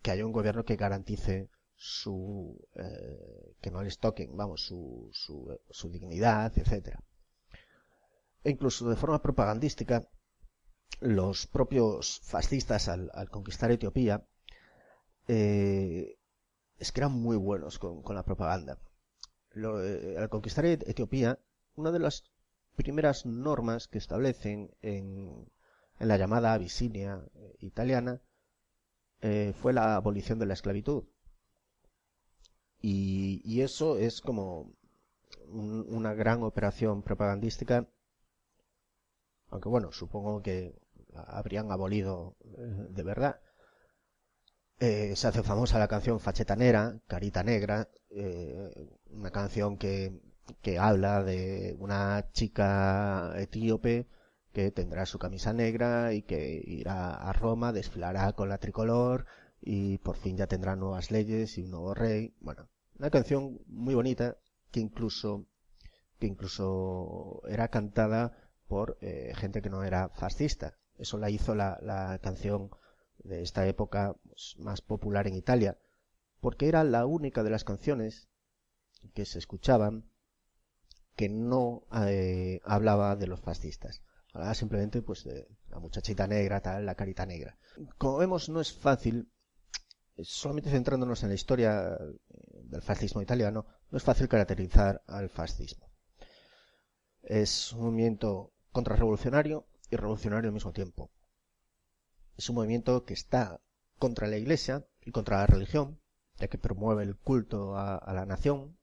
que 0.00 0.10
haya 0.10 0.24
un 0.24 0.32
gobierno 0.32 0.64
que 0.64 0.76
garantice 0.76 1.50
su 1.76 2.58
eh, 2.76 3.56
que 3.60 3.70
no 3.70 3.82
les 3.82 3.98
toquen 3.98 4.34
vamos 4.38 4.64
su, 4.64 5.10
su, 5.12 5.54
su 5.68 5.90
dignidad 5.90 6.56
etcétera 6.56 7.02
e 8.44 8.50
incluso 8.50 8.88
de 8.88 8.96
forma 8.96 9.22
propagandística 9.22 10.08
los 11.00 11.46
propios 11.46 12.20
fascistas 12.24 12.88
al, 12.88 13.10
conquistar 13.30 13.70
Etiopía 13.70 14.24
eh, 15.28 16.18
es 16.78 16.92
que 16.92 17.00
eran 17.00 17.12
muy 17.12 17.36
buenos 17.36 17.78
con, 17.78 18.02
la 18.14 18.24
propaganda 18.24 18.78
eh, 19.54 20.16
al 20.18 20.28
conquistar 20.28 20.64
Etiopía 20.66 21.38
una 21.74 21.90
de 21.90 21.98
las 21.98 22.24
primeras 22.76 23.26
normas 23.26 23.88
que 23.88 23.98
establecen 23.98 24.70
en, 24.82 25.50
la 25.98 26.16
llamada 26.16 26.52
Abisinia 26.52 27.22
italiana 27.60 28.20
eh, 29.20 29.54
fue 29.56 29.72
la 29.72 29.94
abolición 29.94 30.40
de 30.40 30.46
la 30.46 30.54
esclavitud. 30.54 31.04
Y, 32.80 33.60
eso 33.60 33.96
es 33.96 34.20
como 34.20 34.74
una 35.46 36.14
gran 36.14 36.42
operación 36.42 37.02
propagandística, 37.02 37.86
aunque 39.52 39.68
bueno, 39.68 39.92
supongo 39.92 40.42
que 40.42 40.74
habrían 41.14 41.70
abolido 41.70 42.36
eh, 42.44 42.86
de 42.90 43.02
verdad. 43.02 43.40
Eh, 44.80 45.14
se 45.14 45.28
hace 45.28 45.42
famosa 45.44 45.78
la 45.78 45.86
canción 45.86 46.18
Facheta 46.18 46.56
Negra, 46.56 46.98
Carita 47.06 47.44
Negra, 47.44 47.88
una 49.10 49.30
canción 49.30 49.78
que, 49.78 50.20
que 50.60 50.78
habla 50.78 51.22
de 51.22 51.76
una 51.78 52.30
chica 52.32 53.32
etíope 53.36 54.08
que 54.52 54.70
tendrá 54.70 55.06
su 55.06 55.18
camisa 55.18 55.52
negra 55.52 56.12
y 56.12 56.22
que 56.22 56.62
irá 56.66 57.14
a 57.14 57.32
Roma, 57.32 57.72
desfilará 57.72 58.32
con 58.32 58.48
la 58.48 58.58
tricolor 58.58 59.26
y 59.60 59.98
por 59.98 60.16
fin 60.16 60.36
ya 60.36 60.46
tendrá 60.46 60.76
nuevas 60.76 61.10
leyes 61.10 61.56
y 61.58 61.62
un 61.62 61.70
nuevo 61.70 61.94
rey. 61.94 62.34
Bueno, 62.40 62.68
una 62.98 63.10
canción 63.10 63.60
muy 63.66 63.94
bonita 63.94 64.36
que 64.70 64.80
incluso 64.80 65.46
que 66.18 66.26
incluso 66.26 67.42
era 67.48 67.68
cantada 67.68 68.41
por 68.72 68.96
eh, 69.02 69.34
gente 69.36 69.60
que 69.60 69.68
no 69.68 69.84
era 69.84 70.08
fascista. 70.08 70.78
Eso 70.96 71.18
la 71.18 71.28
hizo 71.28 71.54
la, 71.54 72.18
canción 72.22 72.70
de 73.18 73.42
esta 73.42 73.66
época 73.66 74.16
pues, 74.24 74.56
más 74.60 74.80
popular 74.80 75.26
en 75.26 75.34
Italia, 75.34 75.76
porque 76.40 76.68
era 76.68 76.82
la 76.82 77.04
única 77.04 77.42
de 77.42 77.50
las 77.50 77.64
canciones 77.64 78.30
que 79.12 79.26
se 79.26 79.38
escuchaban 79.38 80.10
que 81.16 81.28
no 81.28 81.82
eh, 82.06 82.60
hablaba 82.64 83.14
de 83.14 83.26
los 83.26 83.40
fascistas. 83.40 84.00
Hablaba 84.32 84.54
simplemente 84.54 85.02
pues 85.02 85.24
de 85.24 85.46
la 85.68 85.78
muchachita 85.78 86.26
negra, 86.26 86.62
tal, 86.62 86.86
la 86.86 86.94
carita 86.94 87.26
negra. 87.26 87.58
Como 87.98 88.16
vemos, 88.16 88.48
no 88.48 88.62
es 88.62 88.72
fácil, 88.72 89.30
solamente 90.16 90.70
centrándonos 90.70 91.22
en 91.22 91.28
la 91.28 91.34
historia 91.34 91.92
eh, 91.92 92.18
del 92.70 92.80
fascismo 92.80 93.20
italiano, 93.20 93.66
no 93.90 93.98
es 93.98 94.02
fácil 94.02 94.28
caracterizar 94.28 95.02
al 95.08 95.28
fascismo. 95.28 95.92
Es 97.22 97.74
un 97.74 97.82
movimiento 97.82 98.51
contrarrevolucionario 98.72 99.66
y 99.90 99.96
revolucionario 99.96 100.48
al 100.48 100.54
mismo 100.54 100.72
tiempo. 100.72 101.10
Es 102.36 102.48
un 102.48 102.56
movimiento 102.56 103.04
que 103.04 103.14
está 103.14 103.60
contra 103.98 104.26
la 104.26 104.38
Iglesia 104.38 104.86
y 105.04 105.12
contra 105.12 105.38
la 105.38 105.46
religión, 105.46 106.00
ya 106.36 106.48
que 106.48 106.58
promueve 106.58 107.04
el 107.04 107.16
culto 107.16 107.76
a, 107.76 108.12
la 108.12 108.26
nación. 108.26 108.78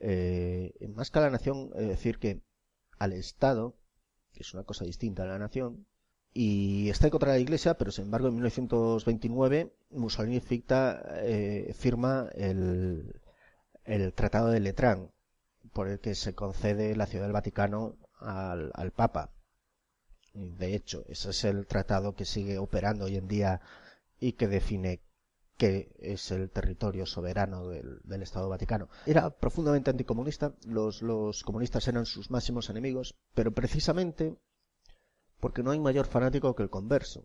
Eh, 0.00 0.72
más 0.94 1.10
que 1.10 1.18
a 1.18 1.22
la 1.22 1.30
nación, 1.30 1.70
es 1.76 1.88
decir 1.88 2.18
que 2.18 2.42
al 2.98 3.12
Estado 3.12 3.78
que 4.32 4.42
es 4.42 4.54
una 4.54 4.64
cosa 4.64 4.84
distinta 4.84 5.24
a 5.24 5.26
la 5.26 5.38
nación, 5.38 5.86
y 6.32 6.88
está 6.90 7.10
contra 7.10 7.32
la 7.32 7.38
Iglesia, 7.38 7.74
pero 7.74 7.90
sin 7.90 8.04
embargo 8.04 8.28
en 8.28 8.34
1929 8.34 9.74
Mussolini 9.90 10.40
eh, 10.40 11.74
firma 11.76 12.28
el, 12.34 13.20
el 13.84 14.12
Tratado 14.12 14.48
de 14.48 14.60
Letrán, 14.60 15.10
por 15.72 15.88
el 15.88 16.00
que 16.00 16.14
se 16.14 16.34
concede 16.34 16.94
la 16.94 17.06
Ciudad 17.06 17.24
del 17.24 17.32
Vaticano 17.32 17.96
al, 18.20 18.70
al 18.74 18.90
Papa. 18.92 19.30
De 20.34 20.74
hecho, 20.74 21.04
ese 21.08 21.30
es 21.30 21.44
el 21.44 21.66
tratado 21.66 22.14
que 22.14 22.24
sigue 22.24 22.58
operando 22.58 23.06
hoy 23.06 23.16
en 23.16 23.28
día 23.28 23.60
y 24.20 24.32
que 24.32 24.46
define 24.46 25.00
que 25.58 25.90
es 25.98 26.30
el 26.30 26.50
territorio 26.50 27.04
soberano 27.04 27.68
del, 27.68 28.22
Estado 28.22 28.48
Vaticano. 28.48 28.88
Era 29.06 29.28
profundamente 29.30 29.90
anticomunista, 29.90 30.54
los, 30.64 31.02
los 31.02 31.42
comunistas 31.42 31.88
eran 31.88 32.06
sus 32.06 32.30
máximos 32.30 32.70
enemigos, 32.70 33.16
pero 33.34 33.50
precisamente 33.50 34.38
porque 35.40 35.64
no 35.64 35.72
hay 35.72 35.80
mayor 35.80 36.06
fanático 36.06 36.54
que 36.54 36.62
el 36.62 36.70
converso. 36.70 37.24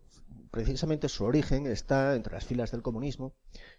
Precisamente 0.50 1.08
su 1.08 1.24
origen 1.24 1.66
está 1.66 2.16
entre 2.16 2.34
las 2.34 2.44
filas 2.44 2.72
del 2.72 2.82
comunismo 2.82 3.34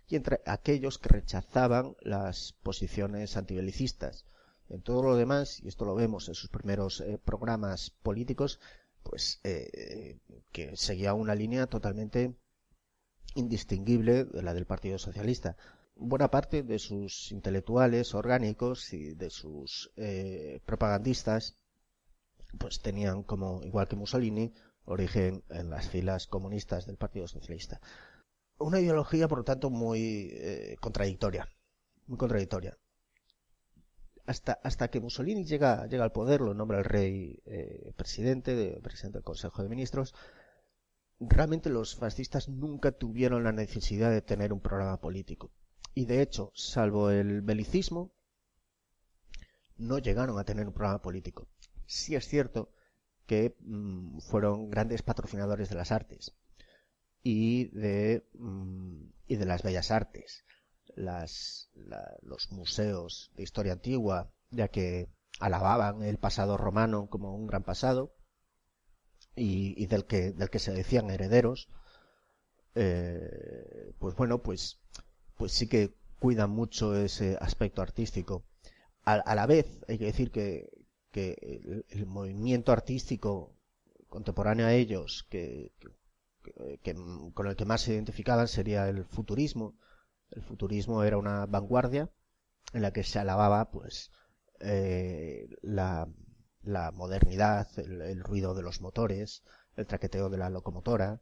y 0.08 0.16
entre 0.16 0.42
aquellos 0.46 1.00
que 1.00 1.10
rechazaban 1.10 1.96
las 2.02 2.54
posiciones 2.64 3.36
antibelicistas. 3.36 4.26
En 4.70 4.82
todo 4.82 5.04
lo 5.04 5.16
demás, 5.16 5.62
y 5.64 5.68
esto 5.68 5.86
lo 5.86 5.96
vemos 5.96 6.28
en 6.28 6.36
sus 6.36 6.50
primeros 6.50 7.02
eh, 7.02 7.20
programas 7.24 7.92
políticos, 7.92 8.60
pues 9.04 9.40
eh, 9.44 10.18
que 10.52 10.76
seguía 10.76 11.14
una 11.14 11.36
línea 11.36 11.68
totalmente 11.68 12.36
indistinguible 13.36 14.26
de 14.26 14.42
la 14.42 14.54
del 14.54 14.66
Partido 14.66 14.98
Socialista. 14.98 15.56
Buena 15.96 16.32
parte 16.32 16.64
de 16.64 16.80
sus 16.80 17.32
intelectuales 17.32 18.16
orgánicos 18.16 18.92
y 18.94 19.14
de 19.14 19.30
sus 19.30 19.92
eh, 19.98 20.60
propagandistas 20.66 21.58
pues 22.58 22.82
tenían 22.82 23.24
como, 23.24 23.62
igual 23.64 23.88
que 23.88 23.96
Mussolini, 23.96 24.54
origen 24.86 25.44
en 25.50 25.70
las 25.70 25.90
filas 25.90 26.26
comunistas 26.26 26.86
del 26.86 26.98
Partido 26.98 27.28
Socialista. 27.28 27.82
Una 28.58 28.80
ideología, 28.80 29.28
por 29.28 29.40
lo 29.40 29.44
tanto, 29.44 29.70
muy 29.70 30.78
contradictoria. 30.80 31.50
Muy 32.08 32.18
contradictoria. 32.18 32.78
Hasta, 34.26 34.54
hasta 34.64 34.90
que 34.90 35.00
Mussolini 35.00 35.46
llega, 35.46 35.82
al 35.84 36.12
poder, 36.12 36.42
lo 36.42 36.54
nombra 36.54 36.80
el 36.80 36.86
rey 36.86 37.42
eh, 37.46 37.94
presidente, 37.96 38.56
de, 38.56 38.82
presidente 38.82 39.20
del 39.20 39.24
Consejo 39.24 39.62
de 39.62 39.70
Ministros, 39.70 40.16
realmente 41.20 41.70
los 41.70 41.96
fascistas 41.96 42.50
nunca 42.50 42.92
tuvieron 42.92 43.44
la 43.44 43.52
necesidad 43.52 44.10
de 44.10 44.22
tener 44.22 44.52
un 44.52 44.62
programa 44.62 45.00
político. 45.00 45.52
Y 45.94 46.06
de 46.06 46.22
hecho, 46.22 46.52
salvo 46.56 47.10
el 47.10 47.42
belicismo, 47.42 48.12
no 49.78 50.00
llegaron 50.00 50.40
a 50.40 50.44
tener 50.44 50.68
un 50.68 50.74
programa 50.74 51.02
político. 51.02 51.48
Sí 51.86 52.16
es 52.16 52.28
cierto 52.28 52.72
que 53.26 53.56
mm, 53.60 54.20
fueron 54.20 54.70
grandes 54.70 55.02
patrocinadores 55.02 55.70
de 55.70 55.76
las 55.76 55.92
artes 55.92 56.36
y 57.24 57.66
de, 57.78 58.28
mm, 58.34 59.04
y 59.28 59.36
de 59.36 59.46
las 59.46 59.64
bellas 59.64 59.92
artes. 59.92 60.46
Las, 60.96 61.70
los 62.22 62.52
museos 62.52 63.32
de 63.36 63.44
historia 63.44 63.74
antigua, 63.74 64.32
ya 64.50 64.70
que 64.70 65.10
alababan 65.40 66.04
el 66.04 66.18
pasado 66.18 66.58
romano 66.58 67.08
como 67.10 67.36
un 67.36 67.48
gran 67.48 67.64
pasado, 67.64 68.16
y, 69.36 69.86
del, 69.88 70.06
que, 70.06 70.32
del 70.32 70.50
que 70.50 70.60
se 70.60 70.72
decían 70.72 71.10
herederos, 71.10 71.68
eh, 72.76 73.94
pues 74.00 74.16
bueno, 74.16 74.42
pues, 74.42 74.80
pues 75.36 75.52
sí 75.52 75.68
que 75.68 75.94
cuidan 76.20 76.50
mucho 76.50 76.96
ese 76.96 77.38
aspecto 77.40 77.82
artístico. 77.82 78.46
A, 79.04 79.36
la 79.36 79.46
vez, 79.46 79.84
hay 79.88 80.00
que 80.00 80.06
decir 80.06 80.32
que, 80.32 80.70
que 81.12 81.84
el, 81.90 82.06
movimiento 82.08 82.72
artístico 82.72 83.56
contemporáneo 84.10 84.66
a 84.66 84.74
ellos, 84.74 85.28
que, 85.30 85.72
que, 86.82 86.96
con 87.34 87.48
el 87.48 87.56
que 87.56 87.66
más 87.66 87.82
se 87.82 87.94
identificaban 87.94 88.48
sería 88.48 88.90
el 88.90 89.06
futurismo. 89.06 89.78
El 90.32 90.44
futurismo 90.44 91.04
era 91.04 91.18
una 91.18 91.46
vanguardia 91.46 92.10
en 92.74 92.82
la 92.82 92.92
que 92.92 93.04
se 93.04 93.20
alababa, 93.20 93.72
pues, 93.72 94.12
eh, 94.60 95.48
la, 95.62 96.08
la 96.66 96.92
modernidad, 96.92 97.68
el, 97.78 98.20
ruido 98.22 98.56
de 98.56 98.64
los 98.64 98.82
motores, 98.82 99.44
el 99.76 99.86
traqueteo 99.86 100.30
de 100.30 100.38
la 100.38 100.50
locomotora, 100.50 101.22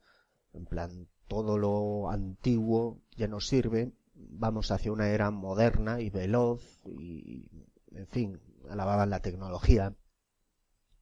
En 0.54 0.66
plan, 0.66 1.08
todo 1.28 1.58
lo 1.58 2.10
antiguo 2.12 3.02
ya 3.18 3.28
no 3.28 3.40
sirve, 3.40 3.92
vamos 4.14 4.72
hacia 4.72 4.92
una 4.92 5.10
era 5.10 5.32
moderna 5.32 6.00
y 6.00 6.10
veloz 6.10 6.62
y, 6.86 7.50
en 7.92 8.08
fin, 8.08 8.40
alababan 8.70 9.10
la 9.10 9.22
tecnología 9.22 9.96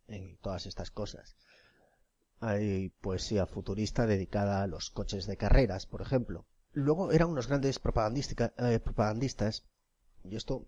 y 0.08 0.38
todas 0.38 0.66
estas 0.66 0.90
cosas. 0.92 1.36
Hay 2.40 2.90
poesía 3.02 3.46
futurista 3.46 4.08
dedicada 4.08 4.64
a 4.64 4.68
los 4.68 4.90
coches 4.90 5.28
de 5.28 5.38
carreras, 5.38 5.86
por 5.86 6.02
ejemplo. 6.02 6.46
Luego 6.74 7.12
eran 7.12 7.30
unos 7.30 7.48
grandes 7.48 7.78
eh, 7.78 8.80
propagandistas, 8.80 9.66
y 10.24 10.36
esto, 10.36 10.66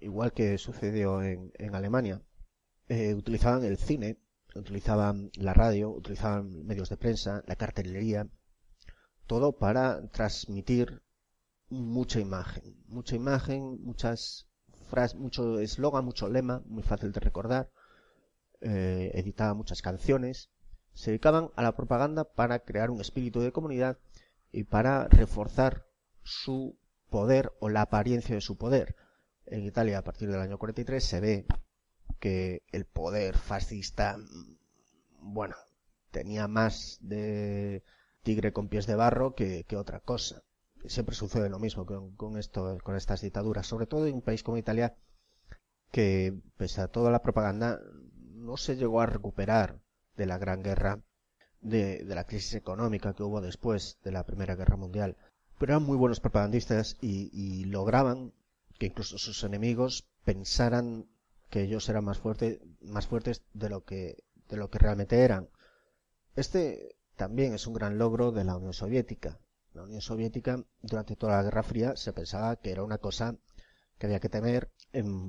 igual 0.00 0.32
que 0.32 0.58
sucedió 0.58 1.22
en, 1.22 1.74
Alemania, 1.74 2.22
eh, 2.88 3.14
utilizaban 3.14 3.64
el 3.64 3.76
cine, 3.78 4.18
utilizaban 4.56 5.30
la 5.36 5.54
radio, 5.54 5.90
utilizaban 5.90 6.66
medios 6.66 6.88
de 6.88 6.96
prensa, 6.96 7.44
la 7.46 7.54
cartelería, 7.54 8.28
todo 9.26 9.58
para 9.58 10.08
transmitir 10.08 11.02
mucha 11.68 12.18
imagen, 12.18 12.82
mucha 12.88 13.14
imagen, 13.14 13.80
muchas 13.84 14.48
frases, 14.88 15.18
mucho 15.18 15.60
eslogan, 15.60 16.04
mucho 16.04 16.28
lema, 16.28 16.62
muy 16.66 16.82
fácil 16.82 17.12
de 17.12 17.20
recordar, 17.20 17.70
eh, 18.60 19.12
editaba 19.14 19.54
muchas 19.54 19.82
canciones, 19.82 20.50
se 20.94 21.12
dedicaban 21.12 21.50
a 21.54 21.62
la 21.62 21.76
propaganda 21.76 22.24
para 22.24 22.58
crear 22.60 22.90
un 22.90 23.00
espíritu 23.00 23.40
de 23.40 23.52
comunidad 23.52 23.98
y 24.52 24.64
para 24.64 25.08
reforzar 25.08 25.86
su 26.22 26.78
poder 27.10 27.52
o 27.60 27.68
la 27.68 27.82
apariencia 27.82 28.34
de 28.34 28.40
su 28.40 28.56
poder. 28.56 28.96
En 29.46 29.64
Italia, 29.64 29.98
a 29.98 30.04
partir 30.04 30.30
del 30.30 30.40
año 30.40 30.58
43, 30.58 31.02
se 31.02 31.20
ve 31.20 31.46
que 32.20 32.62
el 32.72 32.84
poder 32.84 33.36
fascista, 33.36 34.16
bueno, 35.20 35.56
tenía 36.10 36.48
más 36.48 36.98
de 37.00 37.82
tigre 38.22 38.52
con 38.52 38.68
pies 38.68 38.86
de 38.86 38.94
barro 38.94 39.34
que, 39.34 39.64
otra 39.76 40.00
cosa. 40.00 40.42
Siempre 40.86 41.14
sucede 41.14 41.48
lo 41.48 41.58
mismo 41.58 41.86
con, 41.86 42.38
esto, 42.38 42.78
con 42.82 42.96
estas 42.96 43.20
dictaduras, 43.20 43.66
sobre 43.66 43.86
todo 43.86 44.06
en 44.06 44.14
un 44.14 44.22
país 44.22 44.42
como 44.42 44.58
Italia, 44.58 44.96
que 45.90 46.38
pese 46.56 46.80
a 46.80 46.88
toda 46.88 47.10
la 47.10 47.22
propaganda 47.22 47.80
no 48.34 48.56
se 48.56 48.76
llegó 48.76 49.00
a 49.00 49.06
recuperar 49.06 49.80
de 50.16 50.26
la 50.26 50.38
Gran 50.38 50.62
Guerra, 50.62 51.00
de, 51.60 52.04
la 52.04 52.24
crisis 52.24 52.54
económica 52.54 53.14
que 53.14 53.22
hubo 53.22 53.40
después 53.40 53.98
de 54.04 54.12
la 54.12 54.24
Primera 54.24 54.54
Guerra 54.56 54.76
Mundial. 54.76 55.16
Pero 55.58 55.72
eran 55.72 55.84
muy 55.84 55.96
buenos 55.96 56.20
propagandistas 56.20 56.96
y, 57.00 57.64
lograban 57.64 58.32
que 58.78 58.86
incluso 58.86 59.18
sus 59.18 59.42
enemigos 59.42 60.08
pensaran 60.24 61.08
que 61.50 61.62
ellos 61.62 61.88
eran 61.88 62.04
más, 62.04 62.20
más 62.82 63.06
fuertes 63.06 63.42
de 63.54 63.68
lo 63.70 63.84
que 63.84 64.24
de 64.48 64.56
lo 64.56 64.70
que 64.70 64.78
realmente 64.78 65.20
eran. 65.20 65.50
Este 66.36 66.96
también 67.16 67.54
es 67.54 67.66
un 67.66 67.74
gran 67.74 67.98
logro 67.98 68.32
de 68.32 68.44
la 68.44 68.56
Unión 68.56 68.72
Soviética. 68.72 69.40
La 69.74 69.82
Unión 69.82 70.00
Soviética 70.00 70.64
durante 70.80 71.16
toda 71.16 71.36
la 71.36 71.42
Guerra 71.42 71.62
Fría 71.62 71.96
se 71.96 72.12
pensaba 72.12 72.56
que 72.56 72.70
era 72.70 72.82
una 72.82 72.98
cosa 72.98 73.36
que 73.98 74.06
había 74.06 74.20
que 74.20 74.28
temer 74.28 74.70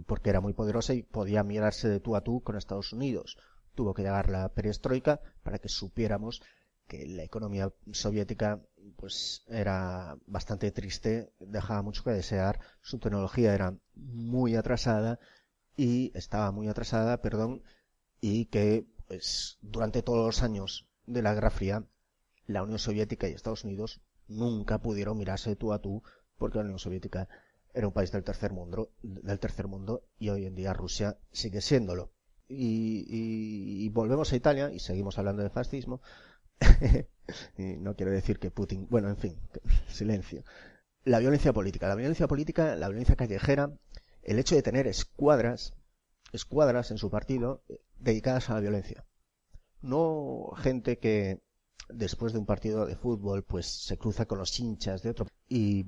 porque 0.05 0.29
era 0.29 0.39
muy 0.39 0.53
poderosa 0.53 0.93
y 0.93 1.03
podía 1.03 1.43
mirarse 1.43 1.89
de 1.89 1.99
tú 1.99 2.15
a 2.15 2.21
tú 2.21 2.41
con 2.41 2.55
Estados 2.55 2.93
Unidos 2.93 3.37
tuvo 3.79 3.93
que 3.93 4.01
llegar 4.01 4.29
la 4.29 4.49
perestroika 4.49 5.21
para 5.41 5.57
que 5.57 5.69
supiéramos 5.69 6.41
que 6.89 7.07
la 7.07 7.23
economía 7.23 7.71
soviética 7.93 8.59
pues 8.97 9.45
era 9.47 10.17
bastante 10.27 10.69
triste, 10.71 11.31
dejaba 11.39 11.81
mucho 11.81 12.03
que 12.03 12.09
desear, 12.09 12.59
su 12.81 12.99
tecnología 12.99 13.53
era 13.53 13.77
muy 13.95 14.57
atrasada 14.57 15.17
y 15.77 16.11
estaba 16.13 16.51
muy 16.51 16.67
atrasada, 16.67 17.21
perdón, 17.21 17.63
y 18.19 18.47
que 18.47 18.85
pues 19.07 19.59
durante 19.61 20.01
todos 20.01 20.25
los 20.25 20.43
años 20.43 20.89
de 21.05 21.21
la 21.21 21.33
Guerra 21.33 21.49
Fría 21.49 21.85
la 22.47 22.63
Unión 22.63 22.79
Soviética 22.79 23.29
y 23.29 23.31
Estados 23.31 23.63
Unidos 23.63 24.01
nunca 24.27 24.79
pudieron 24.79 25.17
mirarse 25.17 25.55
tú 25.55 25.71
a 25.71 25.79
tú 25.79 26.03
porque 26.37 26.57
la 26.57 26.65
Unión 26.65 26.79
Soviética 26.79 27.29
era 27.73 27.87
un 27.87 27.93
país 27.93 28.11
del 28.11 28.25
tercer 28.25 28.51
mundo, 28.51 28.91
del 29.03 29.39
tercer 29.39 29.69
mundo 29.69 30.03
y 30.17 30.31
hoy 30.31 30.45
en 30.47 30.55
día 30.55 30.73
Rusia 30.73 31.17
sigue 31.31 31.61
siéndolo 31.61 32.11
y, 32.49 33.89
volvemos 33.89 34.31
a 34.33 34.35
Italia 34.35 34.71
y 34.71 34.79
seguimos 34.79 35.17
hablando 35.17 35.43
de 35.43 35.49
fascismo. 35.49 36.01
y 37.57 37.77
no 37.77 37.95
quiero 37.95 38.11
decir 38.11 38.39
que 38.39 38.51
Putin, 38.51 38.87
bueno, 38.89 39.09
en 39.09 39.17
fin, 39.17 39.37
silencio. 39.87 40.43
La 41.03 41.19
violencia 41.19 41.53
política, 41.53 41.87
la 41.87 41.95
violencia 41.95 42.27
política, 42.27 42.75
la 42.75 42.89
violencia 42.89 43.15
callejera, 43.15 43.71
el 44.23 44.39
hecho 44.39 44.55
de 44.55 44.63
tener 44.63 44.87
escuadras, 44.87 45.73
escuadras 46.33 46.91
en 46.91 46.97
su 46.97 47.09
partido 47.09 47.63
eh, 47.69 47.79
dedicadas 47.99 48.49
a 48.49 48.55
la 48.55 48.59
violencia. 48.59 49.05
No 49.81 50.51
gente 50.57 50.99
que 50.99 51.41
después 51.87 52.33
de 52.33 52.39
un 52.39 52.45
partido 52.45 52.85
de 52.85 52.95
fútbol 52.95 53.43
pues 53.43 53.65
se 53.65 53.97
cruza 53.97 54.25
con 54.25 54.37
los 54.37 54.59
hinchas 54.59 55.01
de 55.01 55.11
otro 55.11 55.27
y 55.47 55.85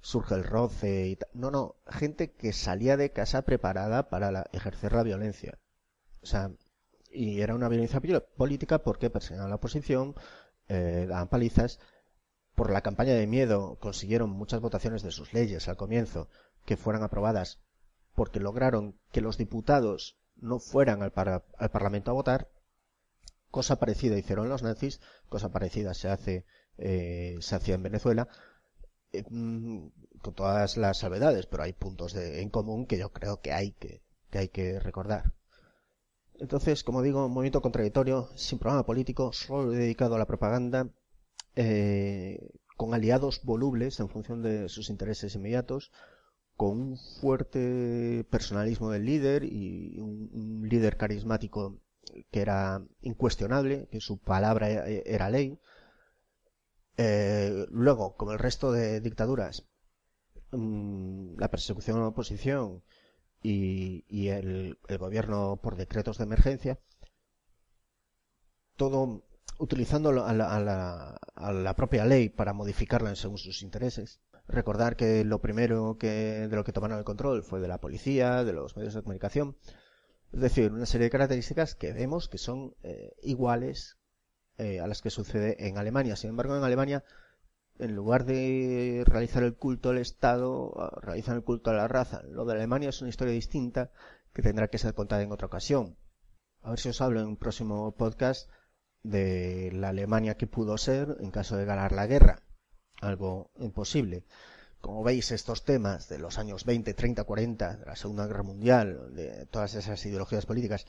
surge 0.00 0.34
el 0.34 0.44
roce 0.44 1.08
y 1.08 1.18
No, 1.32 1.50
no, 1.50 1.76
gente 1.86 2.32
que 2.32 2.52
salía 2.52 2.96
de 2.96 3.12
casa 3.12 3.42
preparada 3.42 4.10
para 4.10 4.48
ejercer 4.52 4.92
la 4.92 5.02
violencia. 5.02 5.58
O 6.24 6.26
sea, 6.26 6.50
y 7.10 7.42
era 7.42 7.54
una 7.54 7.68
violencia 7.68 8.00
política 8.36 8.78
porque 8.82 9.10
perseguían 9.10 9.46
a 9.46 9.48
la 9.48 9.56
oposición, 9.56 10.16
eh, 10.68 11.06
daban 11.08 11.28
palizas. 11.28 11.78
Por 12.56 12.70
la 12.70 12.80
campaña 12.80 13.14
de 13.14 13.26
miedo 13.26 13.78
consiguieron 13.80 14.30
muchas 14.30 14.60
votaciones 14.60 15.02
de 15.02 15.12
sus 15.12 15.32
leyes 15.32 15.68
al 15.68 15.76
comienzo 15.76 16.28
que 16.64 16.76
fueran 16.76 17.02
aprobadas 17.02 17.60
porque 18.14 18.40
lograron 18.40 18.98
que 19.12 19.20
los 19.20 19.38
diputados 19.38 20.18
no 20.36 20.58
fueran 20.58 21.02
al, 21.02 21.12
al 21.14 21.70
Parlamento 21.70 22.10
a 22.10 22.14
votar. 22.14 22.48
Cosa 23.50 23.76
parecida 23.76 24.18
hicieron 24.18 24.48
los 24.48 24.62
nazis, 24.62 25.00
cosa 25.28 25.50
parecida 25.52 25.94
se 25.94 26.08
hace 26.08 26.44
eh, 26.78 27.38
se 27.40 27.54
hacía 27.54 27.76
en 27.76 27.84
Venezuela 27.84 28.28
eh, 29.12 29.22
mm, 29.28 29.86
con 30.22 30.34
todas 30.34 30.76
las 30.76 30.98
salvedades, 30.98 31.46
pero 31.46 31.62
hay 31.62 31.72
puntos 31.72 32.12
de, 32.14 32.42
en 32.42 32.50
común 32.50 32.86
que 32.86 32.98
yo 32.98 33.12
creo 33.12 33.40
que 33.40 33.52
hay 33.52 33.72
que, 33.72 34.02
que 34.30 34.38
hay 34.38 34.48
que 34.48 34.80
recordar. 34.80 35.32
Entonces, 36.38 36.82
como 36.82 37.02
digo, 37.02 37.26
un 37.26 37.32
movimiento 37.32 37.62
contradictorio, 37.62 38.28
sin 38.34 38.58
programa 38.58 38.84
político, 38.84 39.32
solo 39.32 39.70
dedicado 39.70 40.16
a 40.16 40.18
la 40.18 40.26
propaganda, 40.26 40.88
eh, 41.54 42.50
con 42.76 42.92
aliados 42.94 43.42
volubles 43.44 44.00
en 44.00 44.08
función 44.08 44.42
de 44.42 44.68
sus 44.68 44.90
intereses 44.90 45.34
inmediatos, 45.36 45.92
con 46.56 46.80
un 46.80 46.98
fuerte 47.20 48.26
personalismo 48.30 48.90
del 48.90 49.04
líder 49.04 49.44
y 49.44 50.00
un, 50.00 50.68
líder 50.68 50.96
carismático 50.96 51.80
que 52.30 52.40
era 52.40 52.84
incuestionable, 53.00 53.88
que 53.90 54.00
su 54.00 54.18
palabra 54.18 54.70
e, 54.88 55.02
era 55.06 55.30
ley. 55.30 55.58
Eh, 56.96 57.66
luego, 57.70 58.16
como 58.16 58.32
el 58.32 58.38
resto 58.38 58.72
de 58.72 59.00
dictaduras, 59.00 59.66
mm, 60.52 61.38
la 61.38 61.50
persecución 61.50 61.98
a 61.98 62.00
la 62.00 62.08
oposición 62.08 62.82
y, 63.44 64.28
el, 64.28 64.78
gobierno 64.98 65.60
por 65.62 65.76
decretos 65.76 66.16
de 66.16 66.24
emergencia, 66.24 66.78
todo 68.76 69.22
utilizando 69.58 70.24
a 70.24 70.32
la, 70.32 71.74
propia 71.76 72.06
ley 72.06 72.30
para 72.30 72.54
modificarla 72.54 73.14
según 73.14 73.36
sus 73.38 73.62
intereses. 73.62 74.20
Recordar 74.48 74.96
que 74.96 75.24
lo 75.24 75.40
primero 75.40 75.98
que, 75.98 76.48
de 76.48 76.56
lo 76.56 76.64
que 76.64 76.72
tomaron 76.72 76.98
el 76.98 77.04
control 77.04 77.42
fue 77.42 77.60
de 77.60 77.68
la 77.68 77.80
policía, 77.80 78.44
de 78.44 78.54
los 78.54 78.76
medios 78.76 78.94
de 78.94 79.02
comunicación. 79.02 79.56
Es 80.32 80.40
decir, 80.40 80.72
una 80.72 80.86
serie 80.86 81.06
de 81.06 81.10
características 81.10 81.74
que 81.74 81.92
vemos 81.92 82.28
que 82.28 82.38
son 82.38 82.74
eh, 82.82 83.14
iguales 83.22 83.98
eh, 84.56 84.80
a 84.80 84.86
las 84.86 85.02
que 85.02 85.10
sucede 85.10 85.68
en 85.68 85.76
Alemania. 85.78 86.16
Sin 86.16 86.30
embargo, 86.30 86.56
en 86.56 86.64
Alemania 86.64 87.04
en 87.78 87.94
lugar 87.94 88.24
de 88.24 89.02
realizar 89.06 89.42
el 89.42 89.56
culto 89.56 89.90
al 89.90 89.98
Estado, 89.98 90.72
realizan 91.00 91.36
el 91.36 91.44
culto 91.44 91.70
a 91.70 91.74
la 91.74 91.88
raza. 91.88 92.22
Lo 92.22 92.44
de 92.44 92.52
Alemania 92.52 92.90
es 92.90 93.00
una 93.00 93.10
historia 93.10 93.34
distinta 93.34 93.90
que 94.32 94.42
tendrá 94.42 94.68
que 94.68 94.78
ser 94.78 94.94
contada 94.94 95.22
en 95.22 95.32
otra 95.32 95.46
ocasión. 95.46 95.96
A 96.62 96.70
ver 96.70 96.78
si 96.78 96.88
os 96.88 97.00
hablo 97.00 97.20
en 97.20 97.26
un 97.26 97.36
próximo 97.36 97.94
podcast 97.96 98.48
de 99.02 99.70
la 99.72 99.90
Alemania 99.90 100.36
que 100.36 100.46
pudo 100.46 100.78
ser 100.78 101.16
en 101.20 101.30
caso 101.30 101.56
de 101.56 101.64
ganar 101.64 101.92
la 101.92 102.06
guerra. 102.06 102.42
Algo 103.00 103.50
imposible. 103.58 104.24
Como 104.80 105.02
veis, 105.02 105.30
estos 105.30 105.64
temas 105.64 106.08
de 106.08 106.18
los 106.18 106.38
años 106.38 106.64
20, 106.64 106.94
30, 106.94 107.24
40, 107.24 107.76
de 107.76 107.86
la 107.86 107.96
Segunda 107.96 108.26
Guerra 108.26 108.42
Mundial, 108.42 109.14
de 109.14 109.46
todas 109.46 109.74
esas 109.74 110.04
ideologías 110.04 110.46
políticas, 110.46 110.86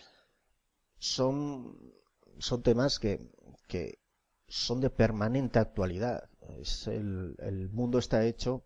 son, 0.98 1.94
son 2.38 2.62
temas 2.62 3.00
que, 3.00 3.32
que 3.68 4.00
son 4.48 4.82
de 4.82 4.89
permanente 4.89 5.60
actualidad 5.60 6.30
es 6.60 6.88
el, 6.88 7.70
mundo 7.72 8.00
está 8.00 8.26
hecho 8.26 8.66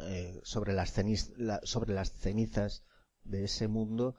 eh, 0.00 0.40
sobre, 0.44 0.72
las 0.72 0.94
sobre 1.62 1.94
las 1.94 2.12
cenizas 2.12 2.84
de 3.24 3.44
ese 3.44 3.68
mundo 3.68 4.16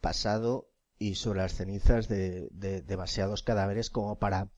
pasado 0.00 0.70
y 0.98 1.14
sobre 1.14 1.40
las 1.40 1.54
cenizas 1.54 2.08
de, 2.08 2.48
demasiados 2.86 3.42
cadáveres 3.42 3.90
como 3.90 4.18
para 4.18 4.50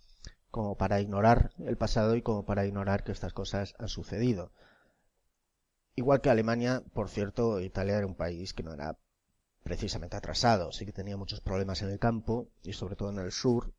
como 0.50 0.76
para 0.76 1.00
ignorar 1.00 1.52
el 1.58 1.76
pasado 1.76 2.16
y 2.16 2.22
como 2.22 2.44
para 2.44 2.66
ignorar 2.66 3.04
que 3.04 3.12
estas 3.12 3.32
cosas 3.32 3.74
han 3.78 3.88
sucedido. 3.88 4.52
Igual 5.94 6.20
que 6.20 6.30
Alemania, 6.30 6.82
por 6.92 7.08
cierto, 7.08 7.60
Italia 7.60 7.98
era 7.98 8.06
un 8.06 8.16
país 8.16 8.52
que 8.52 8.64
no 8.64 8.72
era 8.72 8.98
precisamente 9.62 10.16
atrasado, 10.16 10.72
sí 10.72 10.84
que 10.86 10.92
tenía 10.92 11.16
muchos 11.16 11.40
problemas 11.40 11.82
en 11.82 11.90
el 11.90 12.00
campo 12.00 12.48
y 12.64 12.72
sobre 12.72 12.96
todo 12.96 13.10
en 13.10 13.18
el 13.18 13.30
sur, 13.30 13.72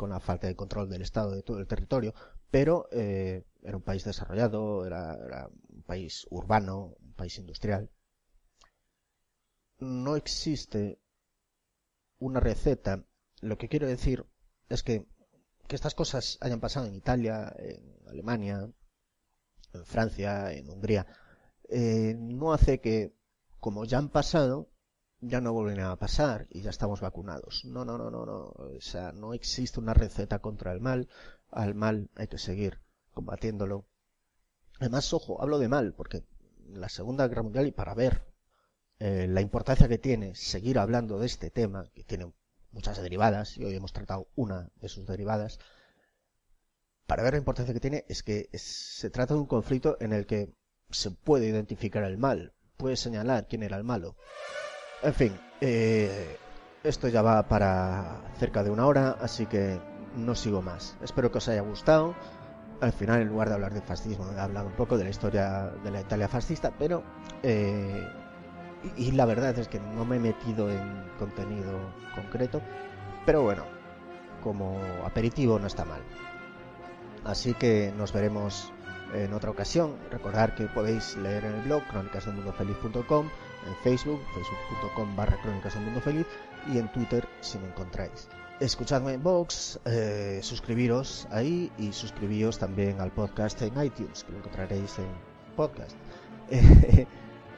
con 0.00 0.08
la 0.08 0.18
falta 0.18 0.46
de 0.46 0.56
control 0.56 0.88
del 0.88 1.02
Estado 1.02 1.32
de 1.32 1.42
todo 1.42 1.58
el 1.58 1.66
territorio, 1.66 2.14
pero 2.50 2.88
eh, 2.90 3.44
era 3.62 3.76
un 3.76 3.82
país 3.82 4.02
desarrollado, 4.02 4.86
era, 4.86 5.50
un 5.68 5.82
país 5.82 6.26
urbano, 6.30 6.96
un 6.98 7.12
país 7.12 7.36
industrial. 7.36 7.90
No 9.78 10.16
existe 10.16 10.98
una 12.18 12.40
receta. 12.40 13.04
Lo 13.42 13.58
que 13.58 13.68
quiero 13.68 13.86
decir 13.86 14.24
es 14.70 14.82
que 14.82 15.06
que 15.68 15.76
estas 15.76 15.94
cosas 15.94 16.38
hayan 16.40 16.60
pasado 16.60 16.86
en 16.86 16.94
Italia, 16.94 17.54
en 17.58 17.94
Alemania, 18.08 18.72
en 19.74 19.84
Francia, 19.84 20.50
en 20.50 20.70
Hungría, 20.70 21.06
eh, 21.68 22.16
no 22.18 22.54
hace 22.54 22.80
que, 22.80 23.14
como 23.60 23.84
ya 23.84 23.98
han 23.98 24.08
pasado, 24.08 24.69
ya 25.20 25.40
no 25.40 25.52
vuelven 25.52 25.80
a 25.80 25.96
pasar 25.96 26.46
y 26.50 26.62
ya 26.62 26.70
estamos 26.70 27.00
vacunados. 27.00 27.64
No, 27.64 27.84
no, 27.84 27.98
no, 27.98 28.10
no, 28.10 28.24
no. 28.24 28.38
O 28.56 28.80
sea, 28.80 29.12
no 29.12 29.34
existe 29.34 29.80
una 29.80 29.94
receta 29.94 30.38
contra 30.38 30.72
el 30.72 30.80
mal. 30.80 31.08
Al 31.50 31.74
mal 31.74 32.10
hay 32.16 32.28
que 32.28 32.38
seguir 32.38 32.80
combatiéndolo. 33.12 33.86
Además, 34.78 35.12
ojo, 35.12 35.42
hablo 35.42 35.58
de 35.58 35.68
mal, 35.68 35.92
porque 35.94 36.24
la 36.68 36.88
Segunda 36.88 37.28
Guerra 37.28 37.42
Mundial 37.42 37.66
y 37.66 37.72
para 37.72 37.94
ver 37.94 38.24
eh, 38.98 39.26
la 39.28 39.40
importancia 39.40 39.88
que 39.88 39.98
tiene 39.98 40.34
seguir 40.34 40.78
hablando 40.78 41.18
de 41.18 41.26
este 41.26 41.50
tema, 41.50 41.90
que 41.94 42.04
tiene 42.04 42.32
muchas 42.72 43.00
derivadas, 43.02 43.58
y 43.58 43.64
hoy 43.64 43.74
hemos 43.74 43.92
tratado 43.92 44.28
una 44.36 44.70
de 44.76 44.88
sus 44.88 45.06
derivadas, 45.06 45.58
para 47.06 47.22
ver 47.22 47.32
la 47.32 47.38
importancia 47.38 47.74
que 47.74 47.80
tiene 47.80 48.04
es 48.08 48.22
que 48.22 48.48
se 48.54 49.10
trata 49.10 49.34
de 49.34 49.40
un 49.40 49.46
conflicto 49.46 49.96
en 50.00 50.12
el 50.12 50.26
que 50.26 50.54
se 50.90 51.10
puede 51.10 51.48
identificar 51.48 52.04
el 52.04 52.18
mal, 52.18 52.54
puede 52.76 52.96
señalar 52.96 53.48
quién 53.48 53.62
era 53.62 53.76
el 53.76 53.84
malo. 53.84 54.16
En 55.02 55.14
fin, 55.14 55.38
eh, 55.60 56.36
esto 56.84 57.08
ya 57.08 57.22
va 57.22 57.42
para 57.48 58.20
cerca 58.38 58.62
de 58.62 58.70
una 58.70 58.86
hora, 58.86 59.16
así 59.20 59.46
que 59.46 59.80
no 60.16 60.34
sigo 60.34 60.62
más. 60.62 60.96
Espero 61.02 61.30
que 61.30 61.38
os 61.38 61.48
haya 61.48 61.62
gustado. 61.62 62.14
Al 62.80 62.92
final, 62.92 63.20
en 63.20 63.28
lugar 63.28 63.48
de 63.48 63.54
hablar 63.54 63.74
de 63.74 63.80
fascismo, 63.80 64.30
he 64.32 64.40
hablado 64.40 64.66
un 64.66 64.74
poco 64.74 64.98
de 64.98 65.04
la 65.04 65.10
historia 65.10 65.70
de 65.82 65.90
la 65.90 66.00
Italia 66.00 66.28
fascista, 66.28 66.72
pero 66.78 67.02
eh, 67.42 68.06
y, 68.96 69.12
la 69.12 69.26
verdad 69.26 69.58
es 69.58 69.68
que 69.68 69.78
no 69.78 70.04
me 70.04 70.16
he 70.16 70.20
metido 70.20 70.70
en 70.70 71.04
contenido 71.18 71.78
concreto, 72.14 72.62
pero 73.26 73.42
bueno, 73.42 73.64
como 74.42 74.80
aperitivo 75.04 75.58
no 75.58 75.66
está 75.66 75.84
mal. 75.84 76.00
Así 77.24 77.52
que 77.54 77.92
nos 77.98 78.12
veremos 78.12 78.72
en 79.14 79.34
otra 79.34 79.50
ocasión. 79.50 79.96
Recordar 80.10 80.54
que 80.54 80.64
podéis 80.66 81.16
leer 81.18 81.44
en 81.44 81.54
el 81.56 81.62
blog 81.62 81.82
crónicasdelmundofeliz.com, 81.88 83.28
en 83.66 83.74
Facebook, 83.82 84.20
facebook.com 84.34 85.16
barra 85.16 85.40
crónicas 85.42 85.74
del 85.74 85.84
mundo 85.84 86.00
feliz 86.00 86.26
y 86.72 86.78
en 86.78 86.90
Twitter 86.92 87.26
si 87.40 87.58
me 87.58 87.66
encontráis. 87.66 88.28
Escuchadme 88.60 89.14
en 89.14 89.22
Vox, 89.22 89.80
eh, 89.86 90.40
suscribiros 90.42 91.26
ahí 91.30 91.72
y 91.78 91.92
suscribíos 91.92 92.58
también 92.58 93.00
al 93.00 93.10
podcast 93.10 93.62
en 93.62 93.82
iTunes, 93.82 94.24
que 94.24 94.32
lo 94.32 94.38
encontraréis 94.38 94.98
en 94.98 95.06
podcast. 95.56 95.96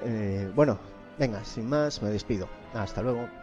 Eh, 0.04 0.50
bueno, 0.56 0.80
Venga, 1.18 1.44
sin 1.44 1.68
más, 1.68 2.02
me 2.02 2.10
despido. 2.10 2.48
Hasta 2.74 3.02
luego. 3.02 3.41